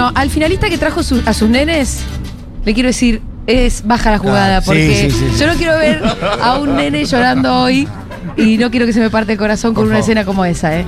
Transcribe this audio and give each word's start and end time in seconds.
Bueno, 0.00 0.12
al 0.16 0.30
finalista 0.30 0.70
que 0.70 0.78
trajo 0.78 1.02
su- 1.02 1.20
a 1.26 1.34
sus 1.34 1.50
nenes, 1.50 1.98
le 2.64 2.72
quiero 2.72 2.86
decir, 2.86 3.20
es 3.46 3.86
baja 3.86 4.10
la 4.10 4.16
jugada, 4.18 4.56
Ah, 4.56 4.60
sí, 4.62 4.66
porque 4.66 5.10
sí, 5.10 5.10
sí, 5.10 5.26
sí. 5.34 5.38
yo 5.38 5.46
no 5.46 5.52
quiero 5.58 5.76
ver 5.76 6.02
a 6.40 6.56
un 6.58 6.74
nene 6.74 7.04
llorando 7.04 7.54
hoy 7.54 7.86
y 8.38 8.56
no 8.56 8.70
quiero 8.70 8.86
que 8.86 8.94
se 8.94 9.00
me 9.00 9.10
parte 9.10 9.32
el 9.32 9.38
corazón 9.38 9.74
con 9.74 9.82
Por 9.82 9.88
una 9.88 9.96
favor. 9.96 10.04
escena 10.10 10.24
como 10.24 10.46
esa, 10.46 10.78
¿eh? 10.78 10.86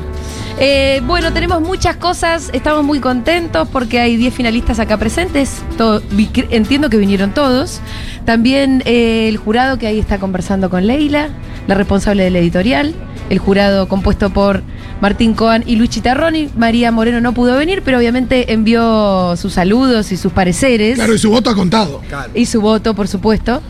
Eh, 0.59 1.03
bueno, 1.07 1.31
tenemos 1.31 1.61
muchas 1.61 1.97
cosas, 1.97 2.49
estamos 2.55 2.85
muy 2.85 3.01
contentos 3.01 3.69
porque 3.71 4.01
hay 4.01 4.17
10 4.17 4.33
finalistas 4.33 4.79
acá 4.79 4.97
presentes, 4.97 5.61
todo- 5.77 6.01
vi- 6.13 6.29
cre- 6.33 6.47
entiendo 6.49 6.89
que 6.89 6.97
vinieron 6.97 7.33
todos. 7.33 7.81
También 8.25 8.83
eh, 8.87 9.29
el 9.29 9.37
jurado 9.37 9.77
que 9.79 9.87
ahí 9.89 9.99
está 9.99 10.17
conversando 10.19 10.71
con 10.71 10.87
Leila, 10.87 11.29
la 11.67 11.75
responsable 11.75 12.25
del 12.25 12.37
editorial, 12.37 12.95
el 13.33 13.39
jurado 13.39 13.89
compuesto 13.89 14.29
por 14.31 14.63
Martín 15.01 15.33
Coan 15.33 15.65
y 15.67 15.77
Luis 15.77 15.89
Chitarroni. 15.89 16.51
María 16.57 16.93
Moreno 16.93 17.21
no 17.23 17.33
pudo 17.33 17.57
venir, 17.57 17.81
pero 17.83 17.97
obviamente 17.99 18.53
envió 18.53 19.35
sus 19.37 19.55
saludos 19.55 20.13
y 20.13 20.19
sus 20.19 20.33
pareceres 20.33 20.97
Claro, 20.97 21.15
y 21.15 21.19
su 21.19 21.31
voto 21.31 21.49
ha 21.51 21.55
contado. 21.55 22.03
y 22.35 22.45
su 22.47 22.61
voto, 22.61 22.95
por 22.95 23.09
supuesto. 23.09 23.63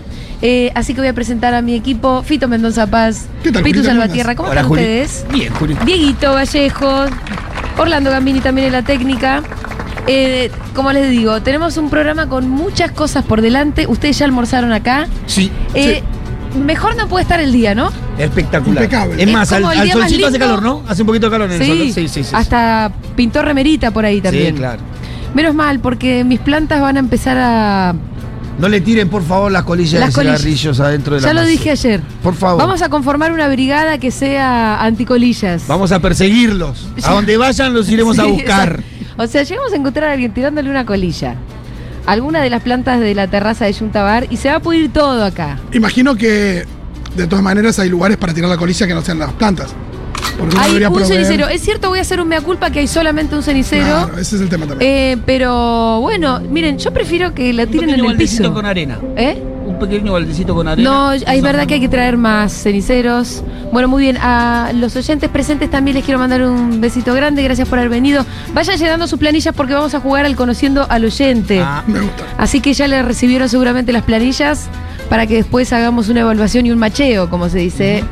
Eh, 0.43 0.73
así 0.75 0.95
que 0.95 1.01
voy 1.01 1.09
a 1.09 1.13
presentar 1.15 1.55
a 1.55 1.63
mi 1.63 1.75
equipo, 1.77 2.25
Fito 2.25 2.49
Mendoza 2.49 2.89
Paz, 2.89 3.27
¿Qué 3.45 3.53
tal, 3.53 3.63
Pitu 3.63 3.79
Julita? 3.79 3.93
¿Cómo 3.95 4.01
Salvatierra. 4.03 4.35
¿Cómo 4.35 4.49
Hola, 4.51 4.61
están 4.63 4.69
Juli. 4.69 4.81
ustedes? 4.83 5.25
Bien, 5.33 5.53
Juli. 5.55 5.77
Dieguito 5.87 6.33
Vallejo, 6.33 7.05
Orlando 7.79 8.11
Gambini 8.11 8.41
también 8.41 8.67
en 8.67 8.73
la 8.73 8.83
técnica. 8.83 9.45
Eh, 10.09 10.51
como 10.75 10.93
les 10.93 11.09
digo, 11.11 11.41
tenemos 11.43 11.77
un 11.77 11.89
programa 11.89 12.29
con 12.29 12.49
muchas 12.51 12.91
cosas 12.91 13.25
por 13.25 13.41
delante. 13.41 13.87
Ustedes 13.87 14.19
ya 14.19 14.25
almorzaron 14.25 14.73
acá. 14.73 15.07
Sí, 15.27 15.53
Eh, 15.75 16.03
Mejor 16.67 16.97
no 16.97 17.09
puede 17.09 17.23
estar 17.23 17.41
el 17.41 17.51
día, 17.53 17.75
¿no? 17.75 17.91
Espectacular. 18.19 18.85
Impecable. 18.85 19.23
Es 19.23 19.29
Es 19.29 19.33
más, 19.33 19.53
al, 19.53 19.65
al 19.65 19.77
más 19.79 19.89
solcito 19.91 20.27
hace 20.27 20.39
calor, 20.39 20.63
¿no? 20.63 20.83
Hace 20.89 21.03
un 21.03 21.07
poquito 21.07 21.27
de 21.27 21.31
calor 21.33 21.51
en 21.53 21.61
el 21.61 21.67
sol. 21.67 21.77
Sí, 21.79 21.93
sí, 21.93 22.09
sí. 22.09 22.25
sí. 22.25 22.31
Hasta 22.35 22.93
pintó 23.17 23.43
remerita 23.43 23.91
por 23.91 24.05
ahí 24.05 24.21
también. 24.21 24.55
Sí, 24.55 24.59
claro. 24.59 24.81
Menos 25.35 25.55
mal, 25.55 25.81
porque 25.81 26.25
mis 26.25 26.41
plantas 26.41 26.81
van 26.81 26.97
a 26.97 27.01
empezar 27.01 27.37
a. 27.39 27.95
No 28.59 28.69
le 28.69 28.83
tiren, 28.83 29.09
por 29.09 29.23
favor, 29.25 29.51
las 29.51 29.63
colillas 29.63 29.99
Las 29.99 30.11
de 30.11 30.15
colillas. 30.15 30.41
cigarrillos 30.43 30.79
adentro 30.81 31.15
de 31.15 31.23
la 31.23 31.27
Ya 31.29 31.33
lo 31.33 31.41
masa. 31.41 31.51
dije 31.51 31.71
ayer. 31.71 32.01
Por 32.23 32.35
favor. 32.35 32.61
Vamos 32.61 32.83
a 32.83 32.91
conformar 32.91 33.33
una 33.33 33.49
brigada 33.49 33.97
que 33.97 34.11
sea 34.11 34.83
anticolillas. 34.85 35.67
Vamos 35.67 35.91
a 35.91 36.01
perseguirlos. 36.01 36.87
Ya. 36.99 37.09
A 37.11 37.15
donde 37.15 37.37
vayan 37.39 37.73
los 37.73 37.89
iremos 37.89 38.19
a 38.19 38.25
Sí, 38.25 38.31
buscar. 38.31 38.83
O 39.17 39.27
sea, 39.27 39.43
llegamos 39.43 39.73
a 39.73 39.77
encontrar 39.77 40.11
a 40.11 40.13
alguien 40.13 40.33
tirándole 40.35 40.69
una 40.69 40.85
colilla. 40.85 41.35
Alguna 42.05 42.41
de 42.43 42.51
las 42.51 42.63
plantas 42.63 43.01
de 43.01 43.15
la 43.15 43.27
terraza 43.29 43.65
de 43.65 43.73
Yuntabar 43.73 44.27
y 44.29 44.37
se 44.37 44.51
va 44.51 44.57
a 44.57 44.61
pudrir 44.61 44.93
todo 44.93 45.25
acá. 45.25 45.59
Imagino 45.73 46.15
que 46.17 46.67
de 47.17 47.27
todas 47.27 47.43
maneras 47.45 47.79
hay 47.79 47.89
lugares 47.89 48.17
para 48.17 48.33
tirar 48.35 48.49
la 48.51 48.57
colilla 48.57 48.87
que 48.87 48.95
no 48.95 49.03
sean 49.03 49.19
las 49.19 49.33
plantas. 49.33 49.75
Porque 50.39 50.57
Hay 50.59 50.77
un 50.77 50.83
proveer- 50.95 51.07
cenicero. 51.07 51.49
Es 51.49 51.61
cierto, 51.63 51.89
voy 51.91 51.99
a 51.99 52.03
hacer 52.03 52.19
un 52.21 52.27
mea 52.29 52.41
culpa 52.41 52.71
que 52.71 52.79
hay 52.81 52.87
solamente 52.87 53.35
un 53.37 53.43
cenicero. 53.43 53.85
Claro, 54.07 54.19
ese 54.19 54.37
es 54.37 54.43
el 54.43 54.49
tema 54.49 54.67
también. 54.67 54.91
Eh, 54.91 55.19
pero 55.27 56.01
bueno, 56.01 56.41
miren, 56.41 56.79
yo 56.79 56.91
prefiero 56.93 57.35
que 57.35 57.53
la 57.53 57.65
Un 57.65 57.69
tiren 57.71 57.89
en 57.91 57.95
pequeño 57.97 58.05
el 58.11 58.17
baldecito 58.17 58.43
piso. 58.45 58.55
con 58.55 58.65
arena. 58.67 58.99
¿Eh? 59.17 59.43
Un 59.67 59.79
pequeño 59.79 60.13
baldecito 60.13 60.55
con 60.55 60.67
arena. 60.69 60.89
No, 60.91 61.13
es 61.13 61.43
verdad 61.43 61.67
que 61.67 61.75
hay 61.75 61.81
que 61.81 61.89
traer 61.89 62.17
más 62.17 62.53
ceniceros. 62.53 63.43
Bueno, 63.73 63.89
muy 63.89 64.03
bien. 64.05 64.17
A 64.21 64.73
los 64.75 64.97
oyentes 64.97 65.29
presentes 65.29 65.71
también 65.71 65.97
les 65.97 66.05
quiero 66.05 66.19
mandar 66.19 66.43
un 66.43 66.81
besito 66.81 67.13
grande. 67.15 67.43
Gracias 67.43 67.69
por 67.69 67.79
haber 67.79 67.91
venido. 67.91 68.25
Vayan 68.55 68.79
llenando 68.79 69.07
sus 69.07 69.19
planillas 69.19 69.55
porque 69.55 69.75
vamos 69.75 69.95
a 69.95 70.01
jugar 70.01 70.25
al 70.25 70.35
conociendo 70.35 70.87
al 70.89 71.05
oyente. 71.05 71.61
Ah, 71.61 71.85
Me 71.87 72.01
gusta. 72.01 72.25
Así 72.39 72.61
que 72.61 72.73
ya 72.73 72.89
le 72.89 73.03
recibieron 73.03 73.49
seguramente 73.51 73.93
las 73.93 74.03
planillas 74.03 74.67
para 75.13 75.27
que 75.27 75.35
después 75.35 75.71
hagamos 75.75 76.09
una 76.09 76.21
evaluación 76.21 76.65
y 76.65 76.71
un 76.71 76.79
macheo, 76.79 77.29
como 77.29 77.51
se 77.51 77.59
dice 77.59 78.03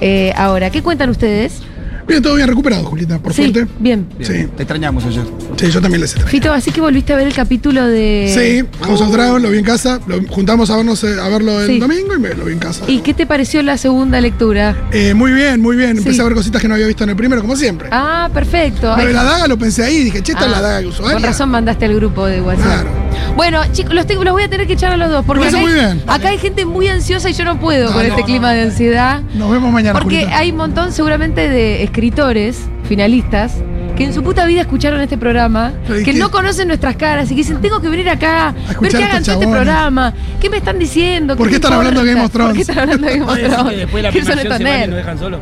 eh, 0.00 0.32
ahora. 0.36 0.68
¿Qué 0.70 0.82
cuentan 0.82 1.08
ustedes? 1.08 1.62
Bien, 2.08 2.20
todo 2.20 2.34
bien 2.34 2.48
recuperado, 2.48 2.86
Julita, 2.86 3.20
por 3.20 3.32
sí, 3.32 3.42
suerte. 3.52 3.68
bien. 3.78 4.08
Bien, 4.18 4.28
Sí. 4.28 4.48
Te 4.56 4.64
extrañamos 4.64 5.04
ayer. 5.04 5.22
Sí, 5.56 5.70
yo 5.70 5.80
también 5.80 6.00
les 6.00 6.10
extraño. 6.10 6.28
Fito, 6.28 6.52
así 6.52 6.72
que 6.72 6.80
volviste 6.80 7.12
a 7.12 7.16
ver 7.16 7.28
el 7.28 7.34
capítulo 7.34 7.86
de... 7.86 8.34
Sí, 8.34 8.84
House 8.84 9.00
of 9.00 9.12
Dragon, 9.12 9.40
lo 9.40 9.48
vi 9.50 9.58
en 9.58 9.64
casa. 9.64 10.00
Lo 10.08 10.20
juntamos 10.26 10.70
a, 10.70 10.76
vernos, 10.76 11.04
eh, 11.04 11.20
a 11.22 11.28
verlo 11.28 11.60
el 11.60 11.68
Sí. 11.68 11.78
domingo 11.78 12.16
y 12.16 12.18
me 12.18 12.34
lo 12.34 12.46
vi 12.46 12.54
en 12.54 12.58
casa. 12.58 12.82
¿Y 12.88 12.98
qué 12.98 13.14
te 13.14 13.26
pareció 13.26 13.62
la 13.62 13.76
segunda 13.76 14.20
lectura? 14.20 14.74
Eh, 14.90 15.14
muy 15.14 15.30
bien, 15.30 15.60
muy 15.60 15.76
bien. 15.76 15.92
Sí. 15.92 15.98
Empecé 15.98 16.22
a 16.22 16.24
ver 16.24 16.34
cositas 16.34 16.60
que 16.60 16.66
no 16.66 16.74
había 16.74 16.88
visto 16.88 17.04
en 17.04 17.10
el 17.10 17.16
primero, 17.16 17.42
como 17.42 17.54
siempre. 17.54 17.88
Ah, 17.92 18.28
perfecto. 18.34 18.96
De 18.96 19.02
Ay, 19.02 19.12
la 19.12 19.22
daga 19.22 19.46
lo 19.46 19.56
pensé 19.56 19.84
ahí, 19.84 20.02
dije, 20.02 20.20
che, 20.20 20.32
esta 20.32 20.46
es 20.46 20.50
ah, 20.50 20.56
la 20.56 20.60
daga 20.62 20.80
que 20.80 20.86
usó 20.88 21.04
Con 21.04 21.22
razón 21.22 21.48
mandaste 21.50 21.84
al 21.84 21.94
grupo 21.94 22.26
de 22.26 22.40
WhatsApp. 22.40 22.64
Claro. 22.64 23.09
Bueno, 23.36 23.60
chicos, 23.72 23.94
los, 23.94 24.06
tengo- 24.06 24.24
los 24.24 24.32
voy 24.32 24.42
a 24.42 24.48
tener 24.50 24.66
que 24.66 24.74
echar 24.74 24.92
a 24.92 24.96
los 24.96 25.10
dos. 25.10 25.24
Porque 25.24 25.40
Me 25.42 25.48
acá 25.48 25.56
parece 25.58 25.76
hay, 25.76 25.82
muy 25.84 25.94
bien. 25.96 26.02
acá 26.08 26.28
hay 26.28 26.38
gente 26.38 26.64
muy 26.66 26.88
ansiosa 26.88 27.30
y 27.30 27.32
yo 27.32 27.44
no 27.44 27.58
puedo 27.58 27.86
No, 27.86 27.92
con 27.92 28.02
no, 28.02 28.08
este 28.08 28.20
no, 28.20 28.26
clima 28.26 28.48
no. 28.48 28.54
de 28.54 28.62
ansiedad. 28.62 29.20
Nos 29.34 29.50
vemos 29.50 29.72
mañana, 29.72 29.98
Porque 29.98 30.20
Julita. 30.20 30.38
hay 30.38 30.50
un 30.50 30.56
montón 30.56 30.92
seguramente 30.92 31.48
de 31.48 31.82
escritores, 31.82 32.68
finalistas, 32.88 33.54
que 33.96 34.04
en 34.04 34.14
su 34.14 34.22
puta 34.22 34.46
vida 34.46 34.62
escucharon 34.62 35.00
este 35.00 35.16
programa, 35.18 35.72
Pero, 35.86 36.00
¿y 36.00 36.04
que 36.04 36.12
qué? 36.12 36.18
no 36.18 36.30
conocen 36.30 36.68
nuestras 36.68 36.96
caras 36.96 37.26
y 37.30 37.34
que 37.34 37.42
dicen, 37.42 37.60
tengo 37.60 37.80
que 37.80 37.88
venir 37.88 38.08
acá, 38.08 38.52
ver 38.54 38.70
escuchar 38.70 38.90
que 39.00 39.04
a 39.04 39.08
hagan 39.08 39.18
estos 39.22 39.34
todo 39.34 39.42
este 39.42 39.46
chabones. 39.46 39.62
programa, 39.64 40.14
¿qué 40.40 40.50
me 40.50 40.56
están 40.56 40.78
diciendo? 40.78 41.36
¿Por 41.36 41.48
qué 41.48 41.56
están 41.56 41.72
importa? 41.72 41.88
hablando 41.88 42.04
de 42.04 42.14
Game 42.14 42.24
of 42.26 42.32
Thrones? 42.32 42.48
¿Por 42.48 42.56
qué 42.56 42.60
están 42.62 42.78
hablando 42.78 43.06
de 43.06 43.12
Game 43.12 43.22
of 43.24 43.28
¿puede 43.30 43.42
decir 43.42 43.56
Thrones? 43.58 43.78
después 43.78 43.94
de 43.96 44.02
la 44.02 44.12
¿Quién 44.12 44.24
son 44.24 44.38
filmación 44.38 44.52
estos 44.52 44.58
se 44.58 44.64
van 44.64 44.72
y 44.72 44.80
nos 44.80 44.88
nerds? 44.88 44.96
dejan 44.96 45.18
solos? 45.18 45.40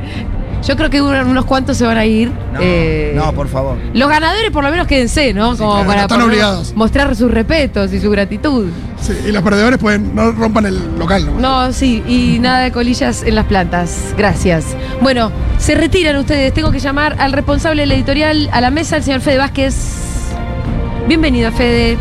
Yo 0.67 0.77
creo 0.77 0.91
que 0.91 1.01
uno- 1.01 1.23
unos 1.31 1.45
cuantos 1.45 1.77
se 1.77 1.87
van 1.87 1.97
a 1.99 2.05
ir. 2.05 2.31
No, 2.53 2.59
eh, 2.61 3.13
no, 3.15 3.33
por 3.33 3.49
favor. 3.49 3.77
Los 3.95 4.09
ganadores 4.09 4.51
por 4.51 4.65
lo 4.65 4.71
menos 4.71 4.87
quédense, 4.87 5.33
¿no? 5.33 5.57
Como 5.57 5.73
claro, 5.73 5.87
para 5.87 6.03
están 6.03 6.21
obligados. 6.23 6.75
mostrar 6.75 7.15
sus 7.17 7.31
respetos 7.31 7.93
y 7.93 8.01
su 8.01 8.11
gratitud. 8.11 8.67
Sí, 9.01 9.13
y 9.29 9.33
los 9.33 9.43
perdedores 9.43 9.79
pueden, 9.79 10.15
no 10.15 10.33
rompan 10.33 10.67
el 10.67 10.99
local. 10.99 11.25
¿no? 11.27 11.67
No, 11.67 11.73
sí, 11.73 12.03
y 12.07 12.39
nada 12.41 12.61
de 12.61 12.73
colillas 12.73 13.23
en 13.23 13.37
las 13.37 13.47
plantas. 13.47 14.13
Gracias. 14.19 14.65
Bueno, 15.01 15.31
se 15.59 15.75
retiran 15.77 16.17
ustedes. 16.17 16.53
Tengo 16.53 16.73
que 16.73 16.81
llamar 16.81 17.15
al 17.21 17.33
responsable 17.33 17.83
del 17.83 17.93
editorial 17.93 18.49
a 18.53 18.61
la 18.61 18.71
mesa, 18.71 18.97
el 18.97 19.05
señor 19.05 19.21
Fede 19.21 19.39
Vázquez. 19.39 19.77
Bienvenido, 21.07 21.51
Fede. 21.53 21.97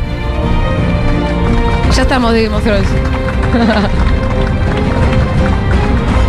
Ya 1.96 2.02
estamos 2.02 2.34
de 2.34 2.44
Game. 2.50 2.58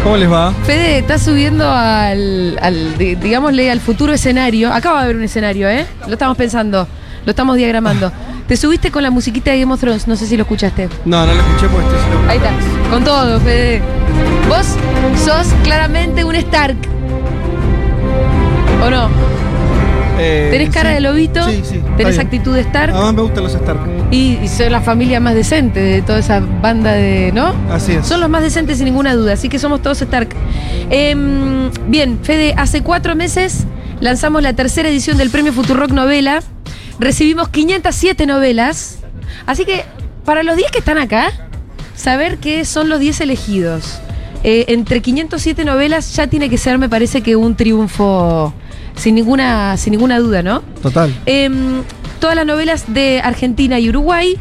¿Cómo 0.04 0.16
les 0.16 0.30
va? 0.30 0.52
Fede, 0.64 0.98
está 0.98 1.18
subiendo 1.18 1.68
al, 1.70 2.58
al, 2.62 2.96
di- 2.96 3.14
digámosle, 3.16 3.70
al 3.70 3.80
futuro 3.80 4.12
escenario. 4.12 4.72
Acaba 4.72 4.98
de 5.00 5.04
haber 5.04 5.16
un 5.16 5.22
escenario, 5.24 5.68
¿eh? 5.68 5.86
Lo 6.06 6.12
estamos 6.14 6.36
pensando, 6.36 6.86
lo 7.24 7.30
estamos 7.30 7.56
diagramando. 7.56 8.10
Te 8.48 8.56
subiste 8.56 8.90
con 8.90 9.02
la 9.02 9.10
musiquita 9.10 9.50
de 9.50 9.60
Game 9.60 9.74
of 9.74 9.80
Thrones, 9.80 10.08
no 10.08 10.16
sé 10.16 10.26
si 10.26 10.36
lo 10.36 10.42
escuchaste. 10.44 10.88
No, 11.04 11.26
no 11.26 11.34
lo 11.34 11.40
escuché 11.40 11.68
porque 11.68 11.86
estoy. 11.88 12.28
Ahí 12.30 12.36
está, 12.38 12.50
con 12.90 13.04
todo, 13.04 13.38
Fede. 13.40 13.82
Vos 14.48 14.66
sos 15.22 15.46
claramente 15.62 16.24
un 16.24 16.34
Stark. 16.36 16.76
¿O 18.82 18.88
no? 18.90 19.08
Eh, 20.18 20.48
Tenés 20.50 20.70
cara 20.70 20.88
sí. 20.90 20.94
de 20.94 21.00
lobito, 21.02 21.44
Sí, 21.48 21.62
sí. 21.64 21.76
está 21.76 21.96
tenés 21.96 22.14
bien. 22.16 22.26
actitud 22.26 22.54
de 22.54 22.60
Stark 22.62 22.92
Además 22.94 23.14
me 23.14 23.22
gustan 23.22 23.42
los 23.44 23.54
Stark. 23.54 23.80
Y, 24.10 24.38
y 24.42 24.48
sos 24.48 24.70
la 24.70 24.80
familia 24.80 25.20
más 25.20 25.34
decente 25.34 25.80
de 25.80 26.02
toda 26.02 26.18
esa 26.18 26.40
banda 26.40 26.92
de. 26.92 27.30
¿No? 27.32 27.54
Así 27.70 27.92
es. 27.92 28.06
Son 28.06 28.20
los 28.20 28.30
más 28.30 28.42
decentes 28.42 28.78
sin 28.78 28.86
ninguna 28.86 29.14
duda, 29.14 29.34
así 29.34 29.48
que 29.48 29.58
somos 29.58 29.82
todos 29.82 30.00
Stark. 30.02 30.28
Em, 30.90 31.70
bien, 31.88 32.18
Fede, 32.22 32.54
hace 32.56 32.82
cuatro 32.82 33.14
meses 33.14 33.66
lanzamos 34.00 34.42
la 34.42 34.52
tercera 34.52 34.88
edición 34.88 35.18
del 35.18 35.30
Premio 35.30 35.52
Futurock 35.52 35.90
Novela. 35.90 36.40
Recibimos 36.98 37.48
507 37.48 38.26
novelas. 38.26 38.98
Así 39.46 39.64
que, 39.64 39.84
para 40.24 40.42
los 40.42 40.56
10 40.56 40.70
que 40.70 40.78
están 40.78 40.98
acá, 40.98 41.30
saber 41.94 42.38
que 42.38 42.64
son 42.64 42.88
los 42.88 43.00
10 43.00 43.20
elegidos. 43.20 44.00
Eh, 44.44 44.66
entre 44.68 45.00
507 45.00 45.64
novelas 45.64 46.14
ya 46.14 46.28
tiene 46.28 46.48
que 46.48 46.58
ser, 46.58 46.78
me 46.78 46.88
parece 46.88 47.22
que 47.22 47.34
un 47.34 47.56
triunfo 47.56 48.54
sin 48.94 49.14
ninguna, 49.14 49.76
sin 49.76 49.92
ninguna 49.92 50.18
duda, 50.18 50.42
¿no? 50.42 50.62
Total. 50.82 51.12
Em, 51.26 51.82
todas 52.18 52.36
las 52.36 52.46
novelas 52.46 52.84
de 52.92 53.20
Argentina 53.22 53.78
y 53.78 53.88
Uruguay. 53.88 54.38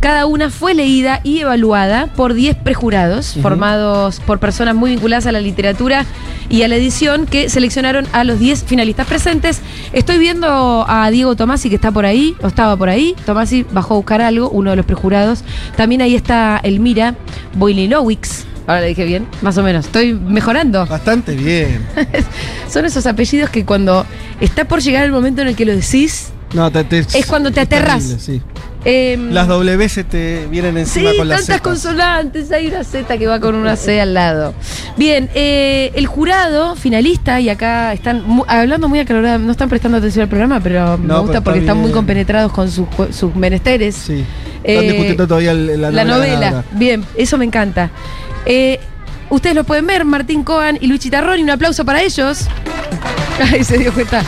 Cada 0.00 0.24
una 0.24 0.48
fue 0.48 0.72
leída 0.72 1.20
y 1.24 1.40
evaluada 1.40 2.06
por 2.06 2.32
10 2.32 2.56
prejurados, 2.56 3.36
formados 3.42 4.20
por 4.20 4.38
personas 4.40 4.74
muy 4.74 4.92
vinculadas 4.92 5.26
a 5.26 5.32
la 5.32 5.40
literatura 5.40 6.06
y 6.48 6.62
a 6.62 6.68
la 6.68 6.76
edición, 6.76 7.26
que 7.26 7.50
seleccionaron 7.50 8.06
a 8.12 8.24
los 8.24 8.38
10 8.38 8.64
finalistas 8.64 9.06
presentes. 9.06 9.60
Estoy 9.92 10.18
viendo 10.18 10.86
a 10.88 11.10
Diego 11.10 11.36
Tomasi, 11.36 11.68
que 11.68 11.74
está 11.74 11.92
por 11.92 12.06
ahí, 12.06 12.34
o 12.42 12.46
estaba 12.46 12.76
por 12.78 12.88
ahí. 12.88 13.14
Tomasi 13.26 13.66
bajó 13.70 13.94
a 13.94 13.96
buscar 13.98 14.22
algo, 14.22 14.48
uno 14.48 14.70
de 14.70 14.76
los 14.76 14.86
prejurados. 14.86 15.44
También 15.76 16.00
ahí 16.00 16.14
está 16.14 16.58
Elmira 16.62 17.14
Boylilowicz. 17.56 18.46
Ahora 18.66 18.80
le 18.80 18.88
dije 18.88 19.04
bien, 19.04 19.26
más 19.42 19.58
o 19.58 19.62
menos. 19.62 19.86
Estoy 19.86 20.14
mejorando. 20.14 20.86
Bastante 20.86 21.34
bien. 21.34 21.84
Son 22.70 22.86
esos 22.86 23.04
apellidos 23.06 23.50
que 23.50 23.66
cuando 23.66 24.06
está 24.40 24.66
por 24.66 24.80
llegar 24.80 25.04
el 25.04 25.12
momento 25.12 25.42
en 25.42 25.48
el 25.48 25.56
que 25.56 25.66
lo 25.66 25.74
decís, 25.74 26.32
No, 26.52 26.70
te- 26.70 26.84
te- 26.84 26.98
Es 26.98 27.26
cuando 27.26 27.50
te 27.52 27.60
aterras. 27.60 28.02
terrible, 28.02 28.18
sí. 28.20 28.42
em, 28.84 29.30
Las 29.30 29.46
W 29.46 29.88
se 29.88 30.02
te 30.04 30.46
vienen 30.50 30.74
Sí, 30.86 31.00
encima 31.00 31.10
con 31.16 31.28
las 31.28 31.40
tantas 31.46 31.60
consonantes. 31.60 32.50
Hay 32.50 32.66
una 32.66 32.82
Z 32.82 33.16
que 33.18 33.26
va 33.26 33.38
con 33.38 33.54
una 33.54 33.76
C 33.76 34.00
al 34.00 34.14
lado. 34.14 34.52
Bien, 34.96 35.28
eh, 35.34 35.92
el 35.94 36.06
jurado 36.06 36.74
finalista, 36.76 37.38
y 37.40 37.48
acá 37.50 37.92
están 37.92 38.22
mu- 38.26 38.44
hablando 38.48 38.88
muy 38.88 38.98
acalorada, 38.98 39.38
no 39.38 39.52
están 39.52 39.68
prestando 39.68 39.98
atención 39.98 40.24
al 40.24 40.28
programa, 40.28 40.58
pero 40.60 40.98
me 40.98 41.06
No, 41.06 41.20
gusta 41.20 41.34
pero 41.34 41.44
porque 41.44 41.58
está 41.60 41.72
están 41.72 41.82
muy 41.82 41.92
compenetrados 41.92 42.50
con 42.52 42.68
sus, 42.70 42.86
menesteres. 43.36 43.94
Sí. 43.94 44.24
Eh, 44.64 44.74
Están 44.74 44.84
discutiendo 44.88 45.26
todavía 45.28 45.52
el- 45.52 45.80
la, 45.80 45.90
La 45.92 46.04
novela. 46.04 46.64
Bien, 46.72 47.04
eso 47.16 47.38
me 47.38 47.44
encanta. 47.44 47.90
Eh, 48.44 48.80
ustedes 49.30 49.54
lo 49.54 49.62
pueden 49.64 49.86
ver, 49.86 50.04
Martín 50.04 50.42
Coan 50.42 50.78
y 50.80 50.86
Luis 50.88 51.00
Chitarroni. 51.00 51.42
Un 51.42 51.50
aplauso 51.50 51.84
para 51.84 52.02
ellos. 52.02 52.46
Ahí 53.52 53.62
se 53.62 53.78
dio 53.78 53.92
cuenta. 53.94 54.22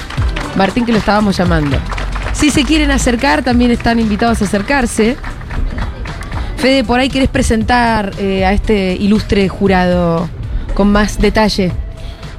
Martín 0.56 0.84
que 0.86 0.92
lo 0.92 0.98
estábamos 0.98 1.36
llamando. 1.36 1.76
Si 2.32 2.50
se 2.50 2.64
quieren 2.64 2.90
acercar, 2.90 3.43
también 3.43 3.70
están 3.70 4.00
invitados 4.00 4.43
a 4.43 4.44
acercarse. 4.46 5.17
Fede, 6.56 6.84
por 6.84 6.99
ahí 7.00 7.08
querés 7.08 7.29
presentar 7.29 8.12
eh, 8.19 8.44
a 8.44 8.52
este 8.52 8.94
ilustre 8.96 9.49
jurado 9.49 10.29
con 10.75 10.90
más 10.90 11.19
detalle. 11.20 11.73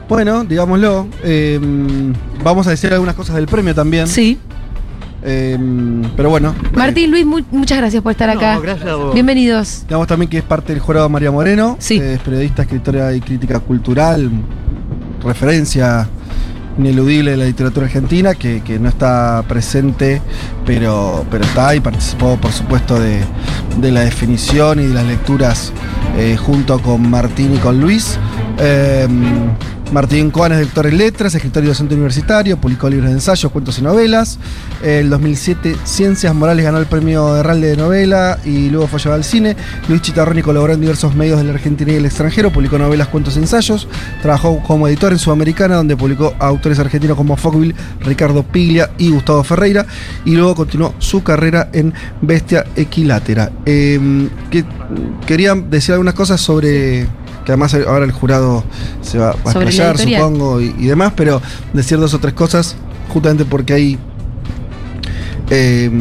Bueno, 0.09 0.43
digámoslo. 0.43 1.07
eh, 1.23 1.59
vamos 2.43 2.67
a 2.67 2.71
decir 2.71 2.91
algunas 2.93 3.15
cosas 3.15 3.35
del 3.35 3.47
premio 3.47 3.73
también. 3.75 4.07
Sí. 4.07 4.37
Eh, 5.25 5.57
pero 6.17 6.29
bueno. 6.29 6.53
Martín, 6.73 7.09
Luis, 7.11 7.25
mu- 7.25 7.43
muchas 7.51 7.77
gracias 7.77 8.03
por 8.03 8.11
estar 8.11 8.29
acá. 8.29 8.59
Gracias 8.59 8.89
a 8.89 8.95
vos. 8.95 9.13
Bienvenidos. 9.13 9.83
Digamos 9.87 10.07
también 10.07 10.29
que 10.29 10.39
es 10.39 10.43
parte 10.43 10.73
del 10.73 10.81
jurado 10.81 11.07
María 11.07 11.31
Moreno. 11.31 11.77
Sí. 11.79 11.97
eh, 11.99 12.15
es 12.15 12.19
periodista, 12.19 12.63
escritora 12.63 13.13
y 13.13 13.21
crítica 13.21 13.59
cultural, 13.59 14.29
referencia 15.23 16.07
ineludible 16.77 17.31
de 17.31 17.37
la 17.37 17.45
literatura 17.45 17.85
argentina, 17.85 18.35
que, 18.35 18.61
que 18.61 18.79
no 18.79 18.89
está 18.89 19.43
presente, 19.47 20.21
pero, 20.65 21.25
pero 21.29 21.43
está 21.43 21.75
y 21.75 21.79
participó, 21.79 22.37
por 22.37 22.51
supuesto, 22.51 22.99
de, 22.99 23.21
de 23.77 23.91
la 23.91 24.01
definición 24.01 24.79
y 24.79 24.87
de 24.87 24.93
las 24.93 25.05
lecturas 25.05 25.71
eh, 26.17 26.37
junto 26.37 26.79
con 26.79 27.09
Martín 27.09 27.55
y 27.55 27.57
con 27.57 27.79
Luis. 27.79 28.17
Eh, 28.59 29.07
Martín 29.93 30.31
Coan 30.31 30.51
es 30.53 30.59
doctor 30.61 30.87
en 30.87 30.97
letras, 30.97 31.35
escritor 31.35 31.63
y 31.63 31.67
docente 31.67 31.93
universitario, 31.93 32.57
publicó 32.57 32.89
libros 32.89 33.09
de 33.09 33.13
ensayos, 33.15 33.51
cuentos 33.51 33.77
y 33.77 33.83
novelas. 33.83 34.39
El 34.81 35.07
2007 35.11 35.75
Ciencias 35.83 36.33
Morales 36.33 36.65
ganó 36.65 36.79
el 36.79 36.87
premio 36.87 37.37
Herralde 37.37 37.67
de 37.67 37.77
novela 37.77 38.39
y 38.43 38.71
luego 38.71 38.87
fue 38.87 38.97
llevado 38.99 39.17
al 39.19 39.23
cine. 39.23 39.55
Luis 39.87 40.01
Chitarroni 40.01 40.41
colaboró 40.41 40.73
en 40.73 40.81
diversos 40.81 41.13
medios 41.13 41.37
de 41.37 41.43
la 41.43 41.53
Argentina 41.53 41.91
y 41.91 41.95
el 41.97 42.05
extranjero, 42.07 42.51
publicó 42.51 42.79
novelas, 42.79 43.07
cuentos 43.09 43.35
y 43.35 43.39
ensayos. 43.39 43.87
Trabajó 44.23 44.63
como 44.65 44.87
editor 44.87 45.11
en 45.11 45.19
Sudamericana, 45.19 45.75
donde 45.75 45.95
publicó 45.95 46.33
a 46.39 46.47
autores 46.47 46.79
argentinos 46.79 47.15
como 47.15 47.37
Fogville, 47.37 47.75
Ricardo 48.01 48.41
Piglia 48.41 48.89
y 48.97 49.11
Gustavo 49.11 49.43
Ferreira. 49.43 49.85
Y 50.25 50.31
luego 50.35 50.55
continuó 50.55 50.95
su 50.97 51.21
carrera 51.21 51.69
en 51.71 51.93
Bestia 52.19 52.65
Equilátera. 52.75 53.51
Que- 53.63 54.65
quería 55.27 55.53
decir 55.53 55.93
algunas 55.93 56.15
cosas 56.15 56.41
sobre 56.41 57.05
que 57.45 57.51
además 57.51 57.73
ahora 57.73 58.05
el 58.05 58.11
jurado 58.11 58.63
se 59.01 59.17
va, 59.17 59.31
a 59.31 59.33
explayar, 59.67 59.95
supongo, 60.21 60.61
y, 60.61 60.73
y 60.79 60.85
demás, 60.87 61.13
pero 61.15 61.41
decir 61.73 61.97
dos 61.99 62.13
o 62.13 62.19
tres 62.19 62.33
cosas, 62.33 62.75
justamente 63.09 63.45
porque 63.45 63.73
hay. 63.73 63.99
eh, 65.49 65.91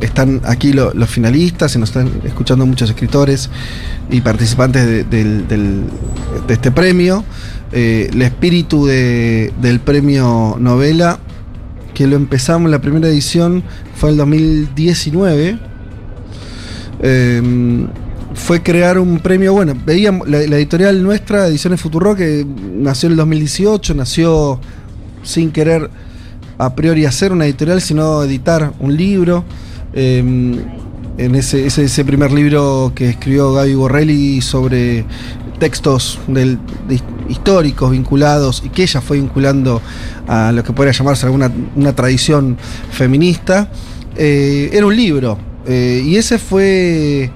están 0.00 0.40
aquí 0.44 0.72
lo- 0.72 0.94
los 0.94 1.10
finalistas, 1.10 1.72
se 1.72 1.78
nos 1.78 1.90
están 1.90 2.10
escuchando 2.24 2.64
muchos 2.64 2.88
escritores 2.88 3.50
y 4.10 4.20
participantes 4.20 4.86
de, 5.10 5.82
este 6.48 6.70
premio. 6.70 7.24
Eh, 7.72 8.08
el 8.12 8.22
espíritu 8.22 8.86
de- 8.86 9.52
del 9.60 9.80
premio 9.80 10.56
novela, 10.60 11.18
que 11.92 12.06
lo 12.06 12.16
empezamos, 12.16 12.70
la 12.70 12.80
primera 12.80 13.08
edición 13.08 13.62
fue 13.96 14.10
el 14.10 14.16
2019. 14.16 15.58
Eh, 17.02 17.86
fue 18.34 18.62
crear 18.62 18.98
un 18.98 19.20
premio, 19.20 19.52
bueno, 19.52 19.74
veíamos 19.86 20.28
la, 20.28 20.38
editorial 20.38 21.02
nuestra, 21.02 21.46
Ediciones 21.46 21.80
Futuro, 21.80 22.14
que 22.14 22.44
nació 22.46 23.06
en 23.06 23.12
el 23.12 23.16
2018, 23.18 23.94
nació 23.94 24.60
sin 25.22 25.50
querer 25.50 25.90
a 26.58 26.74
priori 26.74 27.06
hacer 27.06 27.32
una 27.32 27.46
editorial, 27.46 27.80
sino 27.80 28.22
editar 28.22 28.72
un 28.80 28.96
libro. 28.96 29.44
Eh, 29.92 30.18
en 31.16 31.34
ese, 31.36 31.66
ese, 31.66 32.04
primer 32.04 32.32
libro 32.32 32.92
que 32.94 33.10
escribió 33.10 33.52
Gaby 33.52 33.74
Borrelli 33.74 34.40
sobre 34.40 35.04
textos 35.60 36.18
históricos 37.28 37.92
vinculados 37.92 38.62
y 38.64 38.68
que 38.70 38.82
ella 38.82 39.00
fue 39.00 39.18
vinculando 39.18 39.80
a 40.26 40.50
lo 40.50 40.64
que 40.64 40.72
podría 40.72 40.92
llamarse 40.92 41.26
alguna 41.26 41.52
una 41.76 41.94
tradición 41.94 42.56
feminista, 42.90 43.70
eh, 44.16 44.70
era 44.72 44.86
un 44.86 44.96
libro. 44.96 45.38
Eh, 45.66 46.02
y 46.04 46.16
ese 46.16 46.38
fue 46.38 47.30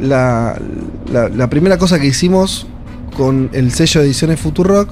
la, 0.00 0.58
la- 1.12 1.28
la 1.28 1.50
primera 1.50 1.78
cosa 1.78 1.98
que 2.00 2.06
hicimos 2.06 2.66
con 3.16 3.50
el 3.52 3.72
sello 3.72 4.00
de 4.00 4.06
ediciones 4.06 4.40
Futurock. 4.40 4.88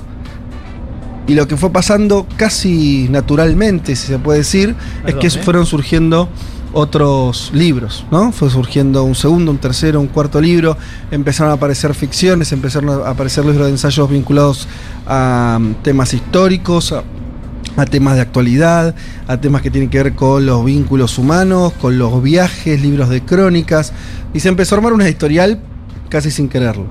Y 1.26 1.34
lo 1.34 1.46
que 1.46 1.56
fue 1.56 1.70
pasando 1.70 2.26
casi 2.36 3.06
naturalmente, 3.08 3.94
si 3.94 4.08
se 4.08 4.18
puede 4.18 4.38
decir, 4.40 4.74
es 5.06 5.14
que 5.14 5.28
¿eh? 5.28 5.30
fueron 5.30 5.64
surgiendo 5.64 6.28
otros 6.72 7.50
libros, 7.54 8.04
¿no? 8.10 8.32
Fue 8.32 8.50
surgiendo 8.50 9.04
un 9.04 9.14
segundo, 9.14 9.50
un 9.52 9.58
tercero, 9.58 10.00
un 10.00 10.08
cuarto 10.08 10.40
libro, 10.40 10.76
empezaron 11.10 11.50
a 11.52 11.54
aparecer 11.54 11.94
ficciones, 11.94 12.50
empezaron 12.52 12.88
a 13.04 13.10
aparecer 13.10 13.44
libros 13.44 13.66
de 13.66 13.72
ensayos 13.72 14.08
vinculados 14.10 14.66
a 15.06 15.58
um, 15.60 15.74
temas 15.82 16.14
históricos, 16.14 16.92
a, 16.92 17.02
a 17.80 17.86
temas 17.86 18.14
de 18.16 18.20
actualidad, 18.20 18.94
a 19.26 19.40
temas 19.40 19.62
que 19.62 19.70
tienen 19.70 19.90
que 19.90 20.02
ver 20.02 20.14
con 20.14 20.46
los 20.46 20.64
vínculos 20.64 21.18
humanos, 21.18 21.72
con 21.80 21.98
los 21.98 22.22
viajes, 22.22 22.80
libros 22.80 23.08
de 23.08 23.22
crónicas, 23.22 23.92
y 24.34 24.40
se 24.40 24.48
empezó 24.48 24.74
a 24.74 24.78
armar 24.78 24.92
una 24.92 25.06
editorial 25.06 25.60
casi 26.08 26.30
sin 26.30 26.48
quererlo. 26.48 26.86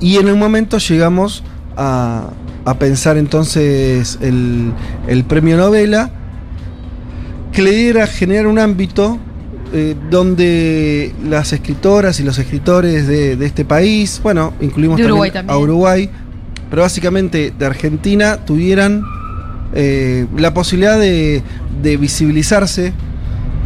Y 0.00 0.16
en 0.16 0.28
un 0.28 0.38
momento 0.38 0.78
llegamos 0.78 1.42
a, 1.76 2.30
a 2.64 2.78
pensar 2.78 3.16
entonces 3.16 4.18
el, 4.20 4.72
el 5.06 5.24
premio 5.24 5.56
novela, 5.56 6.10
que 7.52 7.62
le 7.62 7.70
diera 7.72 8.06
generar 8.06 8.46
un 8.46 8.58
ámbito 8.58 9.18
eh, 9.72 9.96
donde 10.10 11.14
las 11.24 11.52
escritoras 11.52 12.20
y 12.20 12.22
los 12.22 12.38
escritores 12.38 13.06
de, 13.06 13.36
de 13.36 13.46
este 13.46 13.64
país, 13.64 14.20
bueno, 14.22 14.52
incluimos 14.60 15.00
Uruguay 15.00 15.30
también. 15.30 15.54
a 15.54 15.58
Uruguay, 15.58 16.10
pero 16.70 16.82
básicamente 16.82 17.52
de 17.58 17.66
Argentina 17.66 18.44
tuvieran 18.44 19.02
eh, 19.74 20.26
la 20.36 20.54
posibilidad 20.54 20.98
de, 20.98 21.42
visibilizarse, 21.82 22.92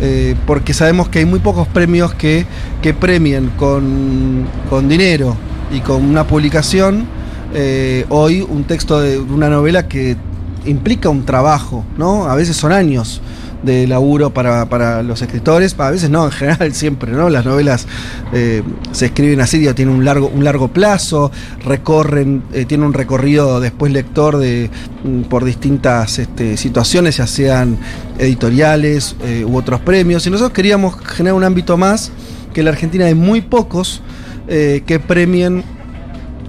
eh, 0.00 0.34
porque 0.46 0.74
sabemos 0.74 1.08
que 1.08 1.20
hay 1.20 1.24
muy 1.24 1.40
pocos 1.40 1.66
premios 1.68 2.14
que, 2.14 2.46
que 2.82 2.94
premien 2.94 3.50
con, 3.56 4.46
con 4.68 4.88
dinero 4.88 5.36
y 5.72 5.80
con 5.80 6.04
una 6.04 6.26
publicación 6.26 7.06
eh, 7.54 8.06
hoy 8.08 8.40
un 8.40 8.64
texto 8.64 9.00
de 9.00 9.18
una 9.18 9.50
novela 9.50 9.86
que 9.86 10.16
implica 10.64 11.10
un 11.10 11.24
trabajo, 11.26 11.84
¿no? 11.98 12.26
A 12.26 12.34
veces 12.34 12.56
son 12.56 12.72
años 12.72 13.20
de 13.62 13.86
laburo 13.86 14.30
para, 14.30 14.66
para 14.66 15.02
los 15.02 15.22
escritores, 15.22 15.74
a 15.78 15.90
veces 15.90 16.10
no, 16.10 16.24
en 16.24 16.30
general 16.32 16.74
siempre, 16.74 17.12
¿no? 17.12 17.28
Las 17.28 17.44
novelas 17.44 17.86
eh, 18.32 18.62
se 18.92 19.06
escriben 19.06 19.40
así, 19.40 19.58
digo, 19.58 19.74
tienen 19.74 19.94
un 19.94 20.04
largo, 20.04 20.28
un 20.28 20.44
largo 20.44 20.68
plazo, 20.68 21.30
recorren, 21.64 22.42
eh, 22.52 22.64
tienen 22.64 22.86
un 22.86 22.94
recorrido 22.94 23.60
después 23.60 23.92
lector 23.92 24.38
de, 24.38 24.70
mm, 25.04 25.22
por 25.22 25.44
distintas 25.44 26.18
este, 26.18 26.56
situaciones, 26.56 27.16
ya 27.16 27.26
sean 27.26 27.78
editoriales 28.18 29.16
eh, 29.24 29.44
u 29.46 29.56
otros 29.56 29.80
premios, 29.80 30.26
y 30.26 30.30
nosotros 30.30 30.52
queríamos 30.52 30.96
generar 31.04 31.34
un 31.34 31.44
ámbito 31.44 31.76
más, 31.76 32.12
que 32.52 32.60
en 32.60 32.66
la 32.66 32.72
Argentina 32.72 33.06
hay 33.06 33.14
muy 33.14 33.40
pocos 33.40 34.02
eh, 34.48 34.82
que 34.86 34.98
premien 34.98 35.64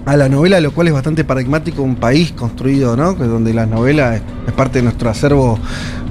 a 0.06 0.16
la 0.16 0.28
novela, 0.28 0.60
lo 0.60 0.72
cual 0.72 0.88
es 0.88 0.92
bastante 0.92 1.24
paradigmático, 1.24 1.82
un 1.82 1.96
país 1.96 2.32
construido, 2.32 2.96
¿no? 2.96 3.14
Donde 3.14 3.54
la 3.54 3.66
novela 3.66 4.16
es 4.16 4.52
parte 4.52 4.78
de 4.78 4.82
nuestro 4.82 5.08
acervo 5.08 5.58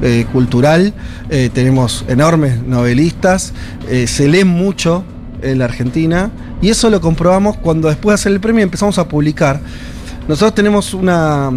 eh, 0.01 0.25
cultural. 0.31 0.93
Eh, 1.29 1.49
tenemos 1.53 2.03
enormes 2.07 2.61
novelistas, 2.63 3.53
eh, 3.89 4.07
se 4.07 4.27
lee 4.27 4.45
mucho 4.45 5.03
en 5.41 5.59
la 5.59 5.65
Argentina, 5.65 6.31
y 6.61 6.69
eso 6.69 6.89
lo 6.89 7.01
comprobamos 7.01 7.57
cuando 7.57 7.87
después 7.87 8.13
de 8.13 8.15
hacer 8.15 8.31
el 8.31 8.39
premio 8.39 8.63
empezamos 8.63 8.97
a 8.97 9.07
publicar. 9.07 9.59
Nosotros 10.27 10.55
tenemos 10.55 10.93
una, 10.93 11.51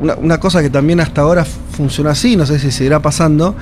una, 0.00 0.14
una 0.16 0.40
cosa 0.40 0.62
que 0.62 0.70
también 0.70 1.00
hasta 1.00 1.20
ahora 1.20 1.44
funciona 1.44 2.10
así, 2.10 2.36
no 2.36 2.46
sé 2.46 2.58
si 2.58 2.70
seguirá 2.70 3.00
pasando. 3.00 3.54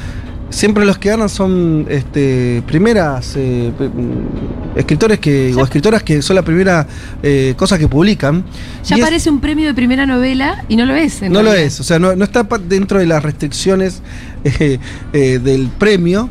Siempre 0.51 0.87
los 0.87 0.97
que 0.97 1.11
ganan 1.11 1.29
son 1.29 1.87
este, 1.91 2.63
primeras 2.67 3.35
eh, 3.37 3.71
mm, 3.79 4.79
escritores 4.79 5.19
que, 5.19 5.55
o 5.55 5.63
escritoras 5.63 6.03
que 6.03 6.23
son 6.23 6.37
la 6.37 6.43
primera 6.43 6.87
eh, 7.23 7.53
cosa 7.57 7.79
que 7.79 7.87
publican. 7.87 8.45
Ya 8.85 8.97
Y 8.97 9.01
es- 9.01 9.05
parece 9.07 9.31
un 9.31 9.41
premio 9.41 9.67
de 9.67 9.75
primera 9.75 10.07
novela 10.07 10.65
y 10.69 10.77
no 10.77 10.87
lo 10.87 10.95
es. 10.95 11.21
no 11.23 11.43
lo 11.43 11.53
es, 11.53 11.81
o 11.81 11.85
sea, 11.85 11.99
no, 11.99 12.17
no 12.17 12.25
está 12.25 12.45
dentro 12.67 12.99
de 12.99 13.07
las 13.07 13.23
restricciones 13.23 14.01
eh, 14.45 14.79
eh, 15.13 15.39
del 15.39 15.69
premio. 15.69 16.31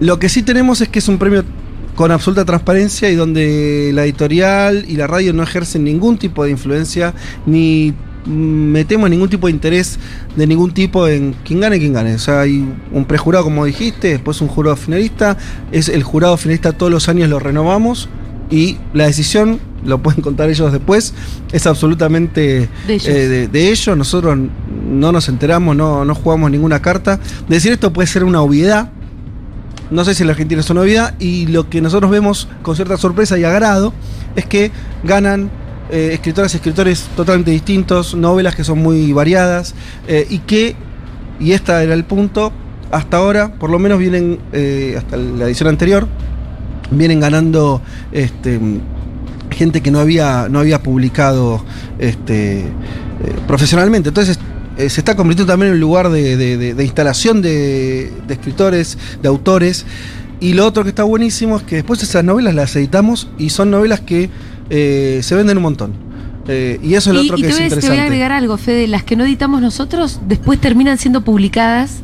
Lo 0.00 0.18
que 0.18 0.28
sí 0.28 0.42
tenemos 0.42 0.80
es 0.80 0.88
que 0.88 0.98
es 0.98 1.06
un 1.06 1.18
premio 1.18 1.44
con 1.94 2.10
absoluta 2.10 2.44
transparencia 2.44 3.10
y 3.10 3.14
donde 3.14 3.92
la 3.94 4.04
editorial 4.04 4.84
y 4.88 4.96
la 4.96 5.06
radio 5.06 5.32
no 5.32 5.42
ejercen 5.44 5.84
ningún 5.84 6.18
tipo 6.18 6.42
de 6.42 6.50
influencia 6.50 7.14
ni 7.46 7.94
metemos 8.26 9.10
ningún 9.10 9.28
tipo 9.28 9.46
de 9.46 9.52
interés 9.52 9.98
de 10.36 10.46
ningún 10.46 10.72
tipo 10.72 11.08
en 11.08 11.34
quien 11.44 11.60
gane, 11.60 11.78
quien 11.78 11.92
gane. 11.92 12.14
O 12.14 12.18
sea, 12.18 12.40
hay 12.42 12.64
un 12.92 13.04
prejurado, 13.04 13.44
como 13.44 13.64
dijiste, 13.64 14.08
después 14.08 14.40
un 14.40 14.48
jurado 14.48 14.76
finalista. 14.76 15.36
Es 15.72 15.88
el 15.88 16.02
jurado 16.02 16.36
finalista 16.36 16.72
todos 16.72 16.90
los 16.92 17.08
años 17.08 17.28
lo 17.28 17.38
renovamos 17.38 18.08
y 18.50 18.78
la 18.92 19.06
decisión, 19.06 19.58
lo 19.84 20.02
pueden 20.02 20.20
contar 20.20 20.50
ellos 20.50 20.70
después, 20.72 21.14
es 21.52 21.66
absolutamente 21.66 22.68
De 22.86 22.94
ellos. 22.94 23.08
eh, 23.08 23.28
de, 23.28 23.48
de 23.48 23.70
ellos. 23.70 23.96
Nosotros 23.96 24.36
no 24.90 25.10
nos 25.12 25.28
enteramos, 25.28 25.74
no, 25.74 26.04
no 26.04 26.14
jugamos 26.14 26.50
ninguna 26.50 26.80
carta. 26.82 27.18
Decir 27.48 27.72
esto 27.72 27.92
puede 27.92 28.06
ser 28.06 28.24
una 28.24 28.42
obviedad. 28.42 28.90
No 29.90 30.04
sé 30.06 30.14
si 30.14 30.22
en 30.22 30.28
la 30.28 30.32
Argentina 30.32 30.60
es 30.60 30.70
una 30.70 30.82
obviedad. 30.82 31.14
Y 31.18 31.46
lo 31.46 31.68
que 31.68 31.80
nosotros 31.80 32.10
vemos 32.10 32.48
con 32.62 32.76
cierta 32.76 32.96
sorpresa 32.96 33.38
y 33.38 33.44
agrado 33.44 33.92
es 34.36 34.46
que 34.46 34.70
ganan 35.04 35.50
eh, 35.92 36.10
escritoras 36.14 36.52
y 36.54 36.56
escritores 36.56 37.06
totalmente 37.14 37.50
distintos, 37.52 38.14
novelas 38.14 38.56
que 38.56 38.64
son 38.64 38.78
muy 38.80 39.12
variadas 39.12 39.74
eh, 40.08 40.26
y 40.28 40.38
que, 40.38 40.74
y 41.38 41.52
este 41.52 41.70
era 41.72 41.94
el 41.94 42.04
punto, 42.04 42.52
hasta 42.90 43.18
ahora, 43.18 43.52
por 43.54 43.70
lo 43.70 43.78
menos 43.78 43.98
vienen, 43.98 44.38
eh, 44.52 44.96
hasta 44.98 45.16
la 45.16 45.44
edición 45.44 45.68
anterior, 45.68 46.08
vienen 46.90 47.20
ganando 47.20 47.80
este, 48.10 48.58
gente 49.50 49.80
que 49.82 49.90
no 49.90 50.00
había, 50.00 50.48
no 50.50 50.58
había 50.58 50.82
publicado 50.82 51.62
este, 51.98 52.60
eh, 52.60 52.64
profesionalmente. 53.46 54.08
Entonces 54.08 54.38
se 54.76 54.86
está 54.86 55.14
convirtiendo 55.14 55.52
también 55.52 55.68
en 55.68 55.74
un 55.74 55.80
lugar 55.80 56.08
de, 56.08 56.36
de- 56.36 56.84
instalación 56.84 57.42
de 57.42 58.10
escritores, 58.28 58.96
de 59.20 59.28
autores. 59.28 59.84
Y 60.40 60.54
lo 60.54 60.66
otro 60.66 60.82
que 60.82 60.88
está 60.88 61.04
buenísimo 61.04 61.58
es 61.58 61.62
que 61.62 61.76
después 61.76 62.02
esas 62.02 62.24
novelas 62.24 62.54
las 62.54 62.74
editamos 62.74 63.28
y 63.38 63.50
son 63.50 63.70
novelas 63.70 64.00
que 64.00 64.28
eh, 64.72 65.20
se 65.22 65.34
venden 65.36 65.58
un 65.58 65.62
montón. 65.62 65.92
Eh, 66.48 66.80
y 66.82 66.94
eso 66.94 67.10
es 67.10 67.16
lo 67.16 67.22
Y, 67.22 67.26
otro 67.26 67.38
y 67.38 67.42
que 67.42 67.46
te, 67.48 67.52
es 67.52 67.56
voy, 67.58 67.66
a- 67.66 67.68
te 67.68 67.74
voy 67.74 67.78
interesante. 67.78 68.00
a 68.00 68.04
agregar 68.04 68.32
algo, 68.32 68.56
Fede. 68.56 68.88
Las 68.88 69.04
que 69.04 69.14
no 69.14 69.22
editamos 69.24 69.60
nosotros 69.60 70.20
después 70.26 70.60
terminan 70.60 70.98
siendo 70.98 71.20
publicadas. 71.22 72.00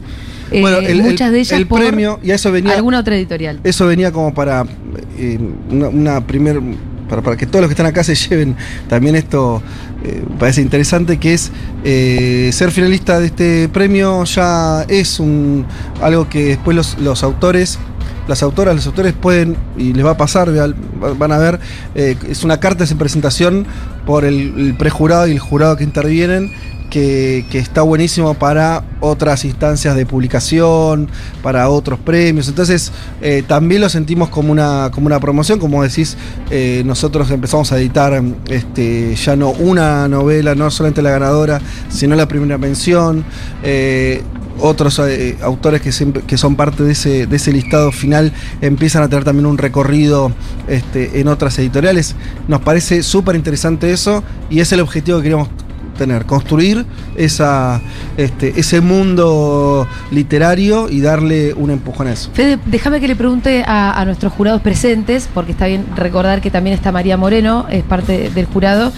eh, 0.52 0.60
Bueno, 0.60 0.78
el- 0.78 0.86
el- 0.86 1.02
muchas 1.02 1.32
de 1.32 1.40
ellas 1.40 1.58
el 1.58 1.66
por 1.66 1.80
premio, 1.80 2.20
y 2.22 2.30
eso 2.30 2.52
venía- 2.52 2.74
alguna 2.74 3.00
otra 3.00 3.16
editorial. 3.16 3.58
Eso 3.64 3.86
venía 3.86 4.12
como 4.12 4.32
para 4.32 4.64
eh, 5.18 5.38
una, 5.70 5.88
una 5.88 6.26
primer. 6.26 6.60
Para, 7.08 7.22
para 7.22 7.36
que 7.38 7.46
todos 7.46 7.62
los 7.62 7.68
que 7.68 7.72
están 7.72 7.86
acá 7.86 8.04
se 8.04 8.14
lleven 8.28 8.54
también 8.88 9.16
esto, 9.16 9.62
eh, 10.04 10.22
me 10.28 10.36
parece 10.36 10.60
interesante, 10.60 11.16
que 11.18 11.32
es 11.34 11.50
eh, 11.82 12.50
ser 12.52 12.70
finalista 12.70 13.18
de 13.18 13.26
este 13.26 13.68
premio 13.70 14.24
ya 14.24 14.82
es 14.88 15.18
un 15.18 15.64
algo 16.02 16.28
que 16.28 16.44
después 16.48 16.76
los, 16.76 16.98
los 16.98 17.22
autores, 17.22 17.78
las 18.28 18.42
autoras, 18.42 18.76
los 18.76 18.86
autores 18.86 19.14
pueden, 19.14 19.56
y 19.76 19.92
les 19.92 20.04
va 20.04 20.12
a 20.12 20.16
pasar, 20.16 20.50
van 21.16 21.32
a 21.32 21.38
ver, 21.38 21.58
eh, 21.94 22.16
es 22.28 22.44
una 22.44 22.60
carta 22.60 22.84
de 22.84 22.94
presentación 22.94 23.66
por 24.06 24.24
el 24.24 24.74
prejurado 24.78 25.26
y 25.26 25.32
el 25.32 25.38
jurado 25.38 25.76
que 25.76 25.84
intervienen, 25.84 26.52
que, 26.88 27.44
está 27.52 27.82
buenísimo 27.82 28.34
para 28.34 28.84
otras 29.00 29.44
instancias 29.44 29.96
de 29.96 30.06
publicación, 30.06 31.08
para 31.42 31.68
otros 31.68 31.98
premios. 31.98 32.48
Entonces, 32.48 32.92
eh, 33.20 33.42
también 33.46 33.80
lo 33.80 33.88
sentimos 33.88 34.28
como 34.28 34.52
una, 34.52 34.90
como 34.92 35.06
una 35.06 35.20
promoción, 35.20 35.58
como 35.58 35.82
decís, 35.82 36.16
eh, 36.50 36.82
nosotros 36.84 37.30
empezamos 37.30 37.72
a 37.72 37.78
editar 37.78 38.22
este, 38.48 39.14
ya 39.14 39.36
no 39.36 39.50
una 39.50 40.08
novela, 40.08 40.54
no 40.54 40.70
solamente 40.70 41.02
la 41.02 41.10
ganadora, 41.10 41.60
sino 41.88 42.16
la 42.16 42.26
primera 42.26 42.58
mención. 42.58 43.24
eh, 43.62 44.22
otros 44.60 45.00
autores 45.40 45.80
que 45.80 46.36
son 46.36 46.56
parte 46.56 46.82
de 46.82 46.90
ese, 46.90 47.28
de 47.28 47.36
ese 47.36 47.52
listado 47.52 47.92
final 47.92 48.32
empiezan 48.60 49.04
a 49.04 49.08
tener 49.08 49.22
también 49.22 49.46
un 49.46 49.56
recorrido 49.56 50.32
este, 50.66 51.20
en 51.20 51.28
otras 51.28 51.56
editoriales. 51.60 52.16
Nos 52.48 52.60
parece 52.62 53.04
súper 53.04 53.36
interesante 53.36 53.92
eso 53.92 54.24
y 54.50 54.58
es 54.58 54.72
el 54.72 54.80
objetivo 54.80 55.18
que 55.18 55.22
queríamos 55.22 55.48
tener, 55.98 56.24
construir 56.24 56.86
esa, 57.16 57.82
este, 58.16 58.58
ese 58.58 58.80
mundo 58.80 59.86
literario 60.10 60.88
y 60.88 61.02
darle 61.02 61.52
un 61.52 61.70
empujón 61.70 62.06
a 62.06 62.12
eso. 62.12 62.30
Fede, 62.32 62.58
déjame 62.64 63.00
que 63.00 63.08
le 63.08 63.16
pregunte 63.16 63.64
a, 63.66 64.00
a 64.00 64.04
nuestros 64.06 64.32
jurados 64.32 64.62
presentes, 64.62 65.28
porque 65.34 65.52
está 65.52 65.66
bien 65.66 65.84
recordar 65.94 66.40
que 66.40 66.50
también 66.50 66.74
está 66.74 66.90
María 66.92 67.18
Moreno, 67.18 67.66
es 67.70 67.82
parte 67.82 68.30
del 68.30 68.46
jurado, 68.46 68.92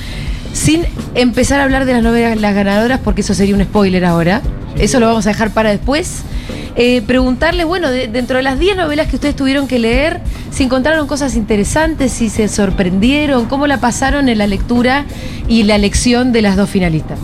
sin 0.52 0.83
empezar 1.14 1.61
a 1.61 1.64
hablar 1.64 1.85
de 1.85 1.95
las 1.95 2.02
novelas 2.02 2.40
las 2.40 2.54
ganadoras, 2.54 3.00
porque 3.02 3.23
eso 3.23 3.35
sería 3.35 3.54
un 3.54 3.62
spoiler 3.62 4.04
ahora. 4.04 4.42
Eso 4.78 5.00
lo 5.00 5.07
vamos 5.07 5.26
a 5.26 5.30
dejar 5.30 5.50
para 5.50 5.71
después. 5.71 6.23
Eh, 6.77 7.03
preguntarle, 7.03 7.65
bueno, 7.65 7.91
de- 7.91 8.09
dentro 8.09 8.37
de 8.37 8.43
las 8.43 8.59
10 8.59 8.77
novelas 8.77 9.09
que 9.09 9.17
ustedes 9.17 9.35
tuvieron 9.37 9.67
que 9.67 9.79
leer, 9.79 10.21
si 10.50 10.62
encontraron 10.65 11.07
cosas 11.07 11.35
interesantes, 11.37 12.12
si 12.12 12.29
se 12.31 12.49
sorprendieron, 12.49 13.47
cómo 13.47 13.67
la 13.67 13.81
pasaron 13.81 14.29
en 14.29 14.39
la 14.39 14.47
lectura 14.47 15.05
y 15.49 15.65
la 15.65 15.75
elección 15.77 16.33
de 16.33 16.43
las 16.43 16.57
dos 16.57 16.71
finalistas. 16.71 17.19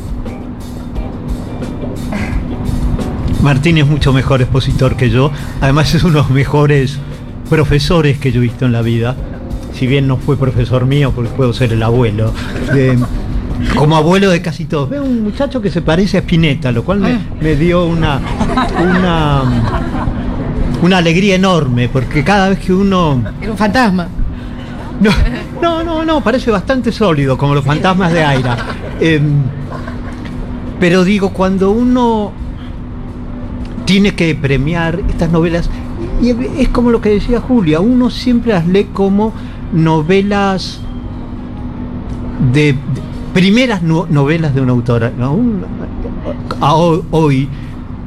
Martín 3.43 3.79
es 3.79 3.87
mucho 3.87 4.13
mejor 4.13 4.41
expositor 4.43 4.97
que 4.97 5.11
yo. 5.11 5.31
Además 5.61 5.95
es 5.95 6.03
uno 6.03 6.15
de 6.15 6.19
los 6.21 6.31
mejores 6.31 6.99
profesores 7.49 8.19
que 8.19 8.33
yo 8.33 8.41
he 8.41 8.43
visto 8.43 8.67
en 8.67 8.73
la 8.73 8.83
vida. 8.83 9.15
Si 9.73 9.87
bien 9.87 10.09
no 10.09 10.17
fue 10.17 10.37
profesor 10.37 10.87
mío, 10.87 11.13
porque 11.15 11.31
puedo 11.31 11.53
ser 11.53 11.73
el 11.73 11.83
abuelo. 11.83 12.33
de- 12.73 12.99
como 13.79 13.97
abuelo 13.97 14.31
de 14.31 14.41
casi 14.43 14.65
todos. 14.67 14.91
Veo 14.91 15.05
un 15.05 15.23
muchacho 15.25 15.61
que 15.63 15.71
se 15.71 15.83
parece 15.83 16.17
a 16.19 16.21
Spinetta, 16.21 16.73
lo 16.73 16.85
cual 16.85 17.01
me, 17.01 17.19
me 17.41 17.57
dio 17.57 17.85
una, 17.87 18.21
una, 18.83 19.43
una 20.83 20.99
alegría 20.99 21.35
enorme, 21.37 21.89
porque 21.89 22.23
cada 22.25 22.51
vez 22.51 22.59
que 22.59 22.73
uno 22.73 23.23
Era 23.41 23.51
un 23.53 23.57
fantasma. 23.59 24.09
no, 25.01 25.11
no, 25.63 25.83
no, 25.85 26.05
no, 26.05 26.21
parece 26.23 26.51
bastante 26.51 26.93
sólido, 26.93 27.37
como 27.39 27.55
los 27.55 27.65
fantasmas 27.65 28.13
de 28.13 28.25
Aira. 28.25 28.57
Em, 29.01 29.43
pero 30.81 31.05
digo, 31.05 31.31
cuando 31.31 31.71
uno 31.71 32.33
tiene 33.85 34.15
que 34.15 34.35
premiar 34.35 35.01
estas 35.09 35.31
novelas, 35.31 35.71
y 36.21 36.31
es 36.61 36.69
como 36.69 36.91
lo 36.91 37.01
que 37.01 37.11
decía 37.11 37.41
Julia, 37.41 37.81
uno 37.81 38.11
siempre 38.11 38.53
las 38.53 38.67
lee 38.67 38.89
como 38.93 39.33
novelas 39.73 40.81
de- 42.53 42.77
primeras 43.37 43.83
no- 43.83 44.07
novelas 44.09 44.55
de 44.55 44.63
una 44.63 44.73
autora. 44.73 45.13
¿no? 45.17 45.35
Un- 45.35 45.63
a- 46.63 46.75
hoy 46.75 47.03
hoy, 47.11 47.49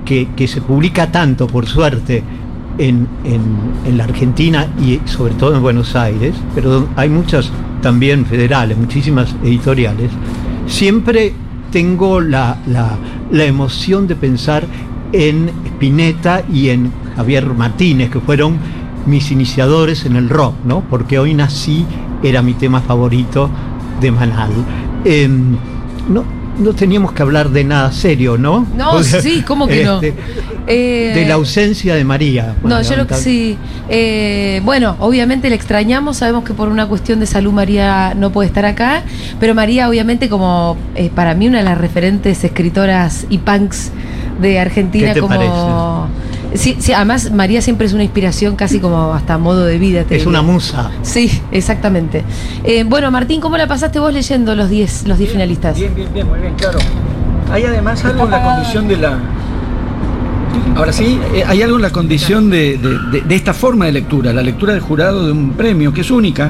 que, 0.03 0.27
que 0.35 0.47
se 0.47 0.59
publica 0.59 1.11
tanto, 1.11 1.45
por 1.45 1.67
suerte, 1.67 2.23
en, 2.79 3.07
en- 3.23 3.43
en 3.85 3.97
la 3.97 4.05
Argentina 4.05 4.65
y 4.81 4.99
sobre 5.05 5.35
todo 5.35 5.55
en 5.55 5.61
Buenos 5.61 5.95
Aires, 5.95 6.33
pero 6.55 6.87
hay 6.95 7.09
muchas 7.09 7.51
también 7.83 8.25
federales, 8.25 8.75
muchísimas 8.75 9.35
editoriales, 9.43 10.09
siempre 10.65 11.31
tengo 11.71 12.21
la, 12.21 12.57
la- 12.65 12.97
la 13.31 13.43
emoción 13.43 14.07
de 14.07 14.15
pensar 14.15 14.63
en 15.13 15.51
Spinetta 15.75 16.41
y 16.51 16.69
en 16.69 16.91
Javier 17.15 17.45
Martínez, 17.53 18.09
que 18.09 18.19
fueron 18.19 18.57
mis 19.05 19.29
iniciadores 19.31 20.05
en 20.07 20.15
el 20.15 20.27
rock, 20.27 20.55
¿no? 20.65 20.81
Porque 20.89 21.19
hoy 21.19 21.35
nací 21.35 21.85
era 22.23 22.41
mi 22.41 22.53
tema 22.53 22.81
favorito 22.81 23.47
de 24.01 24.11
Manal. 24.11 24.51
Em, 25.05 25.57
no, 26.09 26.23
no 26.59 26.73
teníamos 26.73 27.13
que 27.13 27.21
hablar 27.21 27.49
de 27.49 27.63
nada 27.63 27.91
serio, 27.91 28.37
¿no? 28.37 28.67
No, 28.75 29.01
sí, 29.03 29.43
¿cómo 29.47 29.67
que 29.67 29.83
no? 29.85 30.01
este, 30.01 30.13
Eh, 30.67 31.13
de 31.15 31.25
la 31.25 31.35
ausencia 31.35 31.95
de 31.95 32.03
María. 32.03 32.55
No, 32.63 32.81
yo 32.81 32.95
lo 32.95 33.07
que 33.07 33.15
sí. 33.15 33.57
eh, 33.89 34.61
bueno, 34.63 34.95
obviamente 34.99 35.49
le 35.49 35.55
extrañamos, 35.55 36.17
sabemos 36.17 36.43
que 36.43 36.53
por 36.53 36.69
una 36.69 36.87
cuestión 36.87 37.19
de 37.19 37.25
salud 37.25 37.51
María 37.51 38.13
no 38.15 38.31
puede 38.31 38.47
estar 38.47 38.65
acá, 38.65 39.03
pero 39.39 39.55
María 39.55 39.89
obviamente 39.89 40.29
como 40.29 40.77
eh, 40.95 41.09
para 41.13 41.33
mí 41.33 41.47
una 41.47 41.59
de 41.59 41.63
las 41.63 41.77
referentes 41.77 42.43
escritoras 42.43 43.25
y 43.29 43.39
punks 43.39 43.91
de 44.41 44.59
Argentina 44.59 45.07
¿Qué 45.07 45.13
te 45.15 45.19
como... 45.21 46.07
Sí, 46.55 46.75
sí, 46.79 46.93
además 46.93 47.31
María 47.31 47.61
siempre 47.61 47.85
es 47.85 47.93
una 47.93 48.03
inspiración 48.03 48.55
casi 48.55 48.79
como 48.79 49.13
hasta 49.13 49.37
modo 49.37 49.65
de 49.65 49.77
vida. 49.77 49.99
te 50.03 50.15
Es 50.15 50.21
diría. 50.25 50.29
una 50.29 50.41
musa. 50.41 50.89
Sí, 51.03 51.29
exactamente. 51.51 52.23
Eh, 52.63 52.83
bueno, 52.85 53.11
Martín, 53.11 53.39
¿cómo 53.39 53.55
la 53.57 53.67
pasaste 53.67 53.99
vos 53.99 54.11
leyendo 54.13 54.55
los 54.55 54.69
10 54.69 55.07
los 55.07 55.17
10 55.19 55.31
finalistas? 55.31 55.77
Bien, 55.77 55.93
bien, 55.93 56.07
bien, 56.13 56.27
muy 56.27 56.39
bien, 56.39 56.53
claro. 56.55 56.79
Hay 57.51 57.63
además 57.63 58.03
algo 58.05 58.25
en 58.25 58.31
la 58.31 58.43
condición 58.43 58.87
de 58.87 58.97
la. 58.97 59.19
Ahora 60.75 60.93
sí, 60.93 61.19
eh, 61.33 61.43
hay 61.47 61.61
algo 61.61 61.75
en 61.75 61.81
la 61.83 61.89
condición 61.91 62.49
de, 62.49 62.77
de- 62.77 62.99
de- 63.11 63.21
de 63.27 63.35
esta 63.35 63.53
forma 63.53 63.85
de 63.85 63.91
lectura, 63.91 64.33
la 64.33 64.41
lectura 64.41 64.73
del 64.73 64.81
jurado 64.81 65.25
de 65.25 65.31
un 65.31 65.51
premio 65.51 65.93
que 65.93 66.01
es 66.01 66.09
única, 66.11 66.49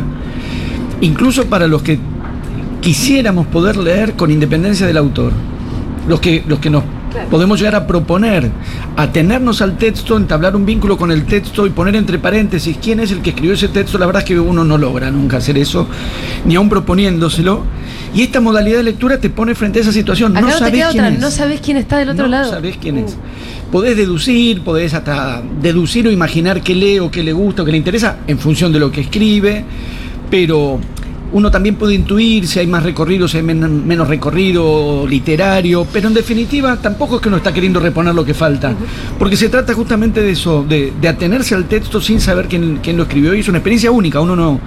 incluso 1.02 1.46
para 1.48 1.68
los 1.68 1.82
que 1.82 2.00
quisiéramos 2.82 3.48
poder 3.48 3.76
leer 3.78 4.14
con 4.16 4.32
independencia 4.32 4.86
del 4.88 4.98
autor. 4.98 5.32
Los 6.08 6.20
que, 6.22 6.44
los 6.48 6.60
que 6.60 6.70
nos 6.70 6.84
podemos 7.30 7.60
llegar 7.60 7.76
a 7.76 7.88
proponer, 7.88 8.50
atenernos 8.96 9.62
al 9.62 9.78
texto, 9.78 10.18
entablar 10.18 10.56
un 10.56 10.66
vínculo 10.66 10.98
con 10.98 11.12
el 11.12 11.26
texto 11.26 11.66
y 11.66 11.70
poner 11.70 11.96
entre 11.96 12.20
paréntesis 12.20 12.78
quién 12.82 13.00
es 13.00 13.12
el 13.12 13.22
que 13.22 13.32
escribió 13.32 13.54
ese 13.54 13.68
texto, 13.68 13.98
la 13.98 14.06
verdad 14.06 14.22
es 14.24 14.28
que 14.28 14.40
uno 14.40 14.64
no 14.64 14.78
logra 14.78 15.12
nunca 15.12 15.38
hacer 15.38 15.58
eso, 15.58 15.88
ni 16.46 16.56
aún 16.56 16.70
proponiéndoselo. 16.70 17.64
Y 18.14 18.24
esta 18.24 18.40
modalidad 18.42 18.78
de 18.78 18.84
lectura 18.84 19.20
te 19.20 19.30
pone 19.30 19.54
frente 19.54 19.80
a 19.80 19.82
esa 19.84 19.92
situación. 19.92 20.36
Acá 20.36 20.48
no 20.48 20.60
no, 20.60 20.72
queda 20.72 20.90
quién 20.92 21.04
otra, 21.06 21.10
es. 21.10 21.20
no 21.20 21.30
sabés 21.30 21.62
quién 21.62 21.78
está 21.78 21.98
del 21.98 22.10
otro 22.10 22.24
No 22.26 22.32
lado. 22.32 22.50
sabés 22.50 22.78
quién 22.78 22.98
es. 22.98 23.14
Uh. 23.14 23.72
Podés 23.72 23.96
deducir, 23.96 24.62
podés 24.64 24.96
hasta 24.96 25.44
deducir 25.62 26.08
o 26.08 26.12
imaginar 26.12 26.62
qué 26.62 26.74
lee 26.74 26.98
o 27.00 27.12
qué 27.12 27.22
le 27.22 27.34
gusta 27.34 27.62
o 27.62 27.66
qué 27.66 27.72
le 27.72 27.78
interesa 27.78 28.18
en 28.26 28.40
función 28.40 28.74
de 28.74 28.80
lo 28.80 28.92
que 28.92 29.02
escribe, 29.02 29.64
pero 30.32 30.80
uno 31.32 31.52
también 31.52 31.76
puede 31.76 31.94
intuir 31.96 32.48
si 32.48 32.60
hay 32.60 32.68
más 32.68 32.84
recorrido, 32.84 33.28
si 33.28 33.38
hay 33.38 33.44
men- 33.44 33.86
menos 33.88 34.08
recorrido 34.08 35.06
literario, 35.08 35.86
pero 35.92 36.08
en 36.08 36.14
definitiva 36.14 36.78
tampoco 36.78 37.18
es 37.18 37.22
que 37.22 37.28
uno 37.28 37.38
está 37.38 37.54
queriendo 37.54 37.80
reponer 37.80 38.16
lo 38.16 38.26
que 38.26 38.34
falta, 38.34 38.74
porque 39.18 39.36
se 39.38 39.50
trata 39.50 39.74
justamente 39.74 40.22
de 40.22 40.32
eso, 40.32 40.66
de, 40.68 40.94
de 41.00 41.08
atenerse 41.08 41.56
al 41.56 41.66
texto 41.66 42.02
sin 42.02 42.20
saber 42.20 42.48
quién, 42.48 42.80
quién 42.82 42.98
lo 42.98 43.04
escribió 43.04 43.34
y 43.34 43.42
es 43.42 43.48
una 43.48 43.60
experiencia 43.60 43.92
única, 43.92 44.20
uno 44.20 44.36
no... 44.36 44.60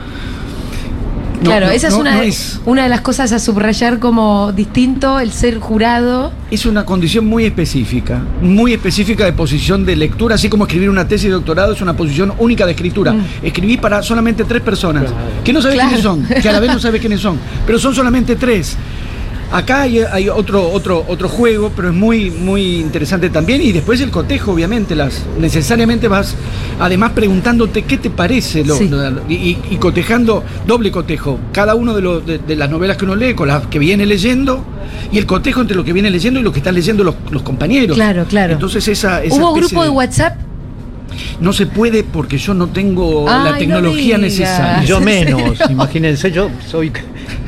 no- 1.43 1.51
Claro, 1.51 1.67
no- 1.67 1.73
esa 1.73 1.89
es, 1.89 1.95
una, 1.95 2.17
no 2.17 2.23
es- 2.23 2.61
una 2.67 2.83
de 2.85 2.89
las 2.89 3.01
cosas 3.01 3.33
a 3.33 3.39
subrayar 3.39 3.99
como 3.99 4.53
distinto, 4.53 5.19
el 5.21 5.33
ser 5.33 5.59
jurado. 5.59 6.33
Es 6.51 6.67
una 6.67 6.85
condición 6.85 7.27
muy 7.27 7.45
específica, 7.45 8.23
muy 8.41 8.73
específica 8.73 9.25
de 9.25 9.33
posición 9.33 9.85
de 9.85 9.97
lectura, 9.97 10.35
así 10.37 10.49
como 10.49 10.65
escribir 10.65 10.91
una 10.91 11.07
tesis 11.09 11.27
de 11.29 11.33
doctorado 11.35 11.73
es 11.73 11.81
una 11.81 11.95
posición 11.97 12.33
única 12.39 12.65
de 12.67 12.73
escritura. 12.73 13.15
Escribí 13.43 13.77
para 13.77 14.03
solamente 14.03 14.45
tres 14.45 14.63
personas, 14.63 15.05
que 15.45 15.53
no 15.53 15.61
sabes 15.63 15.77
Mm. 15.77 15.79
Claro. 15.79 15.89
quiénes 15.89 16.03
son, 16.05 16.43
que 16.43 16.49
a 16.49 16.53
la 16.53 16.61
vez 16.61 16.73
no 16.73 16.79
sabes 16.79 17.01
quiénes 17.01 17.21
son, 17.21 17.39
pero 17.67 17.79
son 17.79 17.95
solamente 17.95 18.37
tres. 18.37 18.77
Acá 19.52 19.82
hay, 19.82 19.99
hay 20.00 20.28
otro, 20.30 20.66
otro, 20.71 21.04
otro 21.09 21.28
juego, 21.28 21.71
pero 21.76 21.88
es 21.90 21.94
muy, 21.94 22.30
muy 22.30 22.76
interesante 22.80 23.28
también. 23.28 23.61
Y 23.61 23.73
después 23.73 24.00
el 24.00 24.11
cotejo, 24.11 24.52
obviamente, 24.52 24.94
las 24.97 25.23
necesariamente 25.38 26.09
vas 26.09 26.35
además 26.80 27.12
preguntándote 27.12 27.82
qué 27.82 27.99
te 27.99 28.09
parece 28.11 28.64
lo- 28.64 28.76
Sí. 28.76 28.90
y, 29.28 29.59
y 29.71 29.76
cotejando 29.76 30.42
doble 30.66 30.90
cotejo. 30.90 31.38
Cada 31.52 31.75
uno 31.75 31.94
de, 31.94 32.00
los- 32.02 32.25
de, 32.26 32.38
de 32.38 32.56
las 32.56 32.71
novelas 32.71 32.97
que 32.97 33.04
uno 33.04 33.14
lee 33.14 33.35
con 33.35 33.49
las 33.49 33.66
que 33.66 33.78
viene 33.78 34.06
leyendo 34.06 34.64
y 35.12 35.18
el 35.18 35.26
cotejo 35.26 35.61
entre 35.61 35.76
lo 35.76 35.85
que 35.85 35.92
viene 35.92 36.11
leyendo 36.11 36.40
y 36.40 36.42
lo 36.42 36.50
que 36.52 36.59
están 36.61 36.75
leyendo 36.75 37.04
los, 37.04 37.14
los 37.30 37.42
compañeros. 37.42 37.94
Claro, 37.97 38.25
claro. 38.25 38.54
Entonces 38.54 38.88
esa, 38.88 39.23
esa 39.23 39.37
¿Hubo 39.37 39.52
grupo 39.54 39.82
de 39.82 39.90
WhatsApp? 39.90 40.37
No 41.40 41.52
se 41.52 41.66
puede 41.66 42.04
porque 42.04 42.38
yo 42.38 42.54
no 42.54 42.69
tengo 42.69 43.28
Ay, 43.28 43.45
la 43.45 43.50
no 43.52 43.59
tecnología 43.59 44.19
necesaria. 44.19 44.85
Yo 44.85 45.00
menos, 45.00 45.59
imagínense, 45.71 46.31
yo 46.31 46.50
soy 46.69 46.90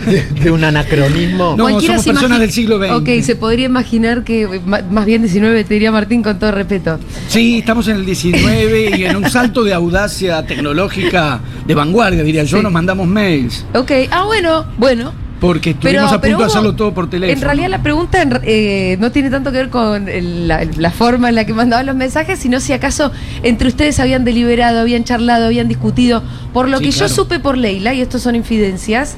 de, 0.07 0.23
de 0.43 0.51
un 0.51 0.65
anacronismo. 0.65 1.55
No, 1.57 1.65
Cualquiera 1.65 1.99
somos 1.99 2.07
personas 2.07 2.41
del 2.41 2.51
siglo 2.51 2.79
XX. 2.79 2.91
Ok, 2.93 3.09
se 3.23 3.37
podría 3.37 3.67
imaginar 3.67 4.25
que, 4.25 4.43
eh, 4.43 4.61
más 4.67 5.07
bien 5.07 5.23
19, 5.23 5.65
te 5.65 5.75
diría 5.75 5.91
Martín 5.93 6.23
con 6.23 6.39
todo 6.39 6.53
respeto. 6.53 6.99
Sí, 7.29 7.59
estamos 7.59 7.89
en 7.89 7.97
el 7.97 8.05
19 8.07 8.97
y 8.99 9.05
en 9.05 9.17
un 9.17 9.29
salto 9.31 9.65
de 9.65 9.75
audacia 9.75 10.45
tecnológica 10.47 11.41
de 11.67 11.75
vanguardia, 11.75 12.23
diría 12.23 12.45
yo, 12.45 12.59
Sí. 12.59 12.63
nos 12.63 12.73
mandamos 12.73 13.07
mails. 13.07 13.65
Ok, 13.75 13.91
ah, 14.11 14.25
bueno, 14.25 14.67
bueno. 14.79 15.24
Porque 15.41 15.71
estuvimos 15.71 16.11
a 16.13 16.21
punto 16.21 16.39
de 16.39 16.45
hacerlo 16.45 16.75
todo 16.75 16.95
por 16.95 17.11
teléfono. 17.11 17.37
En 17.37 17.43
realidad 17.45 17.69
la 17.69 17.83
pregunta 17.83 18.23
eh, 18.45 18.97
no 19.01 19.11
tiene 19.13 19.29
tanto 19.31 19.53
que 19.53 19.59
ver 19.59 19.69
con 19.69 20.09
el- 20.09 20.49
la, 20.49 20.65
la 20.77 20.91
forma 20.91 21.29
en 21.29 21.35
la 21.35 21.45
que 21.45 21.53
mandaban 21.53 21.85
los 21.87 21.97
mensajes, 21.97 22.39
sino 22.39 22.61
si 22.61 22.73
acaso 22.73 23.13
entre 23.43 23.69
ustedes 23.69 24.01
habían 24.01 24.25
deliberado, 24.25 24.81
habían 24.81 25.05
charlado, 25.05 25.47
habían 25.47 25.69
discutido. 25.69 26.23
Por 26.53 26.69
lo 26.69 26.79
Sí, 26.79 26.85
que 26.85 26.91
claro. 26.93 27.09
yo 27.09 27.15
supe 27.15 27.41
por 27.41 27.59
Leila, 27.59 27.93
y 27.93 28.01
esto 28.01 28.19
son 28.19 28.37
infidencias, 28.37 29.17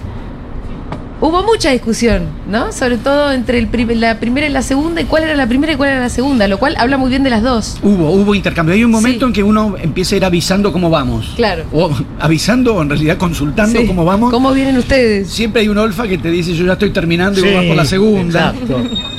hubo 1.20 1.42
mucha 1.42 1.70
discusión, 1.70 2.25
¿no? 2.49 2.73
Sobre 2.73 2.99
todo 2.99 3.32
entre 3.32 3.58
el 3.58 3.68
prim- 3.68 3.88
la 3.99 4.18
primera 4.20 4.46
y 4.46 4.50
la 4.50 4.62
segunda, 4.62 5.00
y 5.00 5.04
cuál 5.04 5.25
era 5.25 5.35
la 5.35 5.46
primera 5.46 5.73
y 5.73 5.76
cuál 5.76 5.90
era 5.90 6.00
la 6.00 6.08
segunda, 6.11 6.46
lo 6.49 6.58
cual 6.58 6.76
habla 6.78 6.96
muy 6.99 7.08
bien 7.11 7.23
de 7.23 7.30
las 7.30 7.42
dos. 7.42 7.78
Hubo, 7.82 8.11
hubo 8.11 8.35
intercambio. 8.35 8.75
Hay 8.75 8.85
un 8.85 8.90
momento 8.90 9.20
Sí. 9.20 9.25
en 9.26 9.32
que 9.32 9.42
uno 9.42 9.76
empieza 9.80 10.14
a 10.14 10.18
ir 10.18 10.25
avisando 10.25 10.73
cómo 10.73 10.90
vamos. 10.90 11.32
Claro. 11.37 11.64
O 11.73 11.90
avisando, 12.20 12.75
o 12.75 12.82
en 12.82 12.88
realidad 12.90 13.16
consultando 13.16 13.80
Sí. 13.80 13.87
cómo 13.87 14.04
vamos. 14.04 14.30
¿Cómo 14.30 14.52
vienen 14.52 14.76
ustedes? 14.76 15.28
Siempre 15.30 15.62
hay 15.62 15.68
un 15.68 15.78
olfa 15.78 16.06
que 16.06 16.18
te 16.18 16.30
dice, 16.30 16.54
yo 16.54 16.64
ya 16.66 16.75
estoy 16.75 16.90
terminando 16.90 17.40
y 17.40 17.42
Sí, 17.42 17.49
vos 17.49 17.56
vas 17.56 17.66
por 17.66 17.76
la 17.76 17.85
segunda. 17.85 18.54
Exacto. 18.58 18.82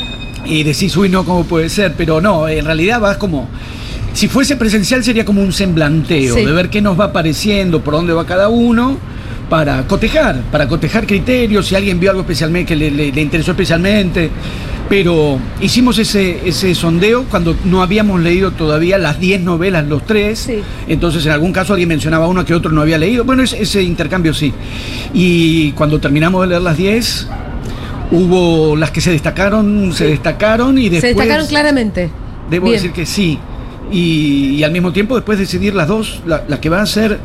Y 0.50 0.64
decís, 0.64 0.96
uy, 0.96 1.10
no, 1.10 1.26
¿cómo 1.26 1.44
puede 1.44 1.68
ser? 1.68 1.94
Pero 1.98 2.22
no, 2.22 2.48
en 2.48 2.64
realidad 2.64 3.02
vas 3.02 3.18
como. 3.18 3.50
Si 4.14 4.30
fuese 4.30 4.56
presencial 4.56 5.04
sería 5.04 5.26
como 5.26 5.42
un 5.42 5.52
semblanteo, 5.52 6.36
Sí. 6.36 6.46
de 6.46 6.52
ver 6.54 6.70
qué 6.70 6.82
nos 6.82 6.98
va 6.98 7.06
apareciendo, 7.06 7.82
por 7.84 7.94
dónde 7.96 8.14
va 8.14 8.26
cada 8.26 8.48
uno, 8.48 8.98
para 9.50 9.88
cotejar, 9.88 10.42
para 10.52 10.68
cotejar 10.68 11.08
criterios, 11.08 11.68
si 11.68 11.76
alguien 11.76 12.00
vio 12.00 12.10
algo 12.12 12.22
especialmente 12.22 12.74
que 12.74 12.76
le, 12.76 12.92
le- 12.92 13.12
le 13.12 13.22
interesó 13.22 13.52
especialmente. 13.52 14.30
Pero 14.90 15.38
hicimos 15.60 15.98
ese, 16.00 16.40
ese 16.48 16.74
sondeo 16.74 17.26
cuando 17.26 17.56
no 17.66 17.82
habíamos 17.82 18.22
leído 18.22 18.52
todavía 18.52 18.98
las 18.98 19.20
10 19.20 19.42
novelas 19.42 19.86
los 19.86 20.06
tres. 20.06 20.40
Sí. 20.40 20.60
Entonces 20.88 21.26
en 21.26 21.34
algún 21.34 21.52
caso 21.52 21.74
alguien 21.74 21.90
mencionaba 21.90 22.28
uno 22.28 22.46
que 22.46 22.54
otro 22.54 22.72
no 22.72 22.82
había 22.82 22.98
leído. 22.98 23.26
Bueno, 23.26 23.44
ese, 23.44 23.62
ese 23.62 23.84
intercambio 23.84 24.34
sí. 24.34 24.54
Y 25.14 25.72
cuando 25.74 26.00
terminamos 26.00 26.42
de 26.42 26.48
leer 26.48 26.62
las 26.62 26.78
10, 26.78 27.28
hubo 28.12 28.76
las 28.78 28.92
que 28.92 29.02
se 29.02 29.12
destacaron, 29.12 29.92
se 29.94 30.06
destacaron 30.08 30.78
y 30.78 30.84
después... 30.90 31.02
Se 31.02 31.08
destacaron 31.20 31.48
claramente. 31.48 32.10
Debo 32.50 32.66
Bien. 32.68 32.78
decir 32.78 32.92
que 32.94 33.06
sí. 33.06 33.38
Y, 33.92 34.56
y 34.56 34.64
al 34.64 34.72
mismo 34.72 34.92
tiempo 34.92 35.16
después 35.16 35.40
decidir 35.40 35.74
las 35.74 35.88
dos, 35.88 36.22
la- 36.26 36.44
las 36.48 36.60
que 36.60 36.70
van 36.70 36.82
a 36.82 36.86
ser 36.86 37.20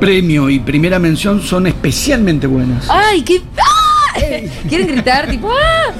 premio 0.00 0.48
y 0.48 0.58
primera 0.58 0.98
mención 0.98 1.42
son 1.42 1.66
especialmente 1.66 2.46
buenas. 2.46 2.86
¡Ay, 2.88 3.22
qué! 3.22 3.42
¡Ah! 3.58 4.18
¿Quieren 4.68 4.86
gritar? 4.88 5.28
Tipo, 5.28 5.50
¡ah! 5.50 5.92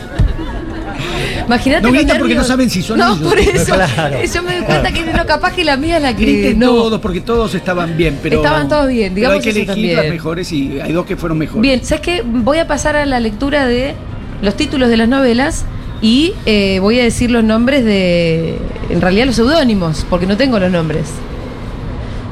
Imagínate 1.46 1.82
No 1.82 1.92
gritan 1.92 2.18
porque 2.18 2.34
no 2.34 2.44
saben 2.44 2.70
si 2.70 2.82
son 2.82 2.98
No, 2.98 3.14
ellos. 3.14 3.28
por 3.28 3.38
eso. 3.38 3.74
Claro. 3.74 4.16
Yo 4.32 4.42
me 4.42 4.56
doy 4.56 4.64
cuenta 4.64 4.92
que 4.92 5.04
no, 5.04 5.26
capaz 5.26 5.52
que 5.52 5.64
la 5.64 5.76
mía 5.76 5.96
es 5.96 6.02
la 6.02 6.14
que. 6.14 6.22
Griten 6.24 6.58
no. 6.60 6.66
todos 6.68 7.00
porque 7.00 7.20
todos 7.20 7.54
estaban 7.54 7.96
bien, 7.96 8.18
pero 8.22 8.36
Estaban 8.36 8.68
todos 8.68 8.88
bien, 8.88 9.08
pero 9.14 9.16
digamos 9.16 9.36
hay 9.38 9.42
que 9.42 9.50
eso 9.50 9.58
elegir 9.58 9.66
también. 9.74 9.96
las 9.96 10.06
mejores 10.06 10.52
y 10.52 10.80
hay 10.80 10.92
dos 10.92 11.06
que 11.06 11.16
fueron 11.16 11.38
mejores. 11.38 11.60
Bien, 11.62 11.84
¿sabes 11.84 12.02
qué? 12.02 12.22
Voy 12.24 12.58
a 12.58 12.66
pasar 12.66 12.94
a 12.96 13.04
la 13.04 13.18
lectura 13.20 13.66
de 13.66 13.94
los 14.42 14.56
títulos 14.56 14.88
de 14.90 14.96
las 14.96 15.08
novelas 15.08 15.64
y 16.02 16.34
eh, 16.46 16.78
voy 16.80 16.98
a 16.98 17.02
decir 17.02 17.30
los 17.30 17.44
nombres 17.44 17.84
de. 17.84 18.58
En 18.88 19.00
realidad, 19.00 19.26
los 19.26 19.36
seudónimos, 19.36 20.06
porque 20.08 20.26
no 20.26 20.36
tengo 20.36 20.58
los 20.58 20.70
nombres. 20.70 21.08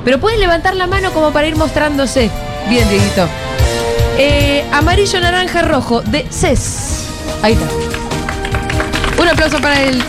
Pero 0.04 0.18
pueden 0.20 0.40
levantar 0.40 0.74
la 0.74 0.87
mano 0.87 1.12
como 1.12 1.33
para 1.33 1.46
ir 1.46 1.57
mostrándose. 1.57 2.31
Bien, 2.70 2.88
Dieguito. 2.88 3.28
Eh, 4.18 4.64
amarillo, 4.72 5.20
naranja, 5.20 5.62
rojo, 5.62 6.00
de 6.00 6.26
CES. 6.31 7.07
Ahí 7.42 7.52
está. 7.52 7.66
Un 9.22 9.28
aplauso 9.28 9.59
para 9.61 9.83
él. 9.83 10.02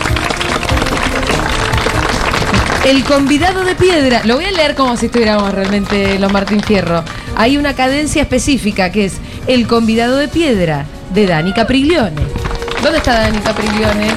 El 2.86 3.04
convidado 3.04 3.62
de 3.62 3.74
piedra. 3.74 4.22
Lo 4.24 4.36
voy 4.36 4.46
a 4.46 4.52
leer 4.52 4.74
como 4.74 4.96
si 4.96 5.06
estuviéramos 5.06 5.52
realmente 5.52 6.14
en 6.14 6.20
los 6.20 6.32
Martín 6.32 6.62
Fierro. 6.62 7.04
Hay 7.36 7.58
una 7.58 7.74
cadencia 7.74 8.22
específica 8.22 8.90
que 8.90 9.04
es 9.04 9.18
El 9.46 9.66
convidado 9.66 10.16
de 10.16 10.28
piedra 10.28 10.86
de 11.12 11.26
Dani 11.26 11.52
Capriglione. 11.52 12.39
¿Dónde 12.82 12.98
está 12.98 13.20
Dani 13.20 13.38
Capriglione? 13.38 14.08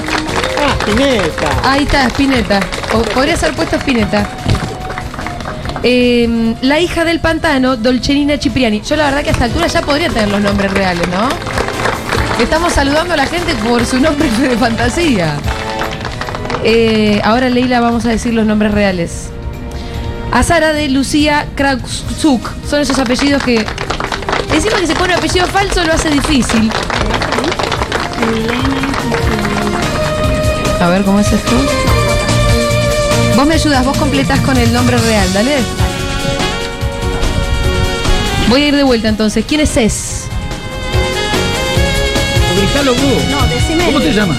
Ah, 0.58 0.74
Spinetta. 0.80 1.48
Ahí 1.70 1.82
está, 1.82 2.06
Spinetta. 2.06 2.60
O- 2.94 3.02
podría 3.02 3.36
ser 3.36 3.52
puesto 3.54 3.76
Spinetta. 3.76 4.26
Eh, 5.82 6.54
la 6.62 6.80
hija 6.80 7.04
del 7.04 7.20
pantano, 7.20 7.76
Dolcenina 7.76 8.38
Cipriani. 8.38 8.80
Yo 8.80 8.96
la 8.96 9.04
verdad 9.06 9.22
que 9.22 9.28
a 9.28 9.32
esta 9.32 9.44
altura 9.44 9.66
ya 9.66 9.82
podría 9.82 10.08
tener 10.08 10.28
los 10.30 10.40
nombres 10.40 10.72
reales, 10.72 11.06
¿no? 11.08 11.28
Estamos 12.42 12.72
saludando 12.72 13.14
a 13.14 13.16
la 13.18 13.26
gente 13.26 13.54
por 13.56 13.84
su 13.84 14.00
nombre 14.00 14.30
de 14.40 14.56
fantasía. 14.56 15.34
Eh, 16.64 17.20
ahora, 17.22 17.50
Leila, 17.50 17.80
vamos 17.80 18.06
a 18.06 18.08
decir 18.08 18.32
los 18.32 18.46
nombres 18.46 18.72
reales. 18.72 19.28
Azara 20.32 20.72
de 20.72 20.88
Lucía 20.88 21.46
Krausuk. 21.54 22.48
Son 22.68 22.80
esos 22.80 22.98
apellidos 22.98 23.42
que. 23.42 23.64
Encima 24.52 24.76
que 24.78 24.86
se 24.86 24.94
pone 24.94 25.12
apellido 25.14 25.46
falso 25.48 25.84
lo 25.84 25.92
hace 25.92 26.08
difícil. 26.10 26.70
A 30.80 30.88
ver, 30.88 31.02
¿cómo 31.04 31.20
es 31.20 31.32
esto? 31.32 31.52
Vos 33.36 33.46
me 33.46 33.54
ayudas, 33.54 33.84
vos 33.84 33.96
completás 33.96 34.40
con 34.40 34.56
el 34.56 34.72
nombre 34.72 34.96
real, 34.98 35.32
dale. 35.32 35.56
Voy 38.48 38.62
a 38.62 38.68
ir 38.68 38.76
de 38.76 38.82
vuelta 38.82 39.08
entonces. 39.08 39.44
¿Quién 39.46 39.60
es 39.62 39.76
Es? 39.76 40.24
Gritalo 42.58 42.92
vos. 42.94 43.24
No, 43.30 43.46
decime. 43.54 43.86
¿Cómo 43.86 44.00
te 44.00 44.08
el- 44.10 44.14
llamas? 44.14 44.36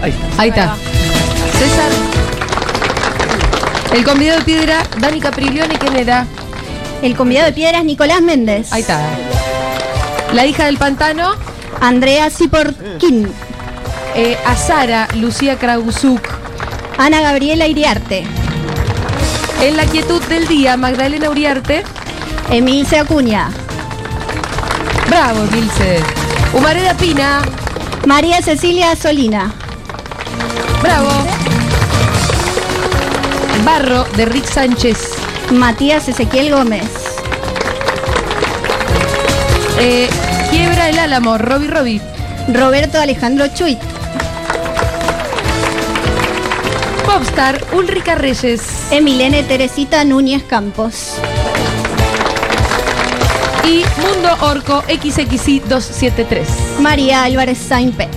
Ahí 0.00 0.10
está. 0.10 0.40
Ahí 0.42 0.48
está. 0.48 0.74
César. 1.58 1.90
El 3.94 4.04
convidado 4.04 4.38
de 4.38 4.44
piedra, 4.44 4.82
Dani 4.98 5.20
Capriglione, 5.20 5.78
¿quién 5.78 5.96
era? 5.96 6.26
El 7.02 7.14
convidado 7.14 7.46
de 7.46 7.52
piedras, 7.52 7.84
Nicolás 7.84 8.20
Méndez. 8.22 8.72
Ahí 8.72 8.80
está. 8.82 9.00
La 10.32 10.46
hija 10.46 10.66
del 10.66 10.76
pantano, 10.78 11.30
Andrea 11.80 12.30
Ciporquín. 12.30 13.28
eh, 14.14 14.36
Azara, 14.46 15.08
Lucía 15.14 15.58
Krausuk. 15.58 16.20
Ana 16.98 17.20
Gabriela 17.20 17.66
Iriarte. 17.66 18.24
En 19.62 19.76
la 19.76 19.84
quietud 19.86 20.20
del 20.24 20.46
día, 20.48 20.76
Magdalena 20.76 21.30
Uriarte. 21.30 21.84
Emilce 22.50 22.98
Acuña. 22.98 23.50
Bravo, 25.08 25.42
Milce. 25.52 26.00
Humareda 26.52 26.94
Pina. 26.94 27.42
María 28.06 28.40
Cecilia 28.42 28.94
Solina. 28.96 29.52
Bravo. 30.82 31.10
Barro, 33.64 34.04
de 34.16 34.24
Rick 34.26 34.46
Sánchez. 34.46 35.12
Matías 35.52 36.08
Ezequiel 36.08 36.52
Gómez. 36.52 36.86
Eh, 39.80 40.08
quiebra 40.50 40.88
el 40.88 40.98
álamo, 40.98 41.38
Robbie 41.38 41.68
Robbie. 41.68 42.00
Roberto 42.52 42.98
Alejandro 43.00 43.46
Chuit. 43.54 43.78
Popstar, 47.06 47.64
Ulrica 47.72 48.14
Reyes. 48.14 48.60
Emilene 48.90 49.42
Teresita 49.42 50.04
Núñez 50.04 50.42
Campos. 50.42 51.14
Y 53.64 53.84
Mundo 54.00 54.30
Orco 54.40 54.82
XXI 54.88 55.60
273. 55.60 56.48
María 56.80 57.24
Álvarez 57.24 57.58
Sainpe. 57.58 58.08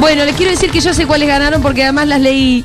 Bueno, 0.00 0.24
les 0.24 0.34
quiero 0.34 0.50
decir 0.50 0.70
que 0.70 0.80
yo 0.80 0.92
sé 0.92 1.06
cuáles 1.06 1.28
ganaron 1.28 1.62
porque 1.62 1.84
además 1.84 2.08
las 2.08 2.20
leí. 2.20 2.64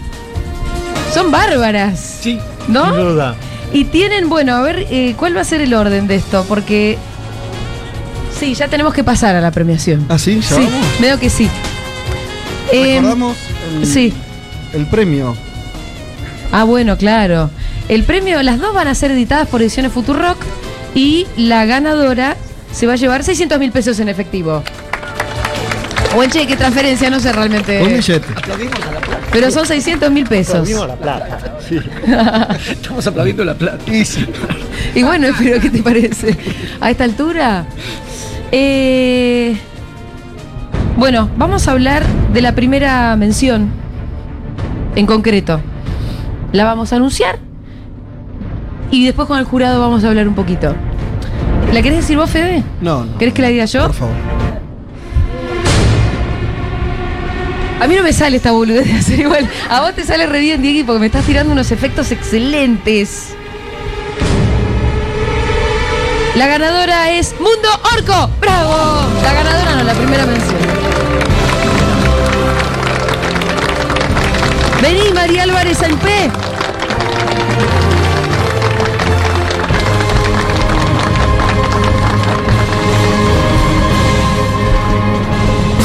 Son 1.13 1.32
bárbaras, 1.32 2.00
Sí. 2.21 2.39
¿no? 2.67 2.86
Sin 2.86 2.95
duda. 2.95 3.36
Y 3.74 3.86
tienen, 3.86 4.30
bueno, 4.30 4.56
a 4.56 4.62
ver, 4.62 4.88
eh, 4.90 5.14
¿cuál 5.18 5.36
va 5.36 5.42
a 5.42 5.44
ser 5.44 5.62
el 5.62 5.74
orden 5.74 6.08
de 6.08 6.16
esto? 6.16 6.46
Porque. 6.48 6.98
Sí, 8.40 8.54
ya 8.54 8.68
tenemos 8.68 8.94
que 8.94 9.04
pasar 9.04 9.36
a 9.36 9.42
la 9.42 9.52
premiación. 9.52 10.06
¿Ah, 10.10 10.18
sí? 10.18 10.40
¿Ya 10.42 10.48
sí, 10.48 10.64
vamos? 10.64 10.86
veo 11.00 11.20
que 11.20 11.30
sí. 11.30 11.50
Eh, 12.72 12.96
Recordamos 12.96 13.38
el, 13.82 13.86
sí. 13.86 14.14
el 14.74 14.86
premio. 14.88 15.36
Ah, 16.52 16.64
bueno, 16.64 16.98
claro. 16.98 17.50
El 17.90 18.04
premio, 18.04 18.42
las 18.44 18.60
dos 18.60 18.74
van 18.74 18.88
a 18.88 18.96
ser 18.96 19.12
editadas 19.12 19.48
por 19.48 19.62
Ediciones 19.62 19.94
Futurock 19.94 20.38
Y 20.94 21.26
la 21.38 21.66
ganadora 21.66 22.36
se 22.74 22.86
va 22.86 22.94
a 22.94 22.96
llevar 22.98 23.24
600 23.24 23.60
mil 23.60 23.72
pesos 23.72 24.00
en 24.00 24.10
efectivo. 24.10 24.64
O 26.15 26.24
en 26.24 26.30
cheque, 26.32 26.56
transferencia, 26.56 27.10
no 27.10 27.20
sé 27.20 27.32
realmente. 27.32 27.82
Un 27.82 27.89
billete. 27.89 28.28
Pero 29.32 29.52
son 29.52 29.65
600 29.65 30.10
mil 30.12 30.26
pesos. 30.26 30.67
la 30.70 30.96
plata. 30.96 31.58
Sí. 31.67 31.78
Estamos 32.72 33.06
aplaudiendo 33.06 33.43
la 33.43 33.54
plata. 33.54 33.84
Y 34.96 35.04
bueno, 35.04 35.28
pero 35.38 35.60
¿qué 35.60 35.70
te 35.70 35.84
parece? 35.84 36.36
A 36.80 36.89
esta 36.89 37.04
altura. 37.04 37.65
Eh, 38.52 39.58
bueno, 40.96 41.30
vamos 41.38 41.67
a 41.67 41.72
hablar 41.72 42.04
de 42.34 42.41
la 42.41 42.56
primera 42.56 43.15
mención 43.15 43.70
en 44.96 45.06
concreto. 45.06 45.60
La 46.54 46.63
vamos 46.63 46.93
a 46.93 46.96
anunciar 46.96 47.38
y 48.89 49.06
después 49.06 49.28
con 49.28 49.38
el 49.38 49.46
jurado 49.46 49.82
vamos 49.82 50.04
a 50.04 50.08
hablar 50.08 50.28
un 50.28 50.36
poquito. 50.36 50.74
¿La 51.74 51.82
querés 51.82 52.00
decir 52.00 52.17
vos, 52.17 52.30
Fede? 52.30 52.63
No, 52.82 53.04
no. 53.04 53.17
¿Querés 53.17 53.34
que 53.34 53.41
la 53.41 53.50
diga 53.50 53.65
yo? 53.65 53.82
Por 53.88 53.93
favor. 53.93 54.37
A 57.80 57.88
mí 57.88 57.96
no 57.96 58.04
me 58.04 58.12
sale 58.12 58.38
esta 58.38 58.52
boludez 58.52 58.88
de 58.88 58.98
hacer 58.98 59.20
igual. 59.20 59.48
A 59.70 59.82
vos 59.82 59.94
te 59.94 60.04
sale 60.04 60.26
re 60.26 60.40
bien, 60.40 60.62
Diego, 60.62 60.88
porque 60.88 61.00
me 61.00 61.06
estás 61.06 61.26
tirando 61.26 61.52
unos 61.52 61.72
efectos 61.72 62.12
excelentes. 62.12 63.36
La 66.36 66.48
ganadora 66.48 67.12
es 67.12 67.34
Mundo 67.40 67.70
Orco. 67.96 68.30
¡Bravo! 68.40 69.08
La 69.24 69.34
ganadora 69.34 69.76
no, 69.76 69.84
la 69.84 69.94
primera 69.94 70.26
mención. 70.26 70.58
Vení, 74.82 75.12
María 75.13 75.44
Álvarez 75.44 75.82
Alpé. 75.82 76.30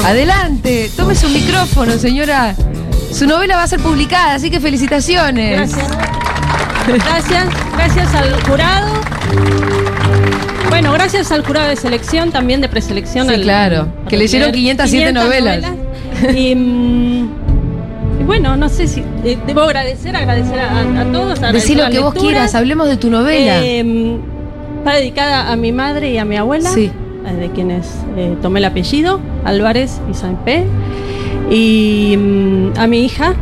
Adelante, 0.05 0.52
tome 0.97 1.15
su 1.15 1.29
micrófono, 1.29 1.93
señora. 1.99 2.55
Su 3.13 3.27
novela 3.27 3.57
va 3.57 3.65
a 3.65 3.67
ser 3.67 3.81
publicada, 3.81 4.35
así 4.35 4.51
que 4.51 4.61
felicitaciones. 4.61 5.75
Gracias. 5.75 5.89
Gracias, 6.87 7.47
gracias 7.77 8.15
al 8.15 8.43
jurado. 8.43 8.89
Bueno, 10.69 10.93
gracias 10.93 11.31
al 11.31 11.45
jurado 11.45 11.69
de 11.69 11.77
selección, 11.77 12.33
también 12.33 12.61
de 12.61 12.69
preselección. 12.69 13.29
Sí, 13.29 13.35
al- 13.35 13.43
claro, 13.43 13.89
que 14.09 14.17
leyeron 14.17 14.47
leer 14.53 14.55
507 14.55 15.13
novelas. 15.13 15.65
Y, 16.35 16.55
mm, 16.55 17.31
y 18.21 18.25
bueno, 18.25 18.57
no 18.57 18.69
sé 18.69 18.87
si 18.89 19.01
eh, 19.25 19.37
debo 19.47 19.63
agradecer, 19.63 20.17
agradecer 20.17 20.59
a, 20.61 20.81
a 21.01 21.05
todos. 21.13 21.39
Agradecer 21.43 21.77
lo 21.77 21.91
que 21.91 21.99
vos 21.99 22.15
quieras, 22.15 22.55
hablemos 22.55 22.89
de 22.89 22.97
tu 22.97 23.11
novela. 23.11 23.61
Eh, 23.63 24.17
está 24.79 24.95
dedicada 24.95 25.53
a 25.53 25.57
mi 25.57 25.73
madre 25.73 26.11
y 26.13 26.19
a 26.19 26.25
mi 26.25 26.37
abuela, 26.37 26.71
Sí. 26.71 26.91
De 27.31 27.51
quienes 27.51 27.87
eh, 28.17 28.37
tomé 28.43 28.59
el 28.61 28.65
apellido, 28.67 29.21
Álvarez 29.45 30.01
y 30.11 30.15
Sainpé. 30.15 30.65
Y 31.51 32.17
mm, 32.19 32.79
a 32.79 32.87
mi 32.87 33.05
hija 33.05 33.35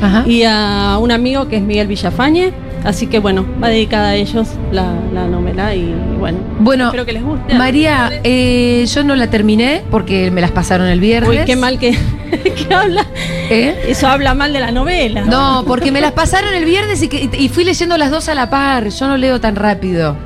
Ajá. 0.00 0.24
y 0.26 0.42
a 0.44 0.98
un 1.00 1.10
amigo 1.12 1.48
que 1.48 1.56
es 1.56 1.62
Miguel 1.62 1.86
Villafañe. 1.86 2.52
Así 2.84 3.08
que 3.08 3.18
bueno, 3.18 3.44
va 3.62 3.68
dedicada 3.68 4.10
a 4.10 4.14
ellos 4.14 4.48
la, 4.70 4.94
la 5.12 5.26
novela 5.26 5.74
y 5.74 5.92
bueno, 6.18 6.38
Bueno, 6.60 6.84
espero 6.86 7.04
que 7.04 7.12
les 7.12 7.24
guste. 7.24 7.54
María, 7.54 8.08
eh, 8.22 8.84
yo 8.86 9.02
no 9.02 9.16
la 9.16 9.26
terminé 9.28 9.82
porque 9.90 10.30
me 10.30 10.40
las 10.40 10.52
pasaron 10.52 10.86
el 10.86 11.00
viernes. 11.00 11.40
Uy, 11.40 11.44
qué 11.44 11.56
mal 11.56 11.78
que, 11.80 11.90
que 12.68 12.72
habla. 12.74 13.04
¿Eh? 13.50 13.74
Eso 13.88 14.06
habla 14.06 14.32
mal 14.34 14.52
de 14.52 14.60
la 14.60 14.70
novela. 14.70 15.22
No, 15.24 15.64
porque 15.66 15.90
me 15.90 16.00
las 16.00 16.12
pasaron 16.12 16.54
el 16.54 16.64
viernes 16.64 17.02
y, 17.02 17.08
que- 17.08 17.28
y 17.36 17.48
fui 17.48 17.64
leyendo 17.64 17.96
las 17.98 18.12
dos 18.12 18.28
a 18.28 18.34
la 18.36 18.48
par. 18.48 18.88
Yo 18.90 19.08
no 19.08 19.16
leo 19.16 19.40
tan 19.40 19.56
rápido. 19.56 20.16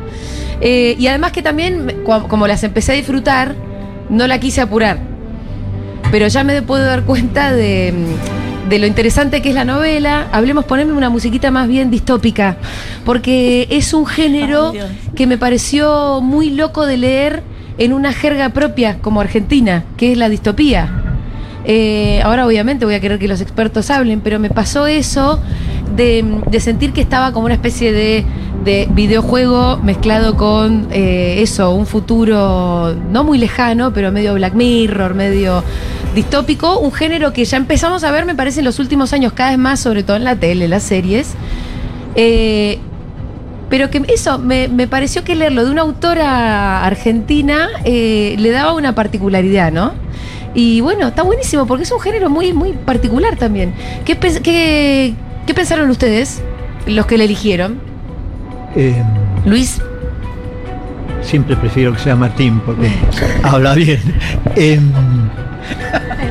Eh, 0.65 0.95
y 0.97 1.09
además 1.09 1.33
que 1.33 1.43
también, 1.43 2.03
como 2.05 2.47
las 2.47 2.63
empecé 2.63 2.93
a 2.93 2.95
disfrutar, 2.95 3.57
no 4.09 4.27
la 4.29 4.39
quise 4.39 4.61
apurar. 4.61 5.01
Pero 6.13 6.29
ya 6.29 6.45
me 6.45 6.63
puedo 6.63 6.85
dar 6.85 7.03
cuenta 7.03 7.53
de, 7.53 7.93
mm, 7.93 8.69
de 8.69 8.79
lo 8.79 8.87
interesante 8.87 9.43
que 9.43 9.49
es 9.49 9.55
la 9.57 9.65
novela. 9.65 10.29
Hablemos, 10.31 10.65
ponerme 10.65 10.93
una 10.93 11.11
musiquita 11.11 11.51
más 11.51 11.67
bien 11.67 11.91
distópica. 11.91 12.57
Porque 13.05 13.67
es 13.71 13.93
un 13.93 14.07
género 14.07 14.73
que 15.17 15.27
me 15.27 15.37
pareció 15.37 16.21
muy 16.21 16.51
loco 16.51 16.87
de 16.87 16.97
leer 16.97 17.43
en 17.79 17.93
una 17.93 18.13
jerga 18.13 18.51
propia 18.51 18.99
como 18.99 19.21
Argentina, 19.21 19.85
que 19.97 20.13
es 20.13 20.19
la 20.19 20.29
distopía. 20.29 21.03
Eh, 21.65 22.21
ahora 22.25 22.47
obviamente 22.47 22.85
voy 22.85 22.95
a 22.95 23.01
querer 23.01 23.19
que 23.19 23.29
los 23.29 23.41
expertos 23.41 23.91
hablen, 23.91 24.21
pero 24.21 24.39
me 24.39 24.51
pasó 24.51 24.87
eso 24.87 25.41
de, 25.97 26.61
sentir 26.61 26.93
que 26.93 27.01
estaba 27.01 27.33
como 27.33 27.47
una 27.47 27.55
especie 27.55 27.93
de, 27.93 28.25
de 28.65 28.89
videojuego 28.91 29.79
mezclado 29.79 30.37
con 30.37 30.89
eh, 30.91 31.37
eso, 31.43 31.71
un 31.75 31.87
futuro 31.87 32.95
no 33.11 33.25
muy 33.25 33.39
lejano, 33.39 33.93
pero 33.93 34.13
medio 34.13 34.35
Black 34.35 34.55
Mirror, 34.55 35.15
medio 35.15 35.63
distópico, 36.15 36.79
un 36.79 36.93
género 36.93 37.33
que 37.33 37.45
ya 37.45 37.57
empezamos 37.57 38.05
a 38.05 38.11
ver, 38.11 38.25
me 38.27 38.35
parece, 38.35 38.61
en 38.61 38.65
los 38.67 38.79
últimos 38.79 39.13
años 39.13 39.33
cada 39.33 39.51
vez 39.51 39.59
más, 39.59 39.81
sobre 39.81 40.03
todo 40.03 40.17
en 40.17 40.25
la 40.25 40.37
tele, 40.37 40.69
las 40.69 40.83
series. 40.83 41.35
Eh, 42.15 42.79
pero 43.71 43.89
que 43.89 44.03
eso, 44.09 44.39
me, 44.39 44.69
me 44.69 44.87
pareció 44.87 45.25
que 45.25 45.35
leerlo 45.35 45.65
de 45.65 45.71
una 45.71 45.81
autora 45.81 46.85
argentina 46.85 47.69
eh, 47.85 48.37
le 48.39 48.51
daba 48.51 48.75
una 48.75 48.95
particularidad, 48.95 49.73
¿no? 49.73 49.95
Y 50.55 50.83
bueno, 50.83 51.09
está 51.09 51.23
buenísimo 51.23 51.67
porque 51.67 51.85
es 51.85 51.93
un 51.93 52.01
género 52.01 52.29
muy, 52.29 52.53
muy 52.53 52.73
particular 52.75 53.37
también. 53.37 53.73
¿Qué, 54.05 54.19
qué- 54.19 55.15
qué 55.47 55.55
pensaron 55.55 55.91
ustedes, 55.91 56.43
los 56.87 57.07
que 57.07 57.19
le 57.19 57.25
eligieron? 57.25 57.79
Eh, 58.77 59.03
Luis, 59.45 59.81
siempre 61.23 61.57
prefiero 61.57 61.93
que 61.93 62.01
sea 62.01 62.17
Martín 62.17 62.61
porque 62.65 62.91
habla 63.43 63.75
bien. 63.75 64.01
Em, 64.57 64.93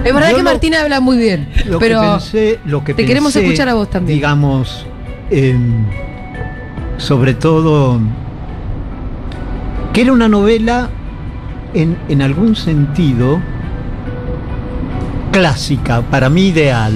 es 0.03 0.13
verdad 0.13 0.35
que 0.35 0.43
Martina 0.43 0.81
habla 0.81 0.99
muy 0.99 1.17
bien, 1.17 1.49
lo 1.65 1.79
pero 1.79 2.01
que 2.01 2.07
pensé, 2.07 2.59
lo 2.65 2.83
que 2.83 2.93
te 2.93 3.05
queremos 3.05 3.35
escuchar 3.35 3.69
a 3.69 3.73
vos 3.73 3.89
también. 3.89 4.17
Digamos, 4.17 4.85
em, 5.29 5.85
sobre 6.97 7.33
todo, 7.33 7.99
que 9.93 10.01
era 10.01 10.11
una 10.11 10.27
novela 10.27 10.89
en, 11.73 11.97
en 12.09 12.21
algún 12.21 12.55
sentido 12.55 13.39
clásica, 15.31 16.01
para 16.01 16.29
mí 16.29 16.47
ideal, 16.47 16.93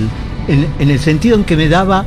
en, 0.48 0.90
el 0.90 1.00
sentido 1.00 1.36
en 1.36 1.44
que 1.44 1.56
me 1.56 1.70
daba 1.70 2.06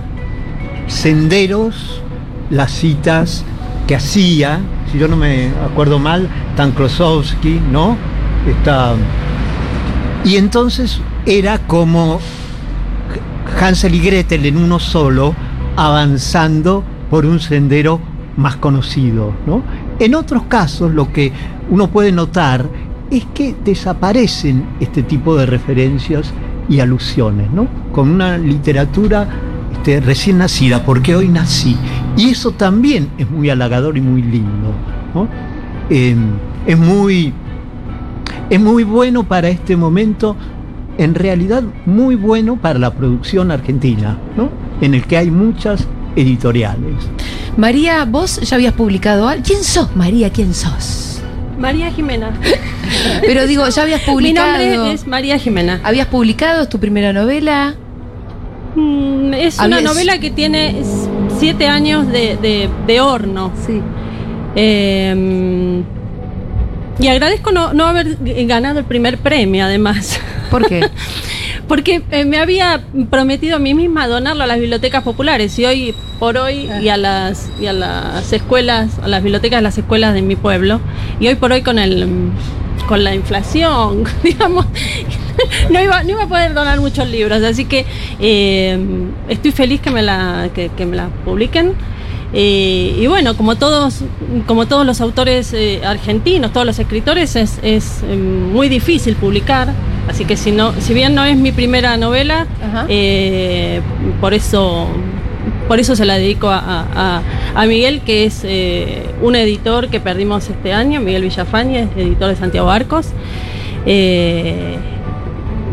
senderos, 0.86 2.02
las 2.50 2.72
citas 2.72 3.44
que 3.86 3.96
hacía, 3.96 4.60
si 4.90 4.98
yo 4.98 5.08
no 5.08 5.16
me 5.16 5.48
acuerdo 5.70 5.98
mal, 5.98 6.28
Tan 6.56 6.72
Klosowski, 6.72 7.60
¿no? 7.70 7.96
Está, 8.46 8.94
y 10.24 10.36
entonces 10.36 11.00
era 11.26 11.58
como 11.58 12.20
Hansel 13.60 13.94
y 13.94 14.00
Gretel 14.00 14.46
en 14.46 14.56
uno 14.56 14.78
solo, 14.78 15.34
avanzando 15.76 16.84
por 17.10 17.24
un 17.24 17.40
sendero 17.40 18.00
más 18.36 18.56
conocido. 18.56 19.32
¿no? 19.46 19.62
En 19.98 20.14
otros 20.14 20.44
casos, 20.44 20.92
lo 20.92 21.12
que 21.12 21.32
uno 21.70 21.88
puede 21.88 22.12
notar 22.12 22.68
es 23.10 23.24
que 23.32 23.54
desaparecen 23.64 24.66
este 24.80 25.02
tipo 25.02 25.36
de 25.36 25.46
referencias 25.46 26.32
y 26.68 26.80
alusiones, 26.80 27.50
¿no? 27.50 27.66
con 27.92 28.10
una 28.10 28.38
literatura 28.38 29.26
este, 29.72 30.00
recién 30.00 30.38
nacida, 30.38 30.84
porque 30.84 31.14
hoy 31.14 31.28
nací. 31.28 31.76
Y 32.16 32.30
eso 32.30 32.52
también 32.52 33.08
es 33.18 33.30
muy 33.30 33.50
halagador 33.50 33.96
y 33.96 34.00
muy 34.00 34.22
lindo. 34.22 34.72
¿no? 35.14 35.28
Eh, 35.90 36.16
es 36.66 36.78
muy 36.78 37.32
es 38.50 38.60
muy 38.60 38.82
bueno 38.82 39.24
para 39.24 39.48
este 39.48 39.76
momento, 39.76 40.36
en 40.96 41.14
realidad 41.14 41.62
muy 41.84 42.14
bueno 42.14 42.56
para 42.56 42.78
la 42.78 42.94
producción 42.94 43.50
argentina, 43.50 44.16
¿no? 44.36 44.48
En 44.80 44.94
el 44.94 45.04
que 45.04 45.18
hay 45.18 45.30
muchas 45.30 45.86
editoriales. 46.16 46.94
María, 47.56 48.04
vos 48.04 48.40
ya 48.40 48.56
habías 48.56 48.72
publicado 48.72 49.28
algo. 49.28 49.44
¿Quién 49.46 49.62
sos, 49.62 49.94
María? 49.94 50.30
¿Quién 50.30 50.54
sos? 50.54 51.07
María 51.58 51.90
Jimena. 51.90 52.32
Pero 53.20 53.46
digo, 53.46 53.68
ya 53.68 53.82
habías 53.82 54.00
Mi 54.06 54.06
publicado. 54.12 54.46
nombre 54.52 54.92
es 54.92 55.06
María 55.06 55.38
Jimena. 55.38 55.80
¿Habías 55.84 56.06
publicado 56.06 56.62
es 56.62 56.68
tu 56.68 56.78
primera 56.78 57.12
novela? 57.12 57.74
Mm, 58.74 59.34
Es 59.34 59.58
una 59.58 59.80
novela 59.80 60.18
que 60.18 60.30
tiene 60.30 60.82
siete 61.38 61.66
años 61.68 62.06
de, 62.08 62.36
de- 62.36 62.68
de 62.86 63.00
horno. 63.00 63.52
Sí. 63.66 63.80
Eh, 64.56 65.82
y 67.00 67.06
agradezco 67.08 67.52
no, 67.52 67.72
no 67.74 67.86
haber 67.86 68.16
ganado 68.46 68.78
el 68.80 68.84
primer 68.84 69.18
premio, 69.18 69.64
además. 69.64 70.20
¿Por 70.50 70.66
qué? 70.66 70.88
Porque 71.68 72.02
eh, 72.10 72.24
me 72.24 72.38
había 72.38 72.82
prometido 73.10 73.56
a 73.56 73.58
mí 73.58 73.74
misma 73.74 74.08
donarlo 74.08 74.42
a 74.44 74.46
las 74.46 74.58
bibliotecas 74.58 75.02
populares 75.02 75.58
y 75.58 75.66
hoy 75.66 75.94
por 76.18 76.38
hoy 76.38 76.68
y 76.82 76.88
a 76.88 76.96
las 76.96 77.50
y 77.60 77.66
a 77.66 77.72
las 77.72 78.32
escuelas, 78.32 78.98
a 79.00 79.08
las 79.08 79.22
bibliotecas 79.22 79.58
de 79.58 79.62
las 79.62 79.78
escuelas 79.78 80.14
de 80.14 80.22
mi 80.22 80.34
pueblo 80.34 80.80
y 81.20 81.28
hoy 81.28 81.34
por 81.34 81.52
hoy 81.52 81.62
con 81.62 81.78
el 81.78 82.08
con 82.88 83.04
la 83.04 83.14
inflación, 83.14 84.04
digamos, 84.24 84.66
no 85.70 85.80
iba, 85.80 86.02
no 86.02 86.10
iba 86.10 86.22
a 86.24 86.28
poder 86.28 86.54
donar 86.54 86.80
muchos 86.80 87.06
libros, 87.08 87.42
así 87.42 87.66
que 87.66 87.84
eh, 88.18 88.78
estoy 89.28 89.52
feliz 89.52 89.80
que 89.80 89.90
me 89.90 90.02
la 90.02 90.48
que, 90.54 90.70
que 90.70 90.86
me 90.86 90.96
la 90.96 91.08
publiquen 91.24 91.74
Eh, 92.34 92.94
y 93.00 93.06
bueno, 93.06 93.36
como 93.36 93.56
todos, 93.56 94.02
como 94.46 94.66
todos 94.66 94.84
los 94.84 95.00
autores 95.00 95.54
eh, 95.54 95.80
argentinos, 95.82 96.52
todos 96.52 96.66
los 96.66 96.78
escritores, 96.78 97.36
es, 97.36 97.58
es, 97.62 98.02
muy 98.02 98.68
difícil 98.68 99.16
publicar. 99.16 99.72
Así 100.08 100.24
que 100.24 100.36
si 100.36 100.50
no, 100.52 100.72
si 100.80 100.94
bien 100.94 101.14
no 101.14 101.24
es 101.24 101.36
mi 101.36 101.52
primera 101.52 101.96
novela, 101.96 102.46
eh, 102.88 103.80
por 104.20 104.32
eso, 104.34 104.86
por 105.68 105.78
eso 105.78 105.94
se 105.96 106.04
la 106.04 106.16
dedico 106.16 106.48
a, 106.48 106.58
a- 106.94 107.22
a 107.54 107.66
Miguel, 107.66 108.00
que 108.00 108.24
es 108.24 108.40
eh, 108.44 109.02
un 109.22 109.34
editor 109.36 109.88
que 109.88 110.00
perdimos 110.00 110.48
este 110.48 110.72
año, 110.72 111.00
Miguel 111.00 111.22
Villafañe, 111.22 111.88
editor 111.96 112.28
de 112.30 112.36
Santiago 112.36 112.70
Arcos. 112.70 113.08
Eh, 113.86 114.76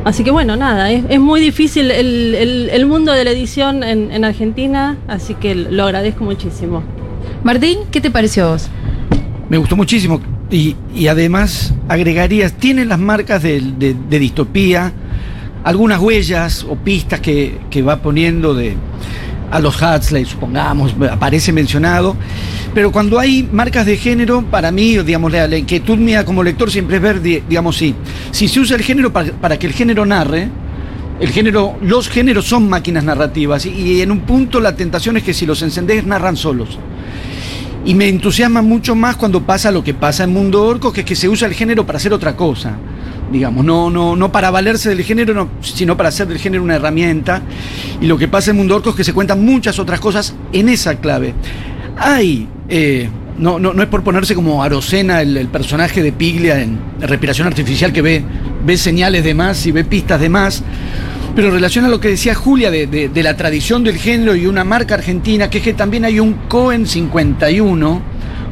Así 0.03 0.23
que 0.23 0.29
bueno, 0.29 0.55
nada, 0.55 0.91
es, 0.91 1.03
es 1.09 1.19
muy 1.19 1.41
difícil 1.41 1.89
el, 1.89 2.35
el- 2.35 2.69
el 2.71 2.85
mundo 2.85 3.11
de 3.11 3.23
la 3.23 3.31
edición 3.31 3.81
en, 3.83 4.11
en 4.11 4.23
Argentina, 4.23 4.97
así 5.07 5.33
que 5.33 5.55
lo 5.55 5.83
agradezco 5.83 6.23
muchísimo. 6.23 6.83
Martín, 7.43 7.79
¿qué 7.89 7.99
te 8.01 8.11
pareció 8.11 8.45
a 8.45 8.51
vos? 8.51 8.67
Me 9.49 9.57
gustó 9.57 9.75
muchísimo. 9.75 10.21
Y, 10.51 10.75
además 11.07 11.73
agregarías, 11.89 12.53
tiene 12.53 12.85
las 12.85 12.99
marcas 12.99 13.41
de, 13.41 13.61
de- 13.61 14.19
distopía, 14.19 14.93
algunas 15.63 15.99
huellas 15.99 16.63
o 16.69 16.75
pistas 16.75 17.19
que, 17.19 17.57
que 17.69 17.81
va 17.81 18.01
poniendo 18.01 18.53
de 18.53 18.75
a 19.51 19.59
los 19.59 19.81
Huxley, 19.81 20.25
supongamos, 20.25 20.93
aparece 21.11 21.51
mencionado. 21.51 22.15
Pero 22.73 22.91
cuando 22.91 23.19
hay 23.19 23.47
marcas 23.51 23.85
de 23.85 23.95
género, 23.97 24.43
para 24.43 24.71
mí, 24.71 24.97
digamos, 24.97 25.31
la, 25.31 25.47
inquietud 25.57 25.97
mía 25.97 26.25
como 26.25 26.43
lector 26.43 26.69
siempre 26.69 26.97
es 26.97 27.01
ver, 27.01 27.21
di- 27.21 27.41
digamos, 27.47 27.77
sí, 27.77 27.95
si 28.31 28.47
se 28.47 28.59
usa 28.59 28.75
el 28.75 28.83
género 28.83 29.11
para, 29.13 29.31
para 29.31 29.57
que 29.57 29.67
el 29.67 29.73
género 29.73 30.05
narre, 30.05 30.49
el 31.19 31.29
género, 31.29 31.77
los 31.81 32.09
géneros 32.09 32.45
son 32.45 32.67
máquinas 32.69 33.03
narrativas 33.03 33.65
y, 33.65 33.69
y 33.69 34.01
en 34.01 34.11
un 34.11 34.19
punto 34.21 34.59
la 34.59 34.75
tentación 34.75 35.15
es 35.17 35.23
que 35.23 35.33
si 35.33 35.45
los 35.45 35.61
encendés 35.61 36.05
narran 36.05 36.35
solos. 36.35 36.77
Y 37.85 37.93
me 37.93 38.09
entusiasma 38.09 38.63
mucho 38.63 38.95
más 38.95 39.15
cuando 39.15 39.41
pasa 39.43 39.71
lo 39.71 39.83
que 39.83 39.93
pasa 39.93 40.23
en 40.23 40.33
Mundo 40.33 40.63
Orco, 40.63 40.91
que 40.91 41.01
es 41.01 41.05
que 41.05 41.15
se 41.15 41.29
usa 41.29 41.47
el 41.47 41.53
género 41.53 41.85
para 41.85 41.97
hacer 41.97 42.13
otra 42.13 42.35
cosa. 42.35 42.75
Digamos, 43.31 43.63
no, 43.63 43.91
no, 43.91 44.15
no 44.15 44.31
para 44.31 44.49
valerse 44.49 44.89
del 44.89 45.03
género, 45.03 45.35
no, 45.35 45.49
sino 45.61 45.95
para 45.95 46.09
hacer 46.09 46.27
del 46.27 46.39
género 46.39 46.63
una 46.63 46.75
herramienta. 46.75 47.43
Y 48.01 48.07
lo 48.07 48.17
que 48.17 48.27
pasa 48.27 48.51
en 48.51 48.57
Mundo 48.57 48.75
Orco 48.75 48.89
es 48.89 48.95
que 48.95 49.03
se 49.03 49.13
cuentan 49.13 49.45
muchas 49.45 49.77
otras 49.77 49.99
cosas 49.99 50.33
en 50.51 50.69
esa 50.69 50.95
clave. 50.95 51.35
Hay, 51.97 52.47
eh, 52.69 53.07
no, 53.37 53.59
no, 53.59 53.73
no 53.73 53.83
es 53.83 53.89
por 53.89 54.03
ponerse 54.03 54.33
como 54.33 54.63
Arocena, 54.63 55.21
el, 55.21 55.37
el 55.37 55.47
personaje 55.49 56.01
de 56.01 56.11
Piglia 56.11 56.61
en 56.61 56.79
Respiración 56.99 57.47
Artificial, 57.47 57.93
que 57.93 58.01
ve, 58.01 58.23
ve 58.65 58.77
señales 58.77 59.23
de 59.23 59.35
más 59.35 59.63
y 59.67 59.71
ve 59.71 59.83
pistas 59.83 60.19
de 60.19 60.29
más. 60.29 60.63
Pero 61.35 61.47
en 61.49 61.53
relación 61.53 61.83
a 61.85 61.89
lo 61.89 61.99
que 61.99 62.07
decía 62.09 62.33
Julia 62.33 62.71
de, 62.71 62.87
de- 62.87 63.09
de 63.09 63.23
la 63.23 63.35
tradición 63.35 63.83
del 63.83 63.97
género 63.97 64.35
y 64.35 64.47
una 64.47 64.63
marca 64.63 64.95
argentina, 64.95 65.49
que 65.49 65.57
es 65.57 65.63
que 65.63 65.73
también 65.73 66.05
hay 66.05 66.19
un 66.19 66.33
Cohen 66.47 66.87
51, 66.87 68.01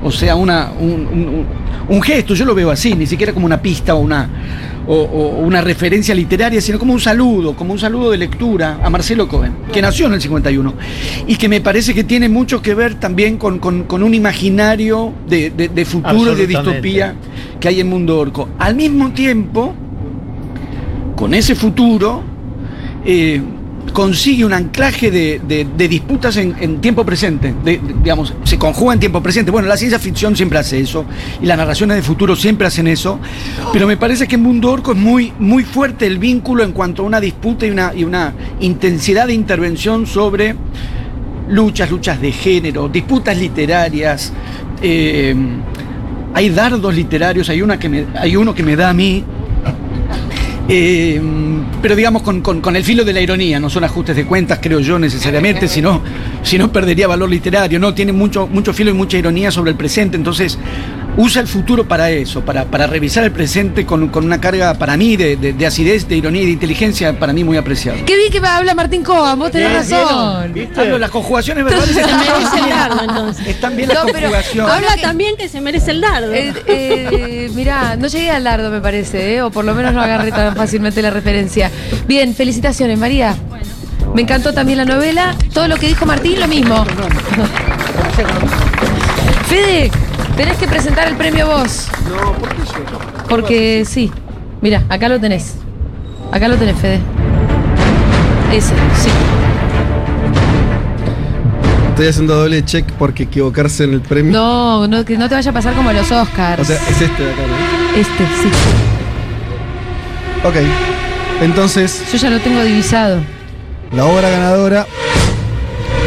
o 0.04 0.12
sea, 0.12 0.36
una, 0.36 0.72
un, 0.78 0.92
un- 1.08 1.46
un 1.88 2.02
gesto, 2.02 2.34
yo 2.34 2.44
lo 2.46 2.54
veo 2.56 2.72
así, 2.72 2.94
ni 2.94 3.06
siquiera 3.08 3.32
como 3.34 3.46
una 3.46 3.62
pista 3.62 3.96
o 3.96 4.00
una, 4.00 4.30
o, 4.86 4.96
o 4.96 5.40
una 5.46 5.62
referencia 5.62 6.14
literaria, 6.14 6.60
sino 6.60 6.78
como 6.78 6.92
un 6.94 7.00
saludo, 7.00 7.56
como 7.56 7.72
un 7.72 7.80
saludo 7.80 8.12
de 8.12 8.18
lectura 8.18 8.80
a 8.84 8.90
Marcelo 8.90 9.28
Cohen, 9.30 9.54
que 9.72 9.82
nació 9.82 10.08
en 10.08 10.14
el 10.16 10.22
51, 10.22 10.74
y 11.28 11.36
que 11.38 11.48
me 11.48 11.62
parece 11.62 11.94
que 11.94 12.04
tiene 12.04 12.28
mucho 12.28 12.62
que 12.62 12.74
ver 12.76 12.96
también 12.96 13.38
con, 13.38 13.60
con- 13.60 13.84
con 13.84 14.04
un 14.04 14.14
imaginario 14.14 15.14
de, 15.28 15.52
de- 15.52 15.70
de 15.70 15.86
futuro 15.86 16.34
y 16.34 16.36
de 16.36 16.48
distopía 16.48 17.16
que 17.62 17.68
hay 17.70 17.80
en 17.80 17.88
Mundo 17.90 18.18
Orco. 18.20 18.50
Al 18.60 18.76
mismo 18.76 19.12
tiempo, 19.12 19.74
con 21.16 21.34
ese 21.34 21.56
futuro, 21.56 22.24
eh, 23.06 23.42
consigue 23.92 24.46
un 24.46 24.54
anclaje 24.54 25.12
de, 25.12 25.42
de- 25.48 25.88
disputas 25.88 26.38
en, 26.38 26.80
tiempo 26.82 27.06
presente, 27.06 27.54
digamos, 28.02 28.34
se 28.44 28.58
conjuga 28.58 28.94
en 28.94 29.00
tiempo 29.00 29.22
presente. 29.22 29.52
Bueno, 29.52 29.68
la 29.68 29.78
ciencia 29.78 30.00
ficción 30.00 30.36
siempre 30.36 30.58
hace 30.58 30.80
eso, 30.80 31.06
y 31.42 31.46
las 31.46 31.58
narraciones 31.58 31.98
de 31.98 32.04
futuro 32.04 32.36
siempre 32.36 32.66
hacen 32.66 32.88
eso, 32.88 33.20
pero 33.72 33.86
me 33.86 33.98
parece 33.98 34.28
que 34.28 34.36
en 34.36 34.44
Mundo 34.44 34.72
Orco 34.72 34.94
es 34.94 34.98
muy, 34.98 35.34
muy 35.38 35.64
fuerte 35.64 36.08
el 36.08 36.18
vínculo 36.18 36.64
en 36.64 36.72
cuanto 36.72 37.04
a 37.04 37.06
una 37.06 37.20
disputa 37.20 37.66
y 37.66 37.72
una, 37.72 37.94
y 37.94 38.04
una 38.04 38.34
intensidad 38.62 39.28
de 39.28 39.34
intervención 39.34 40.08
sobre 40.08 40.56
luchas, 41.50 41.92
luchas 41.92 42.22
de 42.22 42.32
género, 42.32 42.88
disputas 42.88 43.38
literarias. 43.38 44.32
eh, 44.82 45.36
hay 46.36 46.50
dardos 46.50 46.96
literarios, 46.96 47.48
hay, 47.50 47.62
una 47.62 47.78
que 47.78 48.06
hay 48.16 48.36
uno 48.36 48.56
que 48.56 48.64
me 48.64 48.76
da 48.76 48.90
a 48.90 48.94
mí, 48.94 49.24
eh, 50.76 51.22
pero 51.82 51.96
digamos 51.96 52.24
con, 52.24 52.42
con- 52.42 52.60
con 52.62 52.76
el 52.76 52.84
filo 52.84 53.04
de 53.04 53.14
la 53.14 53.22
ironía, 53.22 53.60
no 53.60 53.70
son 53.70 53.84
ajustes 53.84 54.16
de 54.16 54.26
cuentas, 54.26 54.60
creo 54.62 54.80
yo 54.80 54.98
necesariamente, 54.98 55.68
sino, 55.68 56.02
si 56.42 56.58
no 56.58 56.72
perdería 56.72 57.08
valor 57.08 57.30
literario, 57.30 57.80
no, 57.80 57.94
tiene 57.94 58.12
mucho, 58.12 58.48
mucho 58.48 58.74
filo 58.74 58.90
y 58.90 58.94
mucha 58.94 59.18
ironía 59.18 59.52
sobre 59.52 59.72
el 59.72 59.78
presente, 59.78 60.18
entonces 60.18 60.58
usa 61.16 61.42
el 61.42 61.48
futuro 61.48 61.88
para 61.88 62.10
eso, 62.10 62.42
para, 62.42 62.66
para 62.66 62.88
revisar 62.88 63.24
el 63.24 63.32
presente 63.32 63.86
con, 63.86 64.08
con 64.10 64.26
una 64.26 64.42
carga 64.42 64.74
para 64.80 64.98
mí 64.98 65.16
de, 65.16 65.36
de- 65.36 65.54
de 65.54 65.66
acidez, 65.68 66.08
de 66.08 66.16
ironía 66.18 66.42
y 66.42 66.46
de 66.48 66.52
inteligencia, 66.54 67.20
para 67.20 67.34
mí 67.34 67.44
muy 67.44 67.56
apreciada. 67.58 68.00
Qué 68.04 68.18
bien 68.18 68.32
que 68.32 68.42
me 68.42 68.48
habla 68.48 68.74
Martín 68.74 69.04
Coa, 69.04 69.36
vos 69.36 69.52
tenés 69.52 69.88
Bien, 69.88 70.72
razón. 70.76 71.00
las 71.00 71.12
conjugaciones 71.12 71.64
verbales 71.66 71.94
Se 71.94 72.02
están 72.02 72.18
merece 72.20 72.58
el 72.58 72.64
bien. 72.64 72.70
dardo, 72.78 73.02
entonces. 73.04 73.48
Están 73.48 73.76
bien 73.76 73.90
las 73.90 73.98
No, 74.06 74.12
conjugaciones. 74.12 74.72
Habla 74.72 74.76
Habla 74.76 74.96
que- 74.96 75.02
también 75.04 75.36
que 75.38 75.48
se 75.50 75.62
merece 75.62 75.92
el 75.92 76.02
dardo. 76.02 76.34
Eh, 76.34 76.52
eh, 76.66 77.52
mirá, 77.54 77.96
no 77.96 78.08
llegué 78.08 78.32
al 78.32 78.44
dardo, 78.44 78.72
me 78.72 78.82
parece, 78.82 79.36
¿eh? 79.36 79.42
o 79.44 79.52
por 79.52 79.66
lo 79.66 79.76
menos 79.76 79.94
no 79.94 80.02
agarré 80.02 80.32
tan 80.32 80.56
fácilmente 80.64 81.02
la 81.02 81.10
referencia. 81.10 81.70
Bien, 82.08 82.34
felicitaciones, 82.34 82.98
María. 82.98 83.36
Me 84.16 84.22
encantó 84.22 84.54
también 84.54 84.78
la 84.78 84.86
novela. 84.86 85.36
Todo 85.54 85.68
lo 85.68 85.76
que 85.76 85.88
dijo 85.88 86.06
Martín, 86.06 86.40
lo 86.40 86.48
mismo. 86.48 86.86
Fede, 89.48 89.92
tenés 90.38 90.58
que 90.58 90.66
presentar 90.66 91.10
el 91.10 91.18
premio 91.18 91.48
vos. 91.48 91.90
No, 92.08 92.32
¿por 92.32 92.48
qué 92.50 92.62
yo? 92.62 93.26
Porque 93.28 93.84
sí. 93.86 94.10
Mira, 94.62 94.84
acá 94.88 95.10
lo 95.10 95.20
tenés. 95.20 95.56
Acá 96.32 96.48
lo 96.48 96.56
tenés, 96.56 96.78
Fede. 96.78 97.02
Ese, 98.54 98.70
sí. 98.70 99.10
Estoy 101.90 102.08
haciendo 102.08 102.38
doble 102.38 102.64
check 102.64 102.90
porque 102.94 103.24
equivocarse 103.24 103.84
en 103.84 103.96
el 103.96 104.02
premio. 104.02 104.32
No, 104.32 104.88
no, 104.88 105.04
que 105.04 105.18
no 105.18 105.28
te 105.28 105.36
vaya 105.36 105.52
a 105.52 105.54
pasar 105.54 105.74
como 105.74 105.92
los 105.92 106.10
Oscars. 106.10 106.62
O 106.62 106.66
sea, 106.66 106.78
es 106.90 107.02
este 107.02 107.22
de 107.22 107.34
acá, 107.34 107.42
¿no? 107.42 108.00
este, 108.00 108.24
sí. 108.42 108.50
Ok. 110.44 110.56
Entonces, 111.42 112.04
Yo 112.12 112.18
ya 112.18 112.30
lo 112.30 112.40
tengo 112.40 112.62
divisado. 112.64 113.22
la 113.92 114.06
obra 114.06 114.30
ganadora 114.30 114.86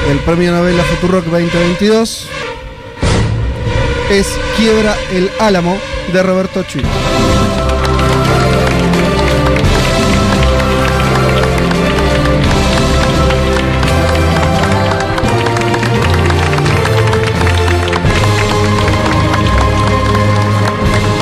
del 0.08 0.18
premio 0.20 0.52
novela 0.52 0.82
Futurock 0.84 1.24
2022 1.26 2.28
es 4.10 4.26
Quiebra 4.56 4.94
el 5.12 5.30
Álamo 5.40 5.76
de 6.12 6.22
Roberto 6.22 6.62
Chuy. 6.62 6.82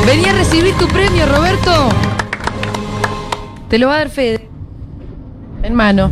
Vení 0.07 0.27
a 0.27 0.33
recibir 0.33 0.74
tu 0.77 0.87
premio, 0.88 1.27
Roberto. 1.27 1.88
Te 3.74 3.78
lo 3.80 3.88
va 3.88 3.94
a 3.94 3.98
dar 3.98 4.08
Fede. 4.08 4.48
En 5.64 5.74
mano. 5.74 6.08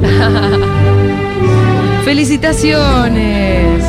Felicitaciones. 2.04 3.84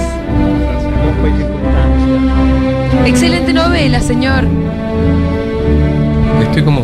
Excelente 3.06 3.54
novela, 3.54 4.00
señor. 4.00 4.46
Estoy 6.42 6.64
como 6.64 6.82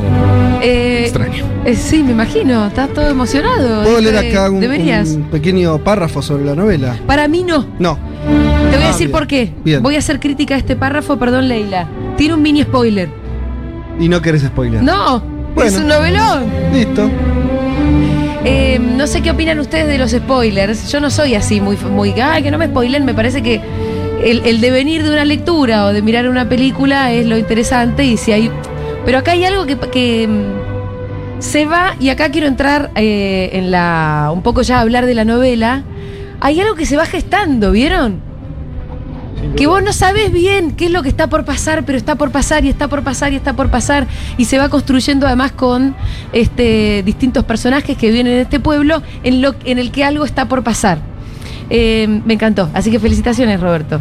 Eh, 0.62 1.00
extraño. 1.06 1.46
eh, 1.66 1.76
sí, 1.76 2.04
me 2.04 2.12
imagino. 2.12 2.68
Estás 2.68 2.94
todo 2.94 3.10
emocionado. 3.10 3.82
¿Puedo 3.82 4.02
leer 4.02 4.18
acá 4.20 4.52
un, 4.52 4.60
Deberías. 4.60 5.10
un 5.16 5.24
pequeño 5.32 5.80
párrafo 5.80 6.22
sobre 6.22 6.46
la 6.46 6.54
novela? 6.54 6.96
Para 7.08 7.28
mí 7.28 7.44
no. 7.44 7.66
No. 7.80 7.98
Te 8.70 8.76
voy 8.78 8.84
a 8.84 8.90
Ah, 8.90 8.92
decir 8.92 9.08
bien. 9.08 9.12
por 9.12 9.26
qué. 9.26 9.52
Bien. 9.66 9.82
Voy 9.82 9.96
a 9.96 9.98
hacer 9.98 10.20
crítica 10.20 10.54
a 10.54 10.58
este 10.60 10.76
párrafo, 10.76 11.18
perdón, 11.18 11.48
Leila. 11.48 11.88
Tiene 12.18 12.36
un 12.36 12.44
mini 12.44 12.62
spoiler. 12.62 13.10
Y 14.00 14.08
no 14.10 14.22
querés 14.22 14.44
spoiler. 14.44 14.84
No, 14.84 15.31
Bueno. 15.54 15.70
es 15.70 15.78
un 15.78 15.88
novelón. 15.88 16.46
Listo. 16.74 17.10
Eh, 18.44 18.80
no 18.80 19.06
sé 19.06 19.22
qué 19.22 19.32
opinan 19.32 19.60
ustedes 19.60 19.88
de 19.88 19.98
los 19.98 20.12
spoilers. 20.12 20.92
Yo 20.92 21.00
no 21.00 21.10
soy 21.10 21.36
así 21.36 21.62
muy, 21.62 21.78
muy 21.78 22.12
ay, 22.20 22.44
que 22.44 22.52
no 22.52 22.58
me 22.58 22.68
spoilen. 22.68 23.06
Me 23.06 23.14
parece 23.14 23.42
que 23.44 23.62
el, 24.24 24.42
el 24.46 24.62
devenir 24.62 25.04
de 25.04 25.12
una 25.12 25.26
lectura 25.26 25.86
o 25.86 25.94
de 25.94 26.02
mirar 26.02 26.28
una 26.28 26.48
película 26.50 27.12
es 27.12 27.26
lo 27.26 27.38
interesante. 27.38 28.04
Y 28.04 28.18
si 28.18 28.32
hay. 28.32 28.52
Pero 29.06 29.18
acá 29.18 29.32
hay 29.32 29.46
algo 29.46 29.66
que, 29.66 29.78
que, 29.78 30.28
mm, 30.28 31.42
se 31.42 31.66
va, 31.66 31.96
y 32.00 32.10
acá 32.10 32.30
quiero 32.30 32.48
entrar 32.48 32.92
eh, 32.96 33.50
en 33.54 33.72
la. 33.72 34.32
un 34.34 34.42
poco 34.42 34.62
ya 34.62 34.78
a 34.78 34.82
hablar 34.82 35.06
de 35.06 35.16
la 35.16 35.26
novela. 35.26 35.84
Hay 36.40 36.60
algo 36.60 36.76
que 36.76 36.86
se 36.86 36.98
va 36.98 37.06
gestando, 37.06 37.72
¿vieron? 37.72 38.31
Que 39.56 39.68
vos 39.68 39.82
no 39.84 39.92
sabés 39.94 40.32
bien 40.32 40.72
qué 40.72 40.86
es 40.86 40.92
lo 40.92 41.04
que 41.04 41.10
está 41.10 41.28
por 41.28 41.46
pasar, 41.46 41.84
pero 41.86 41.98
está 41.98 42.16
por 42.16 42.32
pasar 42.32 42.64
y 42.66 42.70
está 42.70 42.88
por 42.88 43.04
pasar 43.04 43.34
y 43.34 43.36
está 43.36 43.54
por 43.54 43.70
pasar. 43.70 44.08
Y 44.38 44.46
se 44.46 44.58
va 44.58 44.70
construyendo 44.70 45.28
además 45.28 45.52
con 45.52 45.96
este, 46.34 47.04
distintos 47.04 47.44
personajes 47.44 47.98
que 47.98 48.12
vienen 48.12 48.34
de 48.34 48.42
este 48.42 48.60
pueblo 48.60 49.02
en, 49.24 49.42
lo, 49.42 49.56
en 49.66 49.80
el 49.80 49.92
que 49.92 50.04
algo 50.04 50.26
está 50.26 50.46
por 50.48 50.64
pasar. 50.64 51.00
Eh, 51.70 52.22
me 52.26 52.34
encantó. 52.34 52.70
Así 52.74 52.92
que 52.92 53.00
felicitaciones, 53.00 53.60
Roberto. 53.60 54.00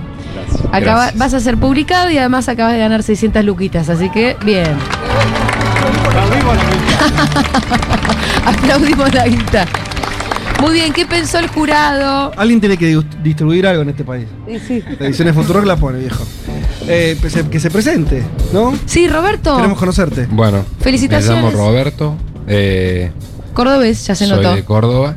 Acaba- 0.72 0.80
Gracias. 1.02 1.18
vas 1.18 1.34
a 1.34 1.40
ser 1.40 1.56
publicado 1.56 2.10
y 2.10 2.18
además 2.18 2.48
acabas 2.48 2.72
de 2.74 2.78
ganar 2.80 3.02
600 3.02 3.44
luquitas, 3.44 3.88
así 3.88 4.08
que 4.10 4.36
bien. 4.44 4.66
Aplaudimos 8.46 9.14
la 9.14 9.26
guita. 9.28 9.66
Muy 10.60 10.74
bien, 10.74 10.92
¿qué 10.92 11.06
pensó 11.06 11.38
el 11.38 11.48
jurado? 11.48 12.32
Alguien 12.36 12.60
tiene 12.60 12.76
que 12.76 12.94
dis- 12.96 13.22
distribuir 13.22 13.66
algo 13.66 13.82
en 13.82 13.90
este 13.90 14.04
país. 14.04 14.26
La 14.46 15.06
edición 15.06 15.26
de 15.26 15.32
Futurock 15.32 15.64
la 15.64 15.76
pone, 15.76 15.98
viejo. 16.00 16.22
Eh, 16.86 17.16
que, 17.20 17.30
se, 17.30 17.48
que 17.48 17.60
se 17.60 17.70
presente, 17.70 18.22
¿no? 18.52 18.74
Sí, 18.86 19.08
Roberto. 19.08 19.56
Queremos 19.56 19.78
conocerte. 19.78 20.26
Bueno, 20.30 20.64
Felicitaciones. 20.80 21.42
me 21.44 21.50
llamo 21.50 21.64
Roberto, 21.68 22.14
eh, 22.48 23.10
Cordobés, 23.54 24.06
ya 24.06 24.14
se 24.14 24.26
soy 24.26 24.36
notó. 24.36 24.54
de 24.54 24.64
Córdoba, 24.64 25.16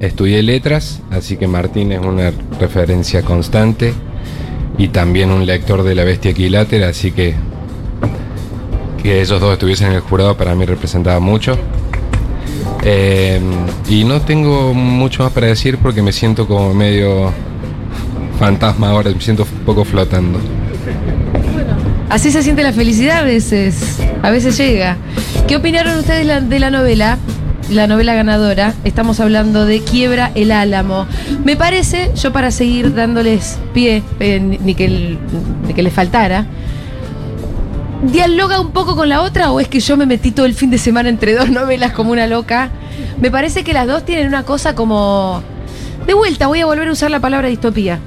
estudié 0.00 0.42
letras, 0.42 1.00
así 1.10 1.36
que 1.36 1.46
Martín 1.48 1.92
es 1.92 2.00
una 2.00 2.32
referencia 2.60 3.22
constante 3.22 3.92
y 4.78 4.88
también 4.88 5.30
un 5.30 5.46
lector 5.46 5.82
de 5.82 5.94
La 5.94 6.04
Bestia 6.04 6.30
Equilátera, 6.32 6.88
así 6.88 7.12
que 7.12 7.34
que 9.02 9.20
ellos 9.20 9.40
dos 9.40 9.52
estuviesen 9.52 9.88
en 9.88 9.92
el 9.94 10.00
jurado 10.00 10.36
para 10.36 10.54
mí 10.54 10.64
representaba 10.64 11.20
mucho. 11.20 11.56
Eh, 12.82 13.40
y 13.88 14.04
no 14.04 14.20
tengo 14.22 14.74
mucho 14.74 15.22
más 15.24 15.32
para 15.32 15.48
decir 15.48 15.78
porque 15.78 16.02
me 16.02 16.12
siento 16.12 16.46
como 16.46 16.72
medio 16.74 17.32
fantasma 18.38 18.90
ahora, 18.90 19.10
me 19.10 19.20
siento 19.20 19.44
un 19.44 19.64
poco 19.64 19.84
flotando. 19.84 20.38
Así 22.08 22.30
se 22.30 22.42
siente 22.42 22.62
la 22.62 22.72
felicidad 22.72 23.18
a 23.18 23.22
veces. 23.22 23.98
A 24.22 24.30
veces 24.30 24.56
llega. 24.56 24.96
¿Qué 25.48 25.56
opinaron 25.56 25.98
ustedes 25.98 26.48
de 26.48 26.58
la, 26.60 26.70
novela? 26.70 27.18
La 27.70 27.86
novela 27.86 28.14
ganadora. 28.14 28.74
Estamos 28.84 29.18
hablando 29.18 29.66
de 29.66 29.80
Quiebra 29.80 30.30
el 30.34 30.52
Álamo. 30.52 31.06
Me 31.44 31.56
parece, 31.56 32.12
yo 32.14 32.32
para 32.32 32.50
seguir 32.50 32.94
dándoles 32.94 33.58
pie, 33.74 34.02
eh, 34.20 34.38
ni, 34.40 34.74
que, 34.74 35.18
ni 35.66 35.74
que 35.74 35.82
les 35.82 35.92
faltara, 35.92 36.46
¿dialoga 38.12 38.60
un 38.60 38.70
poco 38.70 38.96
con 38.96 39.08
la 39.08 39.22
otra 39.22 39.50
o 39.52 39.60
es 39.60 39.68
que 39.68 39.80
yo 39.80 39.96
me 39.96 40.06
metí 40.06 40.30
todo 40.30 40.46
el 40.46 40.54
fin 40.54 40.70
de 40.70 40.78
semana 40.78 41.08
entre 41.08 41.34
dos 41.34 41.50
novelas 41.50 41.92
como 41.92 42.12
una 42.12 42.26
loca? 42.26 42.70
Me 43.20 43.30
parece 43.30 43.64
que 43.64 43.72
las 43.72 43.86
dos 43.86 44.04
tienen 44.04 44.28
una 44.28 44.42
cosa 44.44 44.74
como... 44.74 45.42
De 46.06 46.14
vuelta, 46.14 46.46
voy 46.46 46.60
a 46.60 46.66
volver 46.66 46.88
a 46.88 46.92
usar 46.92 47.10
la 47.10 47.18
palabra 47.20 47.48
distopía. 47.48 47.98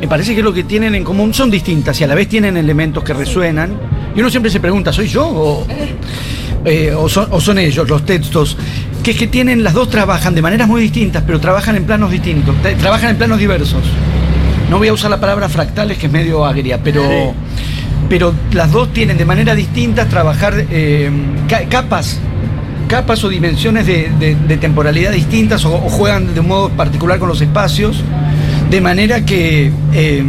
Me 0.00 0.08
parece 0.08 0.34
que 0.34 0.42
lo 0.42 0.52
que 0.52 0.64
tienen 0.64 0.96
en 0.96 1.04
común 1.04 1.32
son 1.32 1.48
distintas 1.50 2.00
y 2.00 2.04
a 2.04 2.08
la 2.08 2.16
vez 2.16 2.28
tienen 2.28 2.56
elementos 2.56 3.04
que 3.04 3.12
resuenan. 3.14 3.72
Y 4.16 4.20
uno 4.20 4.28
siempre 4.30 4.50
se 4.50 4.58
pregunta, 4.58 4.92
¿soy 4.92 5.06
yo 5.06 5.24
o, 5.28 5.66
eh, 6.64 6.92
o, 6.92 7.08
son, 7.08 7.28
o 7.30 7.40
son 7.40 7.58
ellos 7.58 7.88
los 7.88 8.04
textos? 8.04 8.56
Que 9.02 9.12
es 9.12 9.16
que 9.16 9.28
tienen, 9.28 9.62
las 9.62 9.74
dos 9.74 9.88
trabajan 9.90 10.34
de 10.34 10.42
maneras 10.42 10.66
muy 10.66 10.80
distintas, 10.82 11.22
pero 11.24 11.38
trabajan 11.38 11.76
en 11.76 11.84
planos 11.84 12.10
distintos, 12.10 12.54
tra- 12.64 12.76
trabajan 12.76 13.10
en 13.10 13.16
planos 13.16 13.38
diversos. 13.38 13.80
No 14.68 14.78
voy 14.78 14.88
a 14.88 14.92
usar 14.92 15.10
la 15.10 15.20
palabra 15.20 15.48
fractales, 15.48 15.98
que 15.98 16.06
es 16.06 16.12
medio 16.12 16.44
agria, 16.44 16.80
pero, 16.82 17.02
pero 18.08 18.34
las 18.52 18.70
dos 18.72 18.92
tienen 18.92 19.16
de 19.18 19.24
manera 19.24 19.54
distinta 19.54 20.06
trabajar 20.08 20.54
eh, 20.70 21.10
ca- 21.48 21.64
capas 21.68 22.18
capas 22.88 23.24
o 23.24 23.30
dimensiones 23.30 23.86
de, 23.86 24.10
de- 24.20 24.34
de 24.34 24.56
temporalidad 24.58 25.12
distintas 25.12 25.64
o, 25.64 25.74
o 25.74 25.88
juegan 25.88 26.34
de 26.34 26.40
un 26.40 26.48
modo 26.48 26.68
particular 26.68 27.18
con 27.18 27.26
los 27.30 27.40
espacios, 27.40 28.02
de 28.70 28.80
manera 28.82 29.24
que, 29.24 29.72
eh, 29.94 30.22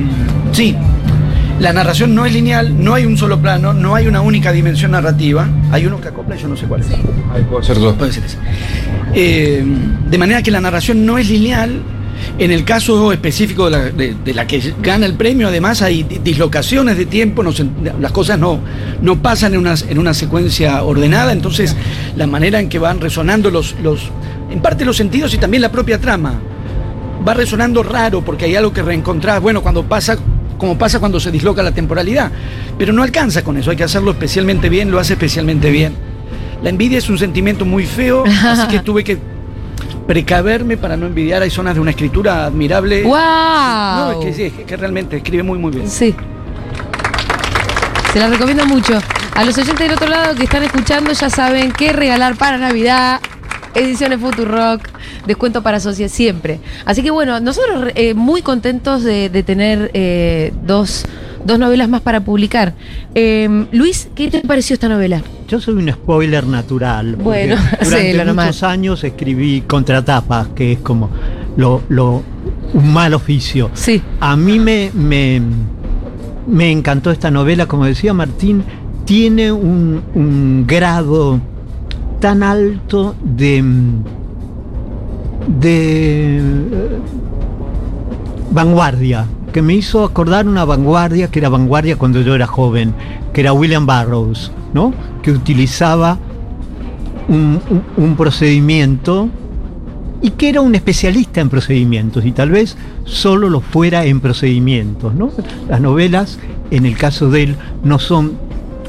sí, 0.54 0.74
la 1.60 1.74
narración 1.74 2.16
no 2.16 2.26
es 2.26 2.32
lineal, 2.32 2.82
no 2.82 2.94
hay 2.94 3.06
un 3.06 3.18
solo 3.18 3.38
plano, 3.42 3.74
no 3.74 3.96
hay 3.96 4.08
una 4.08 4.22
única 4.22 4.54
dimensión 4.54 4.92
narrativa, 4.92 5.46
hay 5.74 5.86
uno 5.86 6.00
que 6.00 6.08
acopla 6.08 6.38
y 6.38 6.40
yo 6.40 6.48
no 6.48 6.56
sé 6.56 6.66
cuál 6.66 6.82
es. 6.82 6.88
Ahí 7.34 7.44
puedo 7.50 7.62
ser 7.64 7.80
dos. 7.80 7.96
Puede 7.96 8.14
ser 8.14 8.24
ese. 8.24 8.38
Eh, 9.14 9.64
de 10.10 10.18
manera 10.18 10.42
que 10.42 10.52
la 10.52 10.62
narración 10.62 11.06
no 11.06 11.18
es 11.18 11.30
lineal. 11.30 11.82
En 12.38 12.52
el 12.52 12.64
caso 12.66 13.12
específico 13.12 13.66
de 13.66 13.72
la, 13.72 13.80
de- 13.92 14.16
de 14.24 14.34
la 14.34 14.48
que 14.48 14.74
gana 14.82 15.06
el 15.06 15.14
premio, 15.14 15.48
además 15.50 15.82
hay 15.82 16.04
di- 16.04 16.20
dislocaciones 16.24 16.98
de 16.98 17.06
tiempo, 17.06 17.44
las 18.00 18.12
cosas 18.12 18.40
no, 18.40 18.60
no 19.02 19.22
pasan 19.22 19.54
en 19.54 19.60
una, 19.60 19.76
en 19.88 20.00
una 20.00 20.14
secuencia 20.14 20.84
ordenada, 20.84 21.32
entonces 21.32 21.76
la 22.16 22.26
manera 22.28 22.60
en 22.60 22.70
que 22.70 22.80
van 22.80 23.00
resonando 23.00 23.52
los, 23.52 23.76
los, 23.84 24.10
en 24.52 24.62
parte 24.62 24.84
los 24.86 24.98
sentidos 24.98 25.34
y 25.34 25.38
también 25.38 25.62
la 25.62 25.72
propia 25.72 26.00
trama, 26.00 26.40
va 27.28 27.34
resonando 27.34 27.84
raro 27.84 28.22
porque 28.24 28.46
hay 28.46 28.56
algo 28.56 28.74
que 28.74 28.82
reencontrás, 28.82 29.40
bueno, 29.42 29.62
cuando 29.62 29.84
pasa, 29.84 30.18
como 30.58 30.78
pasa 30.78 31.00
cuando 31.00 31.20
se 31.20 31.32
disloca 31.32 31.62
la 31.62 31.72
temporalidad, 31.72 32.32
pero 32.78 32.94
no 32.94 33.04
alcanza 33.04 33.44
con 33.44 33.58
eso, 33.58 33.70
hay 33.72 33.78
que 33.78 33.84
hacerlo 33.84 34.12
especialmente 34.12 34.70
bien, 34.70 34.90
lo 34.92 35.00
hace 35.00 35.14
especialmente 35.14 35.70
bien. 35.72 35.94
La 36.64 36.70
envidia 36.70 36.98
es 36.98 37.10
un 37.10 37.18
sentimiento 37.18 37.66
muy 37.66 37.86
feo, 37.86 38.24
así 38.26 38.68
que 38.68 38.80
tuve 38.84 39.04
que 39.04 39.18
precaverme 40.08 40.78
para 40.78 40.98
no 40.98 41.06
envidiar. 41.06 41.42
Hay 41.42 41.50
zonas 41.50 41.76
de 41.76 41.82
una 41.82 41.92
escritura 41.92 42.46
admirable. 42.46 43.04
¡Wow! 43.04 43.16
No, 43.16 44.12
es 44.12 44.26
que, 44.26 44.34
sí, 44.34 44.54
es 44.60 44.66
que 44.66 44.78
realmente 44.78 45.18
escribe 45.18 45.44
muy, 45.44 45.58
muy 45.58 45.72
bien. 45.72 45.90
Sí. 45.90 46.16
Se 48.14 48.20
la 48.20 48.28
recomiendo 48.28 48.66
mucho. 48.66 49.00
A 49.36 49.44
los 49.44 49.58
oyentes 49.58 49.80
del 49.80 49.92
otro 49.92 50.08
lado 50.08 50.36
que 50.36 50.44
están 50.44 50.64
escuchando 50.64 51.12
ya 51.12 51.30
saben 51.30 51.72
qué 51.72 51.92
regalar 51.92 52.36
para 52.36 52.58
Navidad. 52.58 53.20
Ediciones 53.74 54.20
Futurock, 54.20 54.88
descuento 55.26 55.64
para 55.64 55.80
socios 55.80 56.12
siempre. 56.12 56.60
Así 56.86 57.02
que 57.02 57.10
bueno, 57.10 57.40
nosotros 57.40 57.92
eh, 57.96 58.14
muy 58.14 58.44
contentos 58.44 59.04
de, 59.04 59.30
de 59.30 59.42
tener 59.42 59.90
eh, 59.96 60.54
dos, 60.64 61.06
dos 61.46 61.60
novelas 61.60 61.90
más 61.90 62.02
para 62.02 62.22
publicar. 62.22 62.74
Eh, 63.16 63.66
Luis, 63.72 64.08
¿qué 64.16 64.30
te 64.30 64.42
pareció 64.42 64.74
esta 64.76 64.90
novela? 64.90 65.22
Yo 65.48 65.60
soy 65.60 65.76
un 65.76 65.90
spoiler 65.92 66.46
natural. 66.48 67.16
Bueno, 67.16 67.56
durante 67.84 68.26
nomás. 68.26 68.46
muchos 68.48 68.64
años 68.64 69.04
escribí 69.04 69.62
contratapas, 69.62 70.48
que 70.50 70.74
es 70.74 70.80
como 70.80 71.10
lo, 71.58 71.82
lo- 71.90 72.24
un 72.74 72.94
mal 72.94 73.14
oficio. 73.14 73.70
Sí. 73.74 74.02
A 74.20 74.36
mí 74.36 74.58
me, 74.60 74.90
me, 74.94 75.42
me 76.48 76.72
encantó 76.72 77.12
esta 77.12 77.30
novela, 77.30 77.66
como 77.68 77.86
decía 77.86 78.14
Martín, 78.14 78.64
tiene 79.06 79.52
un, 79.52 80.02
un 80.16 80.66
grado 80.66 81.40
tan 82.20 82.42
alto 82.42 83.16
de, 83.24 83.62
de 85.60 86.38
eh, 86.38 86.42
vanguardia, 88.52 89.26
que 89.54 89.62
me 89.62 89.74
hizo 89.76 90.04
acordar 90.04 90.48
una 90.48 90.66
vanguardia 90.66 91.32
que 91.32 91.40
era 91.40 91.48
vanguardia 91.48 91.96
cuando 91.96 92.20
yo 92.20 92.36
era 92.36 92.48
joven, 92.48 92.94
que 93.32 93.40
era 93.40 93.54
William 93.54 93.86
Burroughs, 93.86 94.52
¿no? 94.74 94.94
que 95.22 95.32
utilizaba 95.32 96.18
un, 97.30 98.16
procedimiento 98.18 99.30
y 100.22 100.32
que 100.32 100.50
era 100.50 100.60
un 100.60 100.76
especialista 100.76 101.40
en 101.40 101.50
procedimientos 101.50 102.26
y 102.26 102.32
tal 102.32 102.50
vez 102.50 102.76
solo 103.06 103.50
lo 103.50 103.62
fuera 103.62 104.06
en 104.06 104.20
procedimientos. 104.20 105.14
¿no? 105.14 105.32
Las 105.70 105.80
novelas, 105.80 106.40
en 106.72 106.86
el 106.86 106.98
caso 106.98 107.30
de 107.30 107.44
él, 107.44 107.56
no 107.84 108.00
son, 108.00 108.34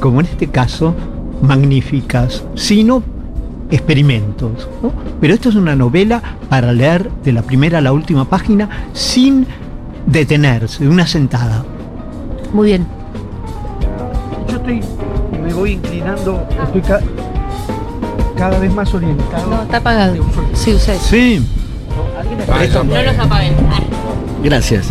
como 0.00 0.20
en 0.20 0.26
este 0.26 0.48
caso, 0.48 0.94
magníficas, 1.42 2.42
sino 2.54 3.02
experimentos. 3.70 4.68
¿no? 4.82 4.92
Pero 5.20 5.34
esto 5.34 5.50
es 5.50 5.56
una 5.56 5.76
novela 5.76 6.22
para 6.48 6.72
leer 6.72 7.10
de 7.22 7.32
la 7.32 7.42
primera 7.42 7.78
a 7.78 7.82
la 7.82 7.92
última 7.92 8.24
página 8.24 8.88
sin 8.94 9.46
detenerse, 10.06 10.84
de 10.84 10.88
una 10.90 11.06
sentada. 11.06 11.64
Muy 12.52 12.68
bien. 12.68 12.86
Yo 14.48 14.56
estoy, 14.56 14.80
me 15.42 15.52
voy 15.52 15.72
inclinando, 15.72 16.46
estoy 16.64 16.80
ca- 16.82 17.00
cada 18.36 18.58
vez 18.58 18.72
más 18.72 18.92
orientado. 18.94 19.50
No, 19.50 19.62
está 19.62 19.78
apagado. 19.78 20.16
Sí, 20.52 20.74
usted. 20.74 20.96
Sí. 20.98 21.44
No 22.86 23.02
los 23.02 23.18
apaguen. 23.18 23.54
Gracias. 24.42 24.86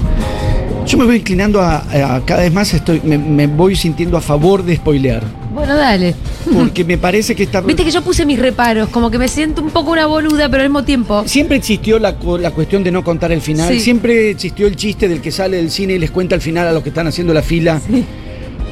Yo 0.85 0.97
me 0.97 1.05
voy 1.05 1.17
inclinando 1.17 1.61
a, 1.61 1.77
a- 1.77 2.21
cada 2.25 2.41
vez 2.41 2.53
más, 2.53 2.73
estoy, 2.73 3.01
me, 3.03 3.17
me 3.17 3.47
voy 3.47 3.75
sintiendo 3.75 4.17
a 4.17 4.21
favor 4.21 4.63
de 4.63 4.75
spoilear. 4.75 5.23
Bueno, 5.53 5.75
dale. 5.75 6.15
Porque 6.51 6.83
me 6.83 6.97
parece 6.97 7.35
que 7.35 7.43
está. 7.43 7.61
Viste 7.61 7.83
que 7.85 7.91
yo 7.91 8.01
puse 8.01 8.25
mis 8.25 8.39
reparos, 8.39 8.89
como 8.89 9.09
que 9.11 9.17
me 9.17 9.27
siento 9.27 9.61
un 9.61 9.69
poco 9.69 9.91
una 9.91 10.05
boluda, 10.07 10.49
pero 10.49 10.63
al 10.63 10.69
mismo 10.69 10.83
tiempo. 10.83 11.23
Siempre 11.27 11.57
existió 11.57 11.99
la, 11.99 12.15
la 12.39 12.51
cuestión 12.51 12.83
de 12.83 12.91
no 12.91 13.03
contar 13.03 13.31
el 13.31 13.41
final. 13.41 13.71
Sí. 13.73 13.79
Siempre 13.79 14.29
existió 14.31 14.67
el 14.67 14.75
chiste 14.75 15.07
del 15.07 15.21
que 15.21 15.31
sale 15.31 15.57
del 15.57 15.71
cine 15.71 15.93
y 15.93 15.99
les 15.99 16.11
cuenta 16.11 16.35
el 16.35 16.41
final 16.41 16.67
a 16.67 16.71
los 16.71 16.83
que 16.83 16.89
están 16.89 17.07
haciendo 17.07 17.33
la 17.33 17.41
fila 17.41 17.81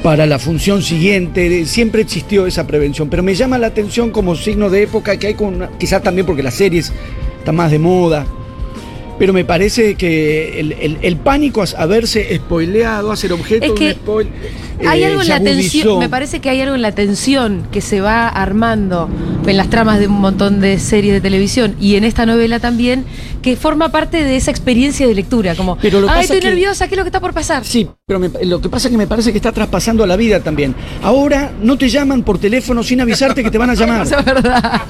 para 0.02 0.26
la 0.26 0.38
función 0.38 0.82
siguiente. 0.82 1.64
Siempre 1.66 2.02
existió 2.02 2.46
esa 2.46 2.66
prevención. 2.66 3.08
Pero 3.08 3.22
me 3.22 3.34
llama 3.34 3.58
la 3.58 3.68
atención 3.68 4.10
como 4.10 4.34
signo 4.36 4.68
de 4.70 4.82
época 4.82 5.16
que 5.16 5.28
hay 5.28 5.34
con. 5.34 5.68
Quizás 5.78 6.02
también 6.02 6.26
porque 6.26 6.42
las 6.42 6.54
series 6.54 6.92
están 7.38 7.56
más 7.56 7.70
de 7.70 7.78
moda. 7.78 8.26
Pero 9.18 9.32
me 9.32 9.44
parece 9.44 9.94
que 9.94 10.58
el, 10.58 10.72
el- 10.72 10.98
el 11.02 11.16
pánico 11.16 11.62
a 11.76 11.86
verse 11.86 12.34
spoileado, 12.36 13.12
a 13.12 13.16
ser 13.16 13.32
objeto 13.32 13.66
Es 13.72 13.78
de 13.78 13.86
un 13.88 13.92
spoil. 13.92 14.28
Hay 14.86 15.02
eh, 15.02 15.06
algo 15.06 15.22
en 15.22 15.28
la 15.28 15.40
tensión, 15.40 15.98
me 15.98 16.08
parece 16.08 16.40
que 16.40 16.50
hay 16.50 16.60
algo 16.60 16.74
en 16.74 16.82
la 16.82 16.92
tensión 16.92 17.66
que 17.70 17.80
se 17.80 18.00
va 18.00 18.28
armando 18.28 19.08
en 19.46 19.56
las 19.56 19.68
tramas 19.70 19.98
de 19.98 20.06
un 20.06 20.20
montón 20.20 20.60
de 20.60 20.78
series 20.78 21.12
de 21.14 21.20
televisión 21.20 21.74
y 21.80 21.96
en 21.96 22.04
esta 22.04 22.26
novela 22.26 22.60
también, 22.60 23.04
que 23.42 23.56
forma 23.56 23.90
parte 23.90 24.22
de 24.24 24.36
esa 24.36 24.50
experiencia 24.50 25.06
de 25.06 25.14
lectura, 25.14 25.54
como, 25.54 25.76
Pero 25.78 26.00
lo 26.00 26.08
ay, 26.10 26.22
estoy 26.22 26.38
es 26.38 26.42
que- 26.44 26.48
nerviosa, 26.50 26.86
¿qué 26.88 26.94
es 26.94 26.98
lo 26.98 27.04
que 27.04 27.08
está 27.08 27.20
por 27.20 27.32
pasar? 27.32 27.64
Sí, 27.64 27.88
pero 28.06 28.18
me- 28.20 28.30
lo 28.44 28.60
que 28.60 28.68
pasa 28.68 28.88
es 28.88 28.92
que 28.92 28.98
me 28.98 29.06
parece 29.06 29.32
que 29.32 29.38
está 29.38 29.52
traspasando 29.52 30.04
a 30.04 30.06
la 30.06 30.16
vida 30.16 30.40
también. 30.40 30.74
Ahora 31.02 31.52
no 31.60 31.76
te 31.76 31.88
llaman 31.88 32.22
por 32.22 32.38
teléfono 32.38 32.82
sin 32.82 33.00
avisarte 33.00 33.42
que 33.42 33.50
te 33.50 33.58
van 33.58 33.70
a 33.70 33.74
llamar. 33.74 34.06
Eso 34.06 34.18
es 34.18 34.24
verdad. 34.24 34.82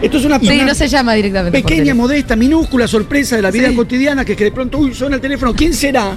Esto 0.00 0.18
es 0.18 0.24
una 0.24 0.38
Sí, 0.38 0.60
no 0.64 0.74
se 0.74 0.86
llama 0.86 1.14
directamente. 1.14 1.60
pequeña, 1.60 1.92
modesta, 1.94 2.36
minúscula 2.36 2.86
sorpresa 2.86 3.34
de 3.36 3.42
la 3.42 3.50
vida 3.50 3.68
Sí. 3.70 3.74
cotidiana 3.74 4.24
que, 4.24 4.36
que 4.36 4.44
de 4.44 4.52
pronto, 4.52 4.78
uy, 4.78 4.94
suena 4.94 5.16
el 5.16 5.20
teléfono, 5.20 5.52
¿quién 5.54 5.74
será? 5.74 6.16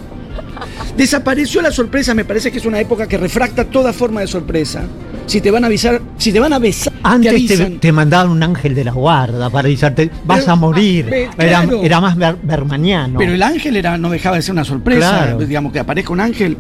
Desapareció 0.95 1.61
la 1.61 1.71
sorpresa, 1.71 2.13
me 2.13 2.25
parece 2.25 2.51
que 2.51 2.57
es 2.57 2.65
una 2.65 2.79
época 2.79 3.07
que 3.07 3.17
refracta 3.17 3.65
toda 3.65 3.93
forma 3.93 4.21
de 4.21 4.27
sorpresa. 4.27 4.83
Si 5.31 5.39
te 5.39 5.49
van 5.49 5.63
a 5.63 5.67
avisar, 5.67 6.01
si 6.17 6.33
te 6.33 6.41
van 6.41 6.51
a 6.51 6.59
besar, 6.59 6.91
te 6.91 6.99
Antes 7.03 7.47
te, 7.47 7.69
te 7.79 7.91
mandaban 7.93 8.31
un 8.31 8.43
ángel 8.43 8.75
de 8.75 8.83
la 8.83 8.91
guarda 8.91 9.49
para 9.49 9.65
avisarte, 9.69 10.09
vas 10.25 10.41
Pero, 10.41 10.51
a 10.51 10.55
morir. 10.57 11.05
ve, 11.05 11.29
Era, 11.37 11.61
claro. 11.61 11.81
era 11.83 12.01
más 12.01 12.17
ber- 12.17 12.35
bermaniano. 12.43 13.17
Pero 13.17 13.33
el 13.33 13.41
ángel 13.41 13.77
era, 13.77 13.97
no 13.97 14.09
dejaba 14.09 14.35
de 14.35 14.41
ser 14.41 14.51
una 14.51 14.65
sorpresa, 14.65 14.99
Claro. 15.23 15.37
digamos, 15.37 15.71
que 15.71 15.79
aparezca 15.79 16.11
un 16.11 16.19
ángel. 16.19 16.57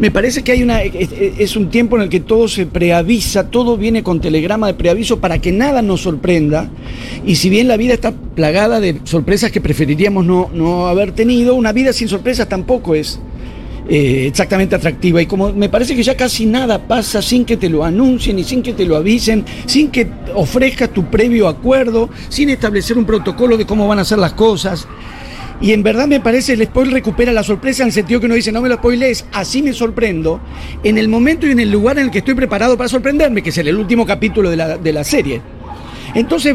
Me 0.00 0.10
parece 0.10 0.42
que 0.42 0.50
hay 0.50 0.64
una 0.64 0.82
es, 0.82 1.10
es 1.38 1.54
un 1.54 1.70
tiempo 1.70 1.94
en 1.94 2.02
el 2.02 2.08
que 2.08 2.18
todo 2.18 2.48
se 2.48 2.66
preavisa, 2.66 3.50
todo 3.50 3.76
viene 3.76 4.02
con 4.02 4.20
telegrama 4.20 4.66
de 4.66 4.74
preaviso 4.74 5.20
para 5.20 5.38
que 5.38 5.52
nada 5.52 5.80
nos 5.80 6.00
sorprenda. 6.00 6.68
Y 7.24 7.36
si 7.36 7.48
bien 7.48 7.68
la 7.68 7.76
vida 7.76 7.94
está 7.94 8.10
plagada 8.10 8.80
de 8.80 8.98
sorpresas 9.04 9.52
que 9.52 9.60
preferiríamos 9.60 10.24
no, 10.24 10.50
no 10.52 10.88
haber 10.88 11.12
tenido, 11.12 11.54
una 11.54 11.70
vida 11.72 11.92
sin 11.92 12.08
sorpresas 12.08 12.48
tampoco 12.48 12.96
es 12.96 13.20
eh, 13.88 14.26
exactamente 14.26 14.74
atractiva. 14.74 15.22
Y 15.22 15.26
como 15.26 15.52
me 15.52 15.68
parece 15.68 15.96
que 15.96 16.02
ya 16.02 16.16
casi 16.16 16.44
nada 16.44 16.86
pasa 16.86 17.22
sin 17.22 17.44
que 17.44 17.56
te 17.56 17.68
lo 17.68 17.84
anuncien 17.84 18.38
y 18.38 18.44
sin 18.44 18.62
que 18.62 18.74
te 18.74 18.84
lo 18.84 18.96
avisen, 18.96 19.44
sin 19.66 19.90
que 19.90 20.06
ofrezcas 20.34 20.90
tu 20.90 21.06
previo 21.06 21.48
acuerdo, 21.48 22.10
sin 22.28 22.50
establecer 22.50 22.98
un 22.98 23.06
protocolo 23.06 23.56
de 23.56 23.64
cómo 23.64 23.88
van 23.88 23.98
a 23.98 24.04
ser 24.04 24.18
las 24.18 24.34
cosas. 24.34 24.86
Y 25.60 25.72
en 25.72 25.82
verdad 25.82 26.06
me 26.06 26.20
parece 26.20 26.52
el 26.52 26.64
spoil 26.64 26.92
recupera 26.92 27.32
la 27.32 27.42
sorpresa 27.42 27.82
en 27.82 27.88
el 27.88 27.92
sentido 27.92 28.20
que 28.20 28.26
uno 28.26 28.34
dice, 28.34 28.52
no 28.52 28.60
me 28.60 28.68
lo 28.68 28.76
spoilees, 28.76 29.24
así 29.32 29.62
me 29.62 29.72
sorprendo, 29.72 30.40
en 30.84 30.98
el 30.98 31.08
momento 31.08 31.46
y 31.46 31.50
en 31.50 31.58
el 31.58 31.70
lugar 31.70 31.98
en 31.98 32.04
el 32.04 32.10
que 32.10 32.18
estoy 32.18 32.34
preparado 32.34 32.76
para 32.76 32.88
sorprenderme, 32.88 33.42
que 33.42 33.50
es 33.50 33.58
el 33.58 33.74
último 33.74 34.06
capítulo 34.06 34.50
de 34.50 34.56
la, 34.56 34.76
de 34.78 34.92
la 34.92 35.02
serie. 35.02 35.40
Entonces 36.14 36.54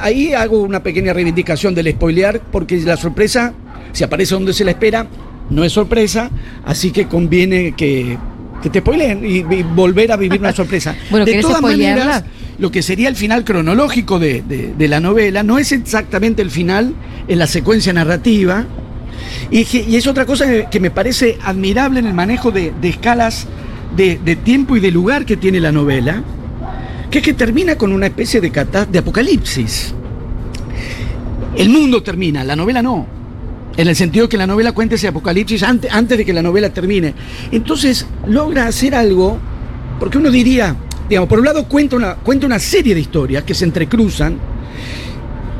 ahí 0.00 0.32
hago 0.32 0.60
una 0.60 0.82
pequeña 0.82 1.12
reivindicación 1.12 1.74
del 1.74 1.92
spoilear, 1.92 2.40
porque 2.52 2.76
la 2.80 2.96
sorpresa, 2.96 3.54
si 3.92 4.04
aparece 4.04 4.34
donde 4.34 4.52
se 4.52 4.64
la 4.64 4.72
espera, 4.72 5.06
no 5.50 5.64
es 5.64 5.72
sorpresa, 5.72 6.30
así 6.64 6.90
que 6.90 7.06
conviene 7.06 7.72
que, 7.76 8.18
que 8.62 8.70
te 8.70 8.80
spoileen 8.80 9.24
y, 9.24 9.38
y 9.54 9.62
volver 9.62 10.12
a 10.12 10.16
vivir 10.16 10.40
una 10.40 10.52
sorpresa. 10.54 10.94
Bueno, 11.10 11.24
de 11.26 11.32
¿querés 11.32 11.42
todas 11.46 11.58
spoilearla? 11.58 12.04
maneras, 12.04 12.24
lo 12.58 12.70
que 12.70 12.82
sería 12.82 13.08
el 13.08 13.16
final 13.16 13.44
cronológico 13.44 14.18
de, 14.18 14.42
de- 14.42 14.72
de 14.76 14.88
la 14.88 14.98
novela 15.00 15.42
no 15.42 15.58
es 15.58 15.72
exactamente 15.72 16.40
el 16.42 16.50
final 16.50 16.94
en 17.28 17.38
la 17.38 17.46
secuencia 17.46 17.92
narrativa. 17.92 18.64
Y, 19.50 19.62
es 19.96 20.06
otra 20.06 20.26
cosa 20.26 20.46
que, 20.46 20.66
que 20.70 20.80
me 20.80 20.90
parece 20.90 21.38
admirable 21.42 22.00
en 22.00 22.06
el 22.06 22.14
manejo 22.14 22.50
de, 22.50 22.72
de 22.80 22.88
escalas 22.88 23.46
de, 23.96 24.18
de 24.24 24.36
tiempo 24.36 24.76
y 24.76 24.80
de 24.80 24.90
lugar 24.90 25.24
que 25.24 25.36
tiene 25.36 25.60
la 25.60 25.72
novela, 25.72 26.22
que 27.10 27.18
es 27.18 27.24
que 27.24 27.32
termina 27.34 27.76
con 27.76 27.92
una 27.92 28.06
especie 28.06 28.40
de, 28.40 28.50
cata- 28.50 28.84
de 28.84 28.98
apocalipsis. 28.98 29.94
El 31.56 31.68
mundo 31.70 32.02
termina, 32.02 32.44
la 32.44 32.56
novela 32.56 32.82
no. 32.82 33.06
En 33.76 33.88
el 33.88 33.96
sentido 33.96 34.28
que 34.28 34.36
la 34.36 34.46
novela 34.46 34.72
cuenta 34.72 34.94
ese 34.94 35.08
apocalipsis 35.08 35.62
antes, 35.62 35.92
antes 35.92 36.18
de 36.18 36.24
que 36.24 36.32
la 36.32 36.42
novela 36.42 36.70
termine. 36.70 37.14
Entonces 37.52 38.06
logra 38.26 38.66
hacer 38.66 38.94
algo, 38.94 39.38
porque 40.00 40.18
uno 40.18 40.30
diría, 40.30 40.74
digamos, 41.08 41.28
por 41.28 41.38
un 41.38 41.44
lado 41.44 41.68
cuenta 41.68 41.96
una, 41.96 42.14
cuenta 42.14 42.46
una 42.46 42.58
serie 42.58 42.94
de 42.94 43.00
historias 43.00 43.44
que 43.44 43.54
se 43.54 43.64
entrecruzan 43.64 44.38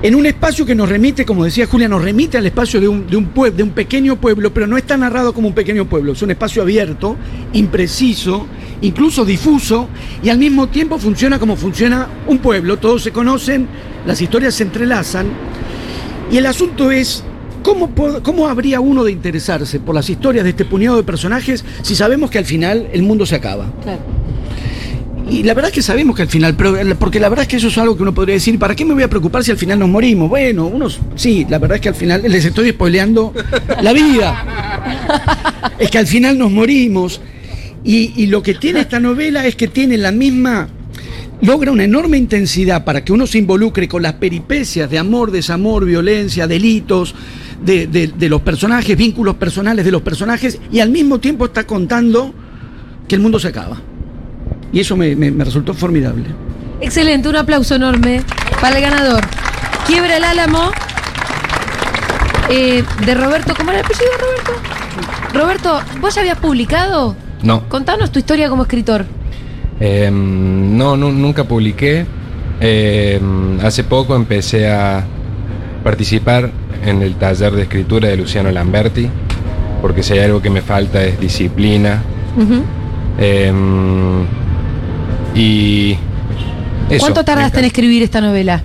en 0.02 0.14
un 0.14 0.26
espacio 0.26 0.66
que 0.66 0.74
nos 0.74 0.88
remite, 0.88 1.24
como 1.24 1.44
decía 1.44 1.66
Julia, 1.66 1.88
nos 1.88 2.02
remite 2.02 2.36
al 2.36 2.46
espacio 2.46 2.80
de 2.80 2.86
un, 2.86 3.06
de 3.06 3.16
un 3.16 3.30
de 3.56 3.62
un 3.62 3.70
pequeño 3.70 4.16
pueblo, 4.16 4.52
pero 4.52 4.66
no 4.66 4.76
está 4.76 4.96
narrado 4.96 5.32
como 5.32 5.48
un 5.48 5.54
pequeño 5.54 5.86
pueblo, 5.86 6.12
es 6.12 6.22
un 6.22 6.30
espacio 6.30 6.62
abierto, 6.62 7.16
impreciso, 7.54 8.46
incluso 8.82 9.24
difuso, 9.24 9.88
y 10.22 10.28
al 10.28 10.38
mismo 10.38 10.68
tiempo 10.68 10.98
funciona 10.98 11.38
como 11.38 11.56
funciona 11.56 12.08
un 12.26 12.38
pueblo, 12.38 12.76
todos 12.76 13.02
se 13.02 13.10
conocen, 13.10 13.66
las 14.06 14.20
historias 14.20 14.54
se 14.54 14.64
entrelazan, 14.64 15.28
y 16.30 16.36
el 16.36 16.46
asunto 16.46 16.90
es, 16.90 17.24
¿cómo, 17.66 17.90
¿cómo 18.22 18.46
habría 18.46 18.78
uno 18.78 19.02
de 19.02 19.10
interesarse 19.10 19.80
por 19.80 19.92
las 19.92 20.08
historias 20.08 20.44
de 20.44 20.50
este 20.50 20.64
puñado 20.64 20.96
de 20.96 21.02
personajes 21.02 21.64
si 21.82 21.96
sabemos 21.96 22.30
que 22.30 22.38
al 22.38 22.44
final 22.44 22.88
el 22.92 23.02
mundo 23.02 23.26
se 23.26 23.34
acaba? 23.34 23.66
Y 25.28 25.42
la 25.42 25.52
verdad 25.52 25.70
es 25.70 25.74
que 25.74 25.82
sabemos 25.82 26.14
que 26.14 26.22
al 26.22 26.28
final, 26.28 26.54
pero 26.54 26.76
porque 26.96 27.18
la 27.18 27.28
verdad 27.28 27.42
es 27.42 27.48
que 27.48 27.56
eso 27.56 27.66
es 27.66 27.76
algo 27.78 27.96
que 27.96 28.04
uno 28.04 28.14
podría 28.14 28.34
decir, 28.34 28.56
¿para 28.60 28.76
qué 28.76 28.84
me 28.84 28.94
voy 28.94 29.02
a 29.02 29.10
preocupar 29.10 29.42
si 29.42 29.50
al 29.50 29.56
final 29.56 29.80
nos 29.80 29.88
morimos? 29.88 30.28
Bueno, 30.28 30.68
unos 30.68 31.00
sí, 31.16 31.44
la 31.50 31.58
verdad 31.58 31.76
es 31.76 31.80
que 31.80 31.88
al 31.88 31.96
final 31.96 32.22
les 32.22 32.44
estoy 32.44 32.70
spoileando 32.70 33.34
la 33.82 33.92
vida. 33.92 34.44
Es 35.78 35.90
que 35.90 35.98
al 35.98 36.06
final 36.06 36.38
nos 36.38 36.50
morimos. 36.50 37.20
Y, 37.84 38.12
y 38.16 38.28
lo 38.28 38.42
que 38.42 38.54
tiene 38.54 38.80
esta 38.80 38.98
novela 38.98 39.46
es 39.46 39.56
que 39.56 39.68
tiene 39.68 39.98
la 39.98 40.10
misma 40.10 40.68
logra 41.42 41.70
una 41.70 41.84
enorme 41.84 42.16
intensidad 42.16 42.84
para 42.84 43.04
que 43.04 43.12
uno 43.12 43.26
se 43.26 43.36
involucre 43.36 43.88
con 43.88 44.02
las 44.02 44.14
peripecias 44.14 44.88
de 44.90 44.98
amor, 44.98 45.30
desamor, 45.30 45.84
violencia, 45.84 46.46
delitos 46.46 47.14
de, 47.62 47.86
de- 47.86 48.08
de 48.08 48.28
los 48.28 48.40
personajes, 48.42 48.96
vínculos 48.96 49.34
personales 49.36 49.84
de 49.84 49.90
los 49.92 50.02
personajes, 50.02 50.58
y 50.72 50.80
al 50.80 50.90
mismo 50.90 51.18
tiempo 51.18 51.46
está 51.46 51.64
contando 51.64 52.32
que 53.08 53.14
el 53.14 53.20
mundo 53.20 53.38
se 53.38 53.48
acaba. 53.48 53.76
Y 54.72 54.80
eso 54.80 54.96
me, 54.96 55.14
me- 55.16 55.30
me 55.30 55.44
resultó 55.44 55.72
formidable. 55.74 56.24
Excelente, 56.80 57.28
un 57.28 57.36
aplauso 57.36 57.74
enorme 57.74 58.22
para 58.60 58.76
el 58.76 58.82
ganador. 58.82 59.24
Quiebra 59.86 60.16
el 60.16 60.24
álamo 60.24 60.70
eh, 62.50 62.84
de 63.04 63.14
Roberto. 63.14 63.54
¿Cómo 63.56 63.70
era 63.70 63.80
el 63.80 63.86
apellido 63.86 64.10
Roberto? 64.20 64.52
Roberto, 65.38 65.80
¿vos 66.00 66.14
ya 66.14 66.20
habías 66.22 66.38
publicado? 66.38 67.16
No. 67.42 67.68
Contanos 67.68 68.10
tu 68.12 68.18
historia 68.18 68.48
como 68.48 68.62
escritor. 68.62 69.04
Eh, 69.80 70.10
no, 70.12 70.96
nu- 70.96 71.12
nunca 71.12 71.44
publiqué. 71.44 72.06
Eh, 72.60 73.20
hace 73.62 73.84
poco 73.84 74.16
empecé 74.16 74.70
a 74.70 75.04
participar 75.86 76.50
en 76.84 77.00
el 77.00 77.14
taller 77.14 77.52
de 77.52 77.62
escritura 77.62 78.08
de 78.08 78.16
Luciano 78.16 78.50
Lamberti, 78.50 79.08
porque 79.80 80.02
si 80.02 80.14
hay 80.14 80.18
algo 80.18 80.42
que 80.42 80.50
me 80.50 80.60
falta 80.60 81.00
es 81.04 81.20
disciplina. 81.20 82.02
Eh, 83.20 83.52
y 85.36 85.96
eso, 86.90 86.98
¿Cuánto 86.98 87.24
tardaste 87.24 87.60
en 87.60 87.66
escribir 87.66 88.02
esta 88.02 88.20
novela? 88.20 88.62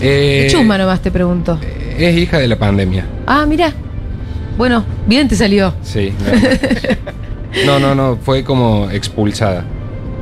Eh, 0.00 0.44
De 0.44 0.50
chusma 0.50 0.78
nomás 0.78 1.02
te 1.02 1.10
pregunto. 1.10 1.58
Es 1.98 2.16
hija 2.16 2.38
de 2.38 2.48
la 2.48 2.56
pandemia. 2.56 3.04
Ah, 3.26 3.44
mira. 3.46 3.70
Bueno, 4.56 4.82
bien 5.06 5.28
te 5.28 5.36
salió. 5.36 5.74
Sí. 5.82 6.14
No, 7.66 7.78
no, 7.78 7.94
no, 7.94 8.16
fue 8.22 8.42
como 8.42 8.88
expulsada. 8.90 9.64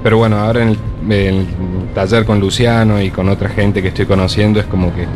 Pero 0.03 0.18
bueno, 0.18 0.39
ahora 0.39 0.62
en 0.62 0.70
el, 0.70 0.79
en 1.12 1.35
el 1.37 1.47
taller 1.95 2.24
con 2.24 2.41
Luciano 2.41 3.01
y 3.01 3.11
con 3.11 3.29
otra 3.29 3.49
gente 3.49 3.81
que 3.81 3.89
estoy 3.89 4.07
conociendo 4.07 4.59
es 4.59 4.66
como 4.66 4.93
que 4.93 5.07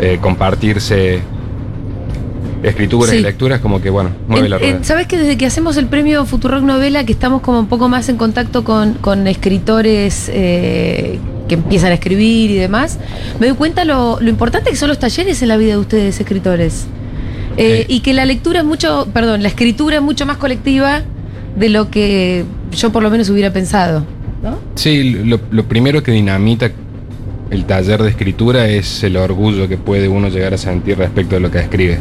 eh, 0.00 0.18
compartirse 0.20 1.20
escrituras 2.62 3.10
Sí. 3.10 3.16
y 3.16 3.20
lecturas 3.22 3.60
como 3.60 3.80
que 3.80 3.88
bueno, 3.90 4.10
mueve 4.28 4.46
En- 4.46 4.50
la 4.50 4.58
rueda. 4.58 4.76
en- 4.76 4.84
¿Sabes 4.84 5.06
que 5.06 5.16
desde 5.16 5.36
que 5.38 5.46
hacemos 5.46 5.76
el 5.76 5.86
premio 5.86 6.24
Futurock 6.26 6.62
Novela, 6.62 7.04
que 7.04 7.12
estamos 7.12 7.40
como 7.40 7.58
un 7.60 7.66
poco 7.68 7.88
más 7.88 8.08
en 8.08 8.16
contacto 8.16 8.64
con, 8.64 8.94
con 8.94 9.26
escritores 9.26 10.30
eh, 10.32 11.18
que 11.48 11.54
empiezan 11.54 11.90
a 11.90 11.94
escribir 11.94 12.50
y 12.50 12.56
demás, 12.56 12.98
me 13.40 13.46
doy 13.48 13.56
cuenta 13.56 13.84
lo, 13.84 14.20
lo 14.20 14.28
importante 14.28 14.70
que 14.70 14.76
son 14.76 14.88
los 14.88 14.98
talleres 14.98 15.40
en 15.42 15.48
la 15.48 15.56
vida 15.56 15.72
de 15.72 15.78
ustedes, 15.78 16.20
escritores. 16.20 16.86
Eh. 17.56 17.84
Y 17.88 18.00
que 18.00 18.14
la 18.14 18.24
lectura 18.24 18.60
es 18.60 18.64
mucho, 18.66 19.08
perdón, 19.12 19.42
la 19.42 19.48
escritura 19.48 19.96
es 19.96 20.02
mucho 20.02 20.24
más 20.26 20.36
colectiva 20.36 21.02
de 21.56 21.68
lo 21.68 21.90
que 21.90 22.44
yo 22.72 22.90
por 22.92 23.02
lo 23.02 23.10
menos 23.10 23.28
hubiera 23.30 23.52
pensado. 23.52 24.04
¿no? 24.42 24.58
Sí, 24.74 25.12
lo, 25.24 25.40
lo 25.50 25.64
primero 25.64 26.02
que 26.02 26.12
dinamita 26.12 26.70
el 27.50 27.64
taller 27.64 28.02
de 28.02 28.10
escritura 28.10 28.68
es 28.68 29.02
el 29.02 29.16
orgullo 29.16 29.68
que 29.68 29.76
puede 29.76 30.08
uno 30.08 30.28
llegar 30.28 30.54
a 30.54 30.58
sentir 30.58 30.98
respecto 30.98 31.34
de 31.34 31.40
lo 31.40 31.50
que 31.50 31.58
escribe. 31.58 31.98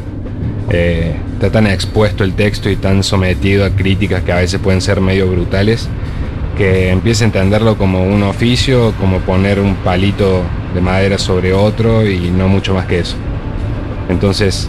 Eh, 0.70 1.16
está 1.34 1.52
tan 1.52 1.66
expuesto 1.66 2.24
el 2.24 2.34
texto 2.34 2.70
y 2.70 2.76
tan 2.76 3.02
sometido 3.04 3.66
a 3.66 3.72
críticas 3.72 4.22
que 4.22 4.32
a 4.32 4.36
veces 4.36 4.60
pueden 4.60 4.82
ser 4.82 5.02
medio 5.02 5.28
brutales 5.28 5.90
que 6.56 6.90
empieza 6.90 7.24
a 7.24 7.28
entenderlo 7.28 7.78
como 7.78 8.04
un 8.04 8.22
oficio, 8.22 8.94
como 9.00 9.22
poner 9.22 9.60
un 9.60 9.76
palito 9.76 10.44
de 10.76 10.82
madera 10.82 11.18
sobre 11.18 11.54
otro 11.54 12.06
y 12.06 12.30
no 12.30 12.50
mucho 12.50 12.74
más 12.74 12.86
que 12.86 13.00
eso. 13.00 13.16
Entonces, 14.10 14.68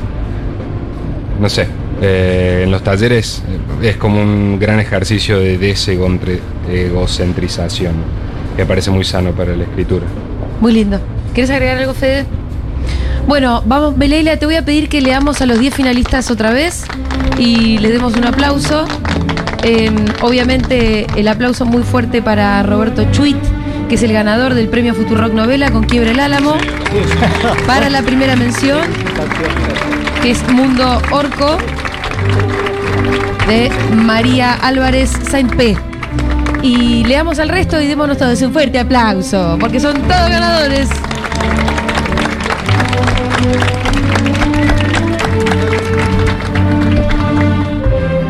no 1.40 1.48
sé, 1.48 1.66
eh, 2.00 2.60
en 2.64 2.70
los 2.70 2.82
talleres 2.82 3.42
es 3.82 3.96
como 3.96 4.22
un 4.22 4.60
gran 4.60 4.78
ejercicio 4.78 5.40
de 5.40 5.58
desegocentrización 5.58 7.94
que 8.56 8.64
parece 8.64 8.92
muy 8.92 9.04
sano 9.04 9.32
para 9.32 9.56
la 9.56 9.64
escritura. 9.64 10.06
Muy 10.60 10.72
lindo. 10.72 11.00
¿Quieres 11.34 11.50
agregar 11.50 11.78
algo, 11.78 11.94
Fede? 11.94 12.26
Bueno, 13.26 13.62
vamos, 13.66 13.96
Beleila, 13.96 14.36
te 14.38 14.46
voy 14.46 14.56
a 14.56 14.64
pedir 14.64 14.88
que 14.88 15.00
leamos 15.00 15.40
a 15.40 15.46
los 15.46 15.58
10 15.58 15.74
finalistas 15.74 16.30
otra 16.30 16.50
vez 16.50 16.84
y 17.38 17.78
les 17.78 17.92
demos 17.92 18.16
un 18.16 18.24
aplauso. 18.24 18.86
Eh, 19.62 19.90
obviamente, 20.22 21.06
el 21.16 21.28
aplauso 21.28 21.64
muy 21.64 21.82
fuerte 21.82 22.22
para 22.22 22.62
Roberto 22.62 23.04
Chuit, 23.12 23.36
que 23.88 23.94
es 23.94 24.02
el 24.02 24.12
ganador 24.12 24.54
del 24.54 24.68
premio 24.68 24.94
Futurock 24.94 25.32
Novela 25.32 25.70
con 25.70 25.84
Quiebre 25.84 26.10
el 26.10 26.20
Álamo. 26.20 26.54
Para 27.66 27.88
la 27.88 28.02
primera 28.02 28.36
mención, 28.36 28.80
que 30.22 30.32
es 30.32 30.48
Mundo 30.48 31.00
Orco, 31.10 31.58
de 33.46 33.70
María 33.94 34.54
Álvarez 34.54 35.10
Saint 35.28 35.54
P. 35.54 35.89
Y 36.62 37.04
leamos 37.04 37.38
al 37.38 37.48
resto 37.48 37.80
y 37.80 37.86
démonos 37.86 38.18
todos 38.18 38.40
un 38.42 38.52
fuerte 38.52 38.78
aplauso, 38.78 39.56
porque 39.58 39.80
son 39.80 39.94
todos 40.02 40.28
ganadores. 40.28 40.88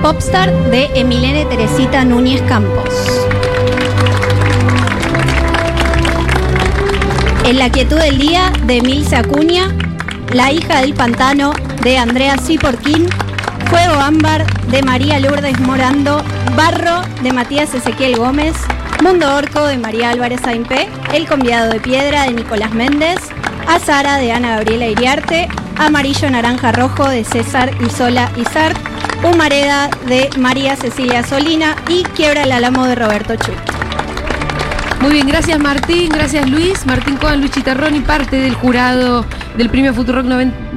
Popstar 0.02 0.52
de 0.70 0.88
Emilene 0.94 1.44
Teresita 1.44 2.04
Núñez 2.04 2.40
Campos. 2.42 3.26
En 7.44 7.58
la 7.58 7.68
quietud 7.68 7.98
del 7.98 8.18
día 8.18 8.52
de 8.64 8.78
Emilce 8.78 9.16
Acuña, 9.16 9.74
La 10.32 10.52
hija 10.52 10.80
del 10.80 10.94
pantano 10.94 11.52
de 11.82 11.98
Andrea 11.98 12.36
Ciporquín, 12.38 13.08
Fuego 13.68 13.94
ámbar 14.00 14.46
de 14.70 14.82
María 14.82 15.18
Lourdes 15.18 15.58
Morando, 15.60 16.22
Barro 16.60 17.00
de 17.22 17.32
Matías 17.32 17.72
Ezequiel 17.72 18.18
Gómez, 18.18 18.54
Mundo 19.02 19.34
Orco 19.34 19.64
de 19.64 19.78
María 19.78 20.10
Álvarez 20.10 20.44
Aimpé, 20.44 20.90
El 21.14 21.26
convidado 21.26 21.72
de 21.72 21.80
piedra 21.80 22.24
de 22.24 22.34
Nicolás 22.34 22.72
Méndez, 22.72 23.18
Azara 23.66 24.18
de 24.18 24.30
Ana 24.30 24.56
Gabriela 24.56 24.86
Iriarte, 24.86 25.48
Amarillo 25.78 26.28
Naranja 26.28 26.70
Rojo 26.70 27.08
de 27.08 27.24
César 27.24 27.70
Isola 27.80 28.30
Izart, 28.36 28.76
Humareda 29.24 29.88
de 30.06 30.28
María 30.36 30.76
Cecilia 30.76 31.22
Solina 31.22 31.76
y 31.88 32.02
Quiebra 32.02 32.42
el 32.42 32.52
Álamo 32.52 32.84
de 32.84 32.94
Roberto 32.94 33.36
Chuy. 33.36 33.54
Muy 35.00 35.12
bien, 35.12 35.28
gracias 35.28 35.58
Martín, 35.58 36.10
gracias 36.12 36.46
Luis. 36.46 36.84
Martín 36.84 37.16
Coan, 37.16 37.40
Luis 37.40 37.52
Chitarroni, 37.52 38.00
parte 38.00 38.36
del 38.36 38.52
jurado 38.52 39.24
del 39.56 39.70
premio 39.70 39.94
Futurock 39.94 40.26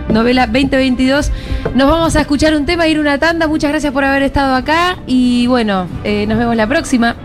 Novela 0.07 0.47
2022. 0.47 1.29
Nos 1.73 1.89
vamos 1.89 2.15
a 2.15 2.21
escuchar 2.21 2.55
un 2.55 2.65
tema, 2.65 2.87
ir 2.87 2.99
una 2.99 3.17
tanda. 3.17 3.47
Muchas 3.47 3.71
gracias 3.71 3.91
por 3.91 4.03
haber 4.03 4.21
estado 4.21 4.53
acá 4.53 4.99
y 5.07 5.47
bueno, 5.47 5.87
eh, 6.03 6.27
nos 6.27 6.37
vemos 6.37 6.55
la 6.55 6.67
próxima. 6.67 7.15